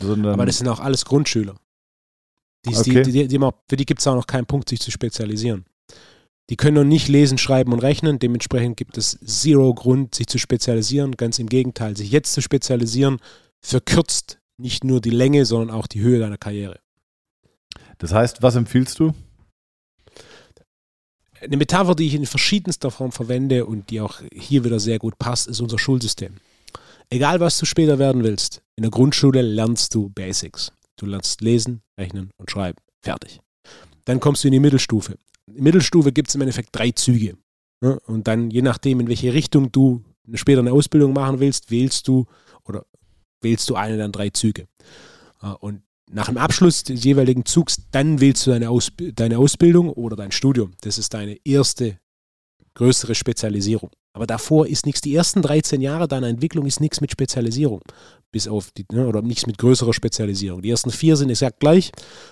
Aber 0.01 0.47
das 0.47 0.59
sind 0.59 0.68
auch 0.68 0.80
alles 0.80 1.05
Grundschüler. 1.05 1.55
Die, 2.66 2.74
okay. 2.74 3.03
die, 3.03 3.12
die, 3.12 3.28
die, 3.28 3.39
für 3.39 3.76
die 3.76 3.87
gibt 3.87 4.01
es 4.01 4.07
auch 4.07 4.14
noch 4.14 4.26
keinen 4.26 4.47
Punkt, 4.47 4.68
sich 4.68 4.80
zu 4.80 4.91
spezialisieren. 4.91 5.66
Die 6.51 6.57
können 6.57 6.76
noch 6.76 6.85
nicht 6.85 7.09
lesen, 7.09 7.39
schreiben 7.39 7.72
und 7.72 7.78
rechnen. 7.78 8.18
Dementsprechend 8.18 8.76
gibt 8.76 8.99
es 8.99 9.18
zero 9.24 9.72
Grund, 9.72 10.14
sich 10.14 10.26
zu 10.26 10.39
spezialisieren. 10.39 11.12
Ganz 11.12 11.39
im 11.39 11.49
Gegenteil, 11.49 11.97
sich 11.97 12.11
jetzt 12.11 12.35
zu 12.35 12.43
spezialisieren 12.43 13.18
verkürzt 13.65 14.39
nicht 14.57 14.85
nur 14.85 15.01
die 15.01 15.11
Länge, 15.11 15.47
sondern 15.47 15.75
auch 15.75 15.87
die 15.87 16.01
Höhe 16.01 16.19
deiner 16.19 16.39
Karriere. 16.39 16.79
Das 17.99 18.12
heißt, 18.12 18.43
was 18.43 18.57
empfiehlst 18.57 18.99
du? 18.99 19.12
Eine 21.41 21.57
Metapher, 21.57 21.95
die 21.95 22.07
ich 22.07 22.15
in 22.15 22.27
verschiedenster 22.27 22.91
Form 22.91 23.12
verwende 23.12 23.67
und 23.67 23.91
die 23.91 24.01
auch 24.01 24.21
hier 24.33 24.65
wieder 24.65 24.81
sehr 24.81 24.99
gut 24.99 25.19
passt, 25.19 25.47
ist 25.49 25.61
unser 25.61 25.79
Schulsystem. 25.79 26.37
Egal, 27.11 27.41
was 27.41 27.59
du 27.59 27.67
später 27.67 27.99
werden 27.99 28.23
willst, 28.23 28.62
in 28.77 28.83
der 28.83 28.91
Grundschule 28.91 29.43
lernst 29.43 29.95
du 29.95 30.09
Basics. 30.09 30.73
Du 30.97 31.07
lernst 31.07 31.41
lesen, 31.41 31.83
rechnen 31.99 32.31
und 32.37 32.51
schreiben. 32.51 32.79
Fertig. 33.03 33.41
Dann 34.05 34.21
kommst 34.21 34.45
du 34.45 34.49
in 34.49 34.53
die 34.53 34.61
Mittelstufe. 34.61 35.17
In 35.47 35.55
der 35.55 35.62
Mittelstufe 35.65 36.12
gibt 36.12 36.29
es 36.29 36.35
im 36.35 36.41
Endeffekt 36.41 36.71
drei 36.73 36.93
Züge. 36.93 37.37
Und 38.07 38.27
dann, 38.27 38.51
je 38.51 38.62
nachdem, 38.62 39.01
in 39.01 39.09
welche 39.09 39.35
Richtung 39.35 39.71
du 39.71 40.03
später 40.33 40.61
eine 40.61 40.73
Ausbildung 40.73 41.12
machen 41.12 41.41
willst, 41.41 41.71
wählst 41.71 42.09
du 42.09 42.27
wählst 43.45 43.70
du 43.70 43.76
einen 43.76 43.99
der 43.99 44.09
drei 44.09 44.30
Züge. 44.30 44.66
Und 45.61 45.82
nach 46.11 46.26
dem 46.26 46.38
Abschluss 46.38 46.84
des 46.84 47.05
jeweiligen 47.05 47.45
Zugs, 47.45 47.76
dann 47.90 48.20
wählst 48.20 48.47
du 48.47 48.51
deine, 48.51 48.70
Aus 48.70 48.92
deine 48.99 49.38
Ausbildung 49.38 49.90
oder 49.90 50.16
dein 50.16 50.32
Studium. 50.32 50.72
Das 50.82 50.99
ist 50.99 51.14
deine 51.14 51.38
erste 51.45 51.99
größere 52.74 53.14
Spezialisierung. 53.14 53.90
Aber 54.12 54.26
davor 54.26 54.66
ist 54.66 54.86
nichts. 54.86 55.01
Die 55.01 55.14
ersten 55.14 55.42
13 55.42 55.80
Jahre 55.80 56.07
deiner 56.07 56.28
Entwicklung 56.28 56.66
ist 56.66 56.80
nichts 56.80 57.01
mit 57.01 57.11
Spezialisierung. 57.11 57.80
Bis 58.30 58.47
auf 58.47 58.70
die, 58.72 58.84
ne, 58.92 59.07
oder 59.07 59.22
nichts 59.22 59.47
mit 59.47 59.59
größerer 59.59 59.92
Spezialisierung. 59.92 60.62
Die 60.62 60.70
ersten 60.70 60.90
vier 60.90 61.16
sind 61.16 61.30
exakt 61.30 61.61
gleich. 61.61 61.90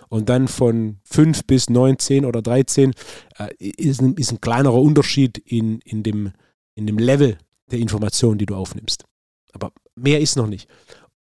Und 0.09 0.29
dann 0.29 0.49
von 0.49 0.99
5 1.05 1.45
bis 1.45 1.71
19 1.71 2.25
oder 2.25 2.43
13 2.43 2.93
äh, 3.39 3.55
ist, 3.59 4.01
ein, 4.01 4.15
ist 4.15 4.31
ein 4.31 4.41
kleinerer 4.41 4.81
Unterschied 4.81 5.39
in, 5.39 5.81
in, 5.81 6.03
dem, 6.03 6.33
in 6.75 6.87
dem 6.87 6.99
Level 6.99 7.39
der 7.71 7.81
Informationen, 7.81 8.39
die 8.39 8.47
du 8.47 8.55
aufnimmst. 8.55 9.05
Aber 9.53 9.73
mehr 9.97 10.21
ist 10.21 10.37
noch 10.37 10.47
nicht. 10.47 10.69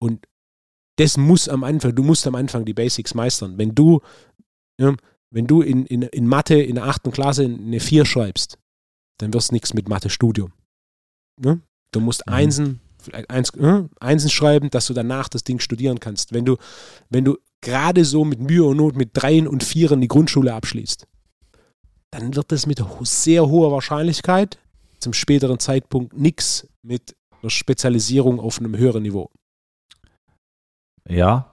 Und 0.01 0.27
das 0.97 1.17
muss 1.17 1.49
am 1.49 1.65
Anfang, 1.65 1.95
du 1.95 2.03
musst 2.03 2.27
am 2.27 2.35
Anfang 2.35 2.65
die 2.65 2.75
Basics 2.75 3.15
meistern. 3.15 3.59
Wenn 3.59 3.75
du, 3.75 4.01
ja, 4.79 4.95
wenn 5.31 5.47
du 5.47 5.63
in, 5.63 5.87
in, 5.87 6.03
in 6.03 6.27
Mathe 6.27 6.61
in 6.61 6.75
der 6.75 6.85
achten 6.85 7.11
Klasse 7.11 7.45
eine 7.45 7.81
4 7.81 8.05
schreibst, 8.05 8.59
dann 9.19 9.33
wirst 9.33 9.51
du 9.51 9.55
nichts 9.55 9.75
mit 9.75 9.89
Mathe-Studium. 9.89 10.53
Ne? 11.41 11.61
Du 11.93 12.01
musst 12.01 12.27
mhm. 12.27 12.33
Einsen, 12.33 12.81
eins, 13.29 13.51
äh, 13.51 13.85
Einsen 14.01 14.31
schreiben, 14.31 14.71
dass 14.71 14.87
du 14.87 14.95
danach 14.95 15.29
das 15.29 15.45
Ding 15.45 15.61
studieren 15.61 16.01
kannst. 16.01 16.33
Wenn 16.33 16.45
du, 16.45 16.57
wenn 17.09 17.25
du 17.25 17.39
gerade 17.61 18.05
so 18.05 18.25
mit 18.25 18.41
Mühe 18.41 18.65
und 18.65 18.77
Not 18.77 18.97
mit 18.97 19.11
Dreien 19.13 19.47
und 19.47 19.63
Vieren 19.63 20.01
die 20.01 20.09
Grundschule 20.09 20.53
abschließt, 20.53 21.07
dann 22.11 22.35
wird 22.35 22.51
das 22.51 22.67
mit 22.67 22.83
sehr 23.03 23.49
hoher 23.49 23.71
Wahrscheinlichkeit 23.71 24.59
zum 24.99 25.13
späteren 25.13 25.59
Zeitpunkt 25.59 26.17
nichts 26.17 26.69
mit 26.83 27.17
einer 27.41 27.51
Spezialisierung 27.51 28.41
auf 28.41 28.59
einem 28.59 28.77
höheren 28.77 29.03
Niveau. 29.03 29.31
Ja. 31.11 31.53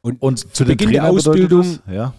Und, 0.00 0.20
und 0.20 0.54
zu 0.54 0.64
Beginn 0.64 0.90
der 0.90 1.08
Ausbildung, 1.08 1.78
ja. 1.90 2.12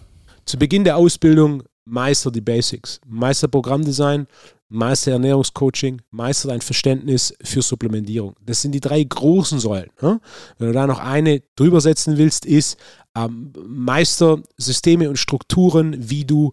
zu 0.46 0.58
Beginn 0.58 0.84
der 0.84 0.96
Ausbildung 0.96 1.62
meister 1.84 2.30
die 2.30 2.40
Basics. 2.40 3.00
Meister 3.06 3.48
Programmdesign, 3.48 4.26
Meister 4.68 5.12
Ernährungscoaching, 5.12 6.00
Meister 6.10 6.48
dein 6.48 6.62
Verständnis 6.62 7.34
für 7.42 7.62
Supplementierung. 7.62 8.34
Das 8.44 8.62
sind 8.62 8.72
die 8.72 8.80
drei 8.80 9.02
großen 9.04 9.58
Säulen. 9.60 9.90
Ne? 10.00 10.20
Wenn 10.58 10.68
du 10.68 10.72
da 10.72 10.86
noch 10.86 10.98
eine 10.98 11.42
drüber 11.56 11.80
setzen 11.80 12.16
willst, 12.16 12.46
ist 12.46 12.78
ähm, 13.14 13.52
Meister 13.66 14.42
Systeme 14.56 15.08
und 15.08 15.18
Strukturen, 15.18 15.94
wie 15.98 16.24
du 16.24 16.52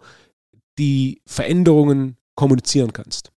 die 0.77 1.21
Veränderungen 1.25 2.17
kommunizieren 2.35 2.93
kannst. 2.93 3.30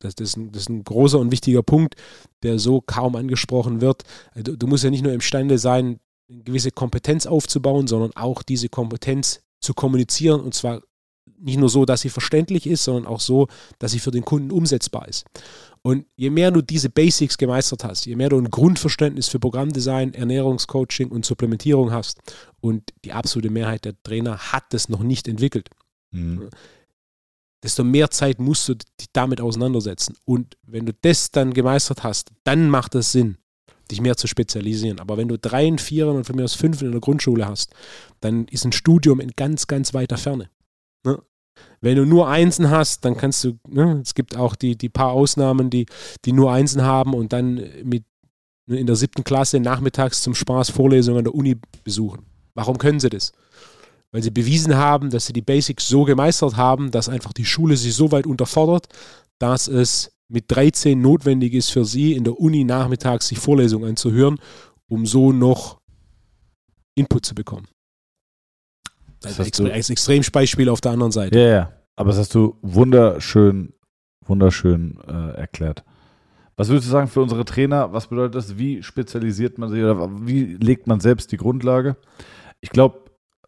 Das, 0.00 0.14
das, 0.14 0.30
ist 0.30 0.36
ein, 0.36 0.52
das, 0.52 0.62
ist 0.62 0.68
ein, 0.68 0.84
großer 0.84 1.18
und 1.18 1.32
wichtiger 1.32 1.62
Punkt, 1.62 1.94
der 2.42 2.58
so 2.58 2.80
kaum 2.80 3.16
angesprochen 3.16 3.80
wird. 3.80 4.02
Du, 4.34 4.56
du 4.56 4.66
musst 4.66 4.84
ja 4.84 4.90
nicht 4.90 5.02
nur 5.02 5.12
imstande 5.12 5.58
sein, 5.58 5.98
eine 6.30 6.42
gewisse 6.42 6.70
Kompetenz 6.70 7.26
aufzubauen, 7.26 7.86
sondern 7.86 8.12
auch 8.14 8.42
diese 8.42 8.68
Kompetenz 8.68 9.42
zu 9.60 9.74
kommunizieren 9.74 10.40
und 10.40 10.54
zwar 10.54 10.82
nicht 11.38 11.58
nur 11.58 11.68
so, 11.68 11.84
dass 11.84 12.02
sie 12.02 12.08
verständlich 12.08 12.66
ist, 12.66 12.84
sondern 12.84 13.06
auch 13.06 13.20
so, 13.20 13.48
dass 13.78 13.92
sie 13.92 13.98
für 13.98 14.10
den 14.10 14.24
Kunden 14.24 14.50
umsetzbar 14.50 15.08
ist. 15.08 15.24
Und 15.82 16.06
je 16.14 16.30
mehr 16.30 16.52
du 16.52 16.62
diese 16.62 16.88
Basics 16.88 17.36
gemeistert 17.36 17.82
hast, 17.82 18.06
je 18.06 18.14
mehr 18.14 18.28
du 18.28 18.38
ein 18.38 18.50
Grundverständnis 18.50 19.28
für 19.28 19.40
Programmdesign, 19.40 20.14
Ernährungscoaching 20.14 21.08
und 21.08 21.24
Supplementierung 21.24 21.90
hast 21.90 22.20
und 22.60 22.92
die 23.04 23.12
absolute 23.12 23.50
Mehrheit 23.50 23.84
der 23.84 24.00
Trainer 24.04 24.38
hat 24.38 24.64
das 24.70 24.88
noch 24.88 25.02
nicht 25.02 25.26
entwickelt, 25.26 25.70
mhm. 26.12 26.48
Desto 27.62 27.84
mehr 27.84 28.10
Zeit 28.10 28.38
musst 28.38 28.68
du 28.68 28.74
dich 28.74 29.08
damit 29.12 29.40
auseinandersetzen. 29.40 30.16
Und 30.24 30.56
wenn 30.66 30.86
du 30.86 30.92
das 31.02 31.30
dann 31.30 31.54
gemeistert 31.54 32.02
hast, 32.02 32.30
dann 32.44 32.68
macht 32.68 32.94
es 32.94 33.12
Sinn, 33.12 33.38
dich 33.90 34.00
mehr 34.00 34.16
zu 34.16 34.26
spezialisieren. 34.26 35.00
Aber 35.00 35.16
wenn 35.16 35.28
du 35.28 35.38
drei, 35.38 35.76
vier 35.78 36.08
und 36.08 36.24
von 36.24 36.36
mir 36.36 36.44
aus 36.44 36.54
fünf 36.54 36.82
in 36.82 36.90
der 36.90 37.00
Grundschule 37.00 37.46
hast, 37.46 37.72
dann 38.20 38.46
ist 38.46 38.64
ein 38.64 38.72
Studium 38.72 39.20
in 39.20 39.32
ganz, 39.36 39.66
ganz 39.66 39.94
weiter 39.94 40.16
Ferne. 40.16 40.50
Ne? 41.04 41.22
Wenn 41.80 41.96
du 41.96 42.04
nur 42.04 42.28
Einsen 42.28 42.70
hast, 42.70 43.04
dann 43.04 43.16
kannst 43.16 43.44
du, 43.44 43.58
ne, 43.68 44.00
es 44.02 44.14
gibt 44.14 44.36
auch 44.36 44.56
die, 44.56 44.76
die 44.76 44.88
paar 44.88 45.12
Ausnahmen, 45.12 45.70
die, 45.70 45.86
die 46.24 46.32
nur 46.32 46.52
Einsen 46.52 46.82
haben 46.82 47.14
und 47.14 47.32
dann 47.32 47.54
mit 47.84 48.04
ne, 48.66 48.78
in 48.78 48.86
der 48.86 48.96
siebten 48.96 49.24
Klasse 49.24 49.60
nachmittags 49.60 50.22
zum 50.22 50.34
Spaß 50.34 50.70
Vorlesungen 50.70 51.18
an 51.18 51.24
der 51.24 51.34
Uni 51.34 51.56
besuchen. 51.84 52.24
Warum 52.54 52.78
können 52.78 53.00
sie 53.00 53.10
das? 53.10 53.32
Weil 54.12 54.22
sie 54.22 54.30
bewiesen 54.30 54.76
haben, 54.76 55.10
dass 55.10 55.26
sie 55.26 55.32
die 55.32 55.42
Basics 55.42 55.88
so 55.88 56.04
gemeistert 56.04 56.56
haben, 56.56 56.90
dass 56.90 57.08
einfach 57.08 57.32
die 57.32 57.46
Schule 57.46 57.76
sich 57.76 57.94
so 57.94 58.12
weit 58.12 58.26
unterfordert, 58.26 58.88
dass 59.38 59.68
es 59.68 60.12
mit 60.28 60.44
13 60.48 61.00
notwendig 61.00 61.54
ist 61.54 61.70
für 61.70 61.84
sie, 61.84 62.12
in 62.12 62.24
der 62.24 62.38
Uni 62.38 62.64
nachmittags 62.64 63.28
sich 63.28 63.38
Vorlesungen 63.38 63.90
anzuhören, 63.90 64.38
um 64.88 65.06
so 65.06 65.32
noch 65.32 65.80
Input 66.94 67.26
zu 67.26 67.34
bekommen. 67.34 67.68
Das 69.20 69.38
ist 69.38 69.60
ein 69.60 69.66
Extremsbeispiel 69.68 70.68
auf 70.68 70.80
der 70.80 70.92
anderen 70.92 71.12
Seite. 71.12 71.38
Ja, 71.38 71.46
ja. 71.46 71.72
Aber 71.96 72.10
das 72.10 72.18
hast 72.18 72.34
du 72.34 72.56
wunderschön, 72.62 73.72
wunderschön 74.24 74.98
äh, 75.06 75.36
erklärt. 75.36 75.84
Was 76.56 76.68
würdest 76.68 76.88
du 76.88 76.92
sagen 76.92 77.08
für 77.08 77.22
unsere 77.22 77.44
Trainer? 77.44 77.92
Was 77.92 78.08
bedeutet 78.08 78.34
das? 78.34 78.58
Wie 78.58 78.82
spezialisiert 78.82 79.58
man 79.58 79.70
sich 79.70 79.82
oder 79.82 80.08
wie 80.26 80.56
legt 80.56 80.86
man 80.86 81.00
selbst 81.00 81.32
die 81.32 81.36
Grundlage? 81.36 81.96
Ich 82.60 82.70
glaube, 82.70 83.01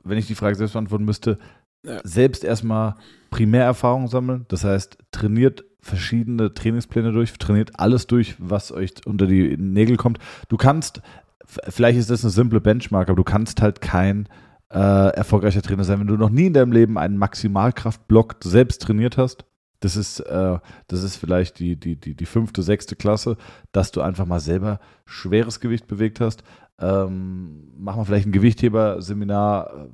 wenn 0.04 0.18
ich 0.18 0.26
die 0.26 0.34
Frage 0.34 0.56
selbst 0.56 0.72
beantworten 0.72 1.04
müsste, 1.04 1.38
ja. 1.84 2.00
selbst 2.04 2.44
erstmal 2.44 2.94
Primärerfahrung 3.30 4.08
sammeln. 4.08 4.46
Das 4.48 4.64
heißt, 4.64 4.98
trainiert 5.10 5.64
verschiedene 5.80 6.54
Trainingspläne 6.54 7.12
durch, 7.12 7.32
trainiert 7.34 7.78
alles 7.78 8.06
durch, 8.06 8.36
was 8.38 8.72
euch 8.72 8.92
unter 9.06 9.26
die 9.26 9.56
Nägel 9.56 9.96
kommt. 9.96 10.18
Du 10.48 10.56
kannst, 10.56 11.02
vielleicht 11.44 11.98
ist 11.98 12.10
das 12.10 12.24
eine 12.24 12.30
simple 12.30 12.60
Benchmark, 12.60 13.08
aber 13.08 13.16
du 13.16 13.24
kannst 13.24 13.60
halt 13.60 13.80
kein 13.80 14.28
äh, 14.70 15.14
erfolgreicher 15.14 15.62
Trainer 15.62 15.84
sein, 15.84 16.00
wenn 16.00 16.06
du 16.06 16.16
noch 16.16 16.30
nie 16.30 16.46
in 16.46 16.54
deinem 16.54 16.72
Leben 16.72 16.98
einen 16.98 17.18
Maximalkraftblock 17.18 18.36
selbst 18.42 18.82
trainiert 18.82 19.18
hast. 19.18 19.44
Das 19.80 19.96
ist, 19.96 20.20
äh, 20.20 20.58
das 20.88 21.02
ist 21.02 21.16
vielleicht 21.16 21.58
die, 21.58 21.76
die, 21.76 21.96
die, 21.96 22.14
die 22.14 22.26
fünfte, 22.26 22.62
sechste 22.62 22.96
Klasse, 22.96 23.36
dass 23.72 23.92
du 23.92 24.00
einfach 24.00 24.24
mal 24.24 24.40
selber 24.40 24.80
schweres 25.04 25.60
Gewicht 25.60 25.86
bewegt 25.86 26.20
hast. 26.20 26.42
Ähm, 26.80 27.72
mach 27.76 27.96
mal 27.96 28.04
vielleicht 28.04 28.26
ein 28.26 28.32
Gewichtheber-Seminar. 28.32 29.88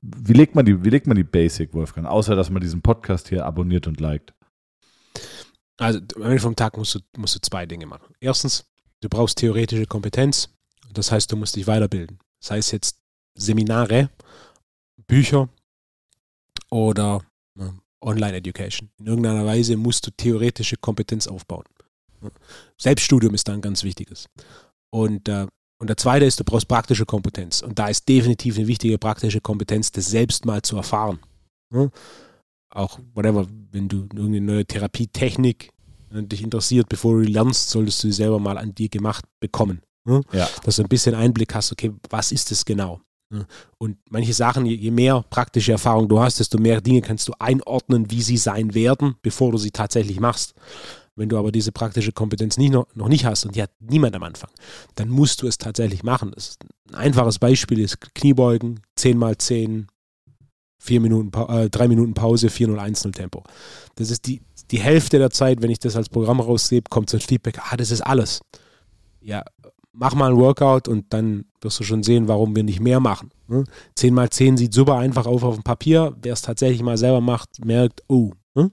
Wie 0.00 0.32
legt 0.32 0.54
man 0.54 0.64
die, 0.64 0.84
wie 0.84 0.90
legt 0.90 1.06
man 1.06 1.16
die 1.16 1.24
Basic, 1.24 1.72
Wolfgang? 1.74 2.06
Außer, 2.06 2.36
dass 2.36 2.50
man 2.50 2.62
diesen 2.62 2.82
Podcast 2.82 3.28
hier 3.28 3.44
abonniert 3.44 3.86
und 3.86 4.00
liked. 4.00 4.34
Also 5.78 6.00
am 6.16 6.22
Ende 6.22 6.38
vom 6.38 6.56
Tag 6.56 6.76
musst 6.76 6.94
du, 6.94 7.00
musst 7.16 7.34
du 7.34 7.40
zwei 7.40 7.66
Dinge 7.66 7.86
machen. 7.86 8.14
Erstens, 8.20 8.64
du 9.00 9.08
brauchst 9.08 9.38
theoretische 9.38 9.86
Kompetenz. 9.86 10.48
Das 10.92 11.10
heißt, 11.10 11.32
du 11.32 11.36
musst 11.36 11.56
dich 11.56 11.66
weiterbilden. 11.66 12.18
Das 12.40 12.50
heißt 12.52 12.72
jetzt 12.72 12.98
Seminare, 13.34 14.10
Bücher 15.06 15.48
oder 16.70 17.22
äh, 17.58 17.70
Online-Education. 18.02 18.90
In 18.98 19.06
irgendeiner 19.06 19.46
Weise 19.46 19.76
musst 19.76 20.06
du 20.06 20.10
theoretische 20.10 20.76
Kompetenz 20.76 21.26
aufbauen. 21.26 21.64
Selbststudium 22.78 23.34
ist 23.34 23.48
da 23.48 23.54
ein 23.54 23.60
ganz 23.60 23.82
wichtiges. 23.84 24.28
Und, 24.90 25.28
äh, 25.28 25.46
und 25.82 25.88
der 25.88 25.96
zweite 25.96 26.24
ist, 26.24 26.38
du 26.38 26.44
brauchst 26.44 26.68
praktische 26.68 27.04
Kompetenz. 27.04 27.60
Und 27.60 27.76
da 27.76 27.88
ist 27.88 28.08
definitiv 28.08 28.56
eine 28.56 28.68
wichtige 28.68 28.98
praktische 28.98 29.40
Kompetenz, 29.40 29.90
das 29.90 30.06
selbst 30.06 30.46
mal 30.46 30.62
zu 30.62 30.76
erfahren. 30.76 31.18
Ja? 31.74 31.90
Auch, 32.70 33.00
whatever, 33.14 33.48
wenn 33.72 33.88
du 33.88 34.02
irgendeine 34.02 34.42
neue 34.42 34.64
Therapietechnik 34.64 35.72
äh, 36.14 36.22
dich 36.22 36.40
interessiert, 36.40 36.88
bevor 36.88 37.14
du 37.14 37.28
lernst, 37.28 37.70
solltest 37.70 38.00
du 38.04 38.06
sie 38.06 38.12
selber 38.12 38.38
mal 38.38 38.58
an 38.58 38.72
dir 38.72 38.88
gemacht 38.88 39.24
bekommen. 39.40 39.82
Ja? 40.06 40.20
Dass 40.62 40.76
du 40.76 40.82
ein 40.82 40.88
bisschen 40.88 41.16
Einblick 41.16 41.52
hast, 41.52 41.72
okay, 41.72 41.92
was 42.08 42.30
ist 42.30 42.52
das 42.52 42.64
genau? 42.64 43.00
Und 43.78 43.96
manche 44.08 44.34
Sachen, 44.34 44.66
je, 44.66 44.90
mehr 44.92 45.24
praktische 45.30 45.72
Erfahrung 45.72 46.08
du 46.08 46.20
hast, 46.20 46.38
desto 46.38 46.58
mehr 46.58 46.80
Dinge 46.80 47.00
kannst 47.00 47.26
du 47.26 47.32
einordnen, 47.40 48.08
wie 48.08 48.22
sie 48.22 48.36
sein 48.36 48.72
werden, 48.74 49.16
bevor 49.22 49.50
du 49.50 49.58
sie 49.58 49.72
tatsächlich 49.72 50.20
machst. 50.20 50.54
Wenn 51.14 51.28
du 51.28 51.38
aber 51.38 51.52
diese 51.52 51.72
praktische 51.72 52.12
Kompetenz 52.12 52.56
nicht 52.56 52.72
noch, 52.72 52.86
noch 52.94 53.08
nicht 53.08 53.26
hast 53.26 53.44
und 53.44 53.54
die 53.54 53.62
hat 53.62 53.70
niemand 53.80 54.16
am 54.16 54.22
Anfang, 54.22 54.50
dann 54.94 55.08
musst 55.08 55.42
du 55.42 55.46
es 55.46 55.58
tatsächlich 55.58 56.02
machen. 56.02 56.34
ein 56.88 56.94
einfaches 56.94 57.38
Beispiel 57.38 57.80
ist 57.80 58.00
Kniebeugen, 58.14 58.80
10 58.96 59.18
mal 59.18 59.36
10, 59.36 59.88
4 60.78 61.00
Minuten, 61.00 61.30
äh, 61.48 61.68
3 61.68 61.88
Minuten 61.88 62.14
Pause, 62.14 62.48
4-0-1-0 62.48 63.12
Tempo. 63.12 63.44
Das 63.96 64.10
ist 64.10 64.26
die, 64.26 64.40
die 64.70 64.80
Hälfte 64.80 65.18
der 65.18 65.30
Zeit, 65.30 65.60
wenn 65.60 65.70
ich 65.70 65.78
das 65.78 65.96
als 65.96 66.08
Programm 66.08 66.40
rausgebe, 66.40 66.88
kommt 66.88 67.10
so 67.10 67.18
ein 67.18 67.20
Feedback, 67.20 67.58
ah, 67.70 67.76
das 67.76 67.90
ist 67.90 68.00
alles. 68.00 68.40
Ja, 69.20 69.44
mach 69.92 70.14
mal 70.14 70.32
ein 70.32 70.38
Workout 70.38 70.88
und 70.88 71.12
dann 71.12 71.44
wirst 71.60 71.78
du 71.78 71.84
schon 71.84 72.02
sehen, 72.02 72.26
warum 72.26 72.56
wir 72.56 72.64
nicht 72.64 72.80
mehr 72.80 73.00
machen. 73.00 73.30
Ne? 73.48 73.64
10 73.94 74.14
mal 74.14 74.30
10 74.30 74.56
sieht 74.56 74.74
super 74.74 74.96
einfach 74.96 75.26
auf 75.26 75.44
auf 75.44 75.54
dem 75.54 75.62
Papier. 75.62 76.16
Wer 76.20 76.32
es 76.32 76.42
tatsächlich 76.42 76.82
mal 76.82 76.96
selber 76.96 77.20
macht, 77.20 77.64
merkt, 77.64 78.02
oh, 78.08 78.32
ne? 78.54 78.70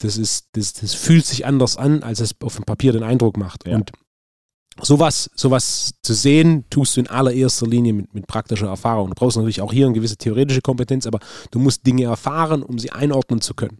Das, 0.00 0.16
ist, 0.16 0.48
das, 0.52 0.72
das 0.74 0.94
fühlt 0.94 1.26
sich 1.26 1.46
anders 1.46 1.76
an, 1.76 2.02
als 2.02 2.20
es 2.20 2.34
auf 2.42 2.56
dem 2.56 2.64
Papier 2.64 2.92
den 2.92 3.02
Eindruck 3.02 3.36
macht. 3.36 3.66
Ja. 3.66 3.76
Und 3.76 3.92
sowas, 4.82 5.30
sowas 5.34 5.94
zu 6.02 6.14
sehen, 6.14 6.64
tust 6.70 6.96
du 6.96 7.00
in 7.00 7.06
allererster 7.06 7.66
Linie 7.66 7.92
mit, 7.92 8.12
mit 8.14 8.26
praktischer 8.26 8.68
Erfahrung. 8.68 9.08
Du 9.08 9.14
brauchst 9.14 9.36
natürlich 9.36 9.60
auch 9.60 9.72
hier 9.72 9.86
eine 9.86 9.94
gewisse 9.94 10.16
theoretische 10.16 10.62
Kompetenz, 10.62 11.06
aber 11.06 11.20
du 11.50 11.58
musst 11.58 11.86
Dinge 11.86 12.04
erfahren, 12.04 12.62
um 12.62 12.78
sie 12.78 12.90
einordnen 12.90 13.40
zu 13.40 13.54
können. 13.54 13.78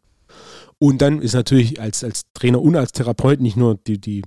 Und 0.78 1.02
dann 1.02 1.20
ist 1.20 1.34
natürlich 1.34 1.80
als, 1.80 2.04
als 2.04 2.22
Trainer 2.32 2.62
und 2.62 2.76
als 2.76 2.92
Therapeut 2.92 3.40
nicht 3.40 3.56
nur 3.56 3.74
die, 3.74 4.00
die 4.00 4.22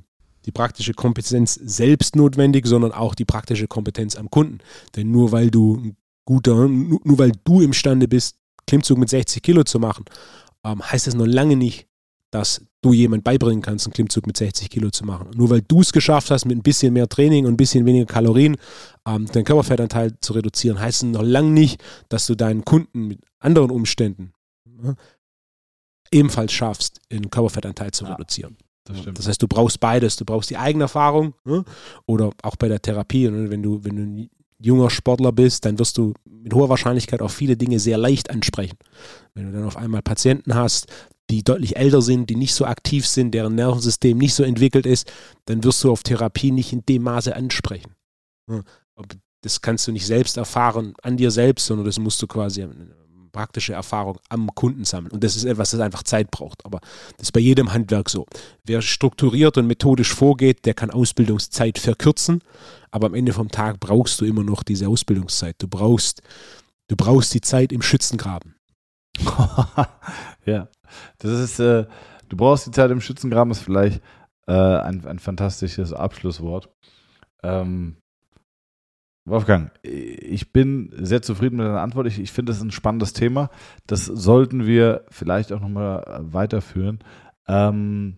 die 0.46 0.52
praktische 0.52 0.94
Kompetenz 0.94 1.54
selbst 1.54 2.16
notwendig, 2.16 2.66
sondern 2.66 2.92
auch 2.92 3.16
die 3.16 3.26
praktische 3.26 3.68
Kompetenz 3.68 4.16
am 4.16 4.30
Kunden. 4.30 4.60
Denn 4.96 5.12
nur 5.12 5.32
weil 5.32 5.50
du 5.50 5.94
guter, 6.26 6.68
nur, 6.68 7.00
nur 7.04 7.18
weil 7.18 7.32
du 7.44 7.62
imstande 7.62 8.08
bist, 8.08 8.36
Klimmzug 8.68 8.98
mit 8.98 9.10
60 9.10 9.42
Kilo 9.42 9.64
zu 9.64 9.80
machen, 9.80 10.06
ähm, 10.66 10.82
heißt 10.82 11.08
das 11.08 11.16
noch 11.16 11.26
lange 11.26 11.56
nicht, 11.56 11.88
dass 12.32 12.66
du 12.82 12.94
jemand 12.94 13.24
beibringen 13.24 13.62
kannst, 13.62 13.86
einen 13.86 13.94
Klimmzug 13.94 14.26
mit 14.26 14.38
60 14.38 14.70
Kilo 14.70 14.90
zu 14.90 15.06
machen. 15.06 15.30
Nur 15.36 15.50
weil 15.52 15.62
du 15.62 15.82
es 15.82 15.94
geschafft 15.94 16.32
hast, 16.32 16.46
mit 16.46 16.58
ein 16.58 16.64
bisschen 16.64 16.94
mehr 16.94 17.08
Training 17.08 17.46
und 17.46 17.54
ein 17.54 17.58
bisschen 17.58 17.86
weniger 17.86 18.06
Kalorien 18.06 18.58
ähm, 19.08 19.28
deinen 19.28 19.46
Körperfettanteil 19.46 20.16
zu 20.20 20.34
reduzieren, 20.34 20.80
heißt 20.80 21.04
es 21.04 21.10
noch 21.10 21.22
lange 21.22 21.52
nicht, 21.52 21.82
dass 22.10 22.26
du 22.26 22.36
deinen 22.36 22.66
Kunden 22.66 23.08
mit 23.08 23.20
anderen 23.40 23.70
Umständen 23.70 24.34
äh, 24.84 24.94
ebenfalls 26.12 26.52
schaffst, 26.54 27.02
den 27.12 27.30
Körperfettanteil 27.30 27.92
zu 27.92 28.06
ja. 28.06 28.12
reduzieren. 28.12 28.58
Das, 28.86 28.98
das, 29.14 29.28
heißt, 29.28 29.42
du 29.42 29.48
brauchst 29.48 29.80
beides. 29.80 30.18
Du 30.18 30.26
brauchst 30.26 30.50
die 30.50 30.58
eigene 30.58 30.86
Erfahrung 30.86 31.36
ne? 31.46 31.64
oder 32.06 32.32
auch 32.42 32.56
bei 32.58 32.68
der 32.68 32.82
Therapie. 32.82 33.30
Ne? 33.30 33.50
Wenn, 33.50 33.64
du, 33.64 33.84
wenn 33.84 33.96
du 33.96 34.02
ein 34.02 34.30
junger 34.60 34.90
Sportler 34.90 35.32
bist, 35.32 35.66
dann 35.66 35.80
wirst 35.80 35.98
du 35.98 36.14
mit 36.44 36.54
hoher 36.54 36.70
Wahrscheinlichkeit 36.70 37.22
auch 37.22 37.32
viele 37.32 37.58
Dinge 37.58 37.80
sehr 37.80 37.98
leicht 37.98 38.30
ansprechen. 38.30 38.78
Wenn 39.34 39.48
du 39.48 39.54
dann 39.54 39.66
auf 39.66 39.78
einmal 39.78 40.02
Patienten 40.02 40.56
hast, 40.56 40.88
die 41.30 41.44
deutlich 41.44 41.78
älter 41.78 42.02
sind, 42.02 42.30
die 42.30 42.36
nicht 42.36 42.54
so 42.54 42.66
aktiv 42.66 43.08
sind, 43.08 43.32
deren 43.32 43.56
Nervensystem 43.56 44.18
nicht 44.18 44.34
so 44.34 44.44
entwickelt 44.44 44.86
ist, 44.86 45.12
dann 45.46 45.64
wirst 45.64 45.84
du 45.84 45.92
auf 45.92 46.04
Therapie 46.04 46.52
nicht 46.52 46.74
in 46.74 46.86
dem 46.86 47.04
Maße 47.04 47.36
ansprechen. 47.36 47.96
Das 49.42 49.62
kannst 49.62 49.88
du 49.88 49.92
nicht 49.92 50.06
selbst 50.06 50.38
erfahren 50.38 50.94
an 51.02 51.18
dir 51.18 51.32
selbst, 51.32 51.66
sondern 51.66 51.86
das 51.86 51.98
musst 51.98 52.22
du 52.22 52.28
quasi 52.28 52.68
praktische 53.34 53.74
Erfahrung 53.74 54.18
am 54.30 54.56
Kunden 54.56 54.86
sammeln. 54.86 55.12
Und 55.12 55.24
das 55.24 55.36
ist 55.36 55.44
etwas, 55.44 55.72
das 55.72 55.82
einfach 55.82 56.04
Zeit 56.04 56.32
braucht. 56.32 56.66
Aber 56.66 56.80
das 57.18 57.28
ist 57.28 57.32
bei 57.34 57.42
jedem 57.42 57.74
Handwerk 57.74 58.10
so. 58.10 58.26
Wer 58.64 58.82
strukturiert 58.82 59.58
und 59.58 59.68
methodisch 59.68 60.14
vorgeht, 60.14 60.66
der 60.66 60.74
kann 60.74 60.90
Ausbildungszeit 60.90 61.78
verkürzen. 61.78 62.42
Aber 62.92 63.08
am 63.08 63.16
Ende 63.16 63.34
vom 63.34 63.50
Tag 63.50 63.82
brauchst 63.82 64.22
du 64.22 64.26
immer 64.26 64.44
noch 64.44 64.64
diese 64.64 64.88
Ausbildungszeit. 64.88 65.56
Du 65.60 65.68
brauchst, 65.68 66.22
du 66.88 66.96
brauchst 66.96 67.34
die 67.34 67.42
Zeit 67.42 67.74
im 67.74 67.82
Schützengraben. 67.82 68.56
ja, 70.46 70.70
das 71.18 71.32
ist, 71.32 71.60
äh, 71.60 71.86
du 72.30 72.38
brauchst 72.38 72.68
die 72.68 72.72
Zeit 72.72 72.92
im 72.92 73.02
Schützengraben, 73.02 73.52
ist 73.52 73.60
vielleicht 73.60 74.02
äh, 74.48 74.54
ein, 74.54 75.06
ein 75.06 75.20
fantastisches 75.20 75.92
Abschlusswort. 75.92 76.70
Ähm, 77.44 77.98
Wolfgang, 79.26 79.72
ich 79.84 80.52
bin 80.52 80.92
sehr 80.98 81.22
zufrieden 81.22 81.56
mit 81.56 81.66
deiner 81.66 81.82
Antwort. 81.82 82.08
Ich, 82.08 82.20
ich 82.20 82.32
finde, 82.32 82.50
das 82.50 82.58
ist 82.58 82.64
ein 82.64 82.72
spannendes 82.72 83.14
Thema. 83.14 83.50
Das 83.88 84.06
sollten 84.06 84.66
wir 84.66 85.06
vielleicht 85.10 85.54
auch 85.54 85.62
nochmal 85.62 86.04
weiterführen. 86.20 87.00
Ähm, 87.48 88.18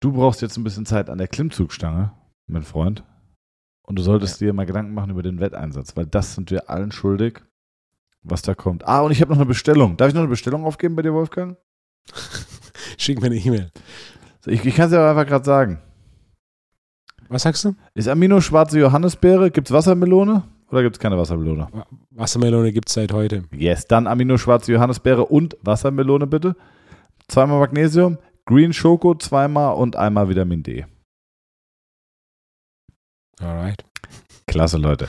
du 0.00 0.12
brauchst 0.12 0.40
jetzt 0.40 0.56
ein 0.56 0.64
bisschen 0.64 0.86
Zeit 0.86 1.10
an 1.10 1.18
der 1.18 1.28
Klimmzugstange, 1.28 2.12
mein 2.46 2.62
Freund. 2.62 3.04
Und 3.86 3.98
du 3.98 4.02
solltest 4.02 4.40
dir 4.40 4.52
mal 4.54 4.66
Gedanken 4.66 4.94
machen 4.94 5.10
über 5.10 5.22
den 5.22 5.40
Wetteinsatz, 5.40 5.96
weil 5.96 6.06
das 6.06 6.34
sind 6.34 6.50
wir 6.50 6.70
allen 6.70 6.92
schuldig, 6.92 7.42
was 8.22 8.42
da 8.42 8.54
kommt. 8.54 8.86
Ah, 8.86 9.00
und 9.00 9.12
ich 9.12 9.20
habe 9.20 9.30
noch 9.30 9.38
eine 9.38 9.46
Bestellung. 9.46 9.98
Darf 9.98 10.08
ich 10.08 10.14
noch 10.14 10.22
eine 10.22 10.30
Bestellung 10.30 10.64
aufgeben 10.64 10.96
bei 10.96 11.02
dir, 11.02 11.12
Wolfgang? 11.12 11.58
Schick 12.98 13.20
mir 13.20 13.26
eine 13.26 13.36
E-Mail. 13.36 13.70
Ich, 14.46 14.64
ich 14.64 14.74
kann 14.74 14.86
es 14.86 14.92
ja 14.92 15.10
einfach 15.10 15.26
gerade 15.26 15.44
sagen. 15.44 15.82
Was 17.28 17.42
sagst 17.42 17.64
du? 17.64 17.74
Ist 17.94 18.08
Amino 18.08 18.40
schwarze 18.40 18.78
Johannisbeere? 18.78 19.50
Gibt 19.50 19.68
es 19.68 19.72
Wassermelone 19.72 20.44
oder 20.70 20.82
gibt 20.82 20.96
es 20.96 21.00
keine 21.00 21.18
Wassermelone? 21.18 21.68
Wassermelone 22.10 22.72
gibt 22.72 22.88
es 22.88 22.94
seit 22.94 23.12
heute. 23.12 23.44
Yes, 23.52 23.86
dann 23.86 24.06
Amino 24.06 24.38
schwarze 24.38 24.72
Johannisbeere 24.72 25.24
und 25.26 25.56
Wassermelone 25.62 26.26
bitte. 26.26 26.56
Zweimal 27.28 27.60
Magnesium, 27.60 28.18
Green 28.46 28.72
Schoko 28.72 29.14
zweimal 29.14 29.74
und 29.74 29.96
einmal 29.96 30.28
Vitamin 30.28 30.62
D. 30.62 30.86
Alright. 33.40 33.84
Klasse, 34.46 34.78
Leute. 34.78 35.08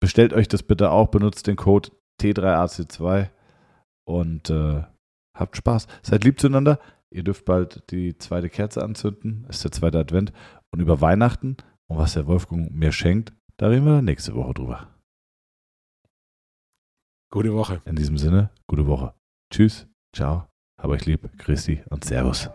Bestellt 0.00 0.32
euch 0.32 0.48
das 0.48 0.62
bitte 0.62 0.90
auch, 0.90 1.08
benutzt 1.08 1.46
den 1.46 1.56
Code 1.56 1.90
T3AC2 2.20 3.28
und 4.06 4.50
äh, 4.50 4.82
habt 5.34 5.56
Spaß. 5.56 5.86
Seid 6.02 6.24
lieb 6.24 6.40
zueinander. 6.40 6.78
Ihr 7.10 7.22
dürft 7.22 7.44
bald 7.44 7.90
die 7.90 8.18
zweite 8.18 8.48
Kerze 8.48 8.82
anzünden. 8.82 9.46
Ist 9.48 9.64
der 9.64 9.72
zweite 9.72 9.98
Advent. 9.98 10.32
Und 10.72 10.80
über 10.80 11.00
Weihnachten 11.00 11.56
und 11.86 11.98
was 11.98 12.14
der 12.14 12.26
Wolfgang 12.26 12.70
mir 12.70 12.92
schenkt, 12.92 13.32
da 13.56 13.68
reden 13.68 13.86
wir 13.86 13.96
dann 13.96 14.04
nächste 14.04 14.34
Woche 14.34 14.54
drüber. 14.54 14.88
Gute 17.30 17.52
Woche. 17.54 17.82
In 17.84 17.96
diesem 17.96 18.18
Sinne, 18.18 18.50
gute 18.66 18.86
Woche. 18.86 19.14
Tschüss, 19.52 19.86
ciao, 20.14 20.46
hab 20.78 20.90
euch 20.90 21.06
lieb, 21.06 21.28
Christi 21.38 21.82
und 21.90 22.04
Servus. 22.04 22.50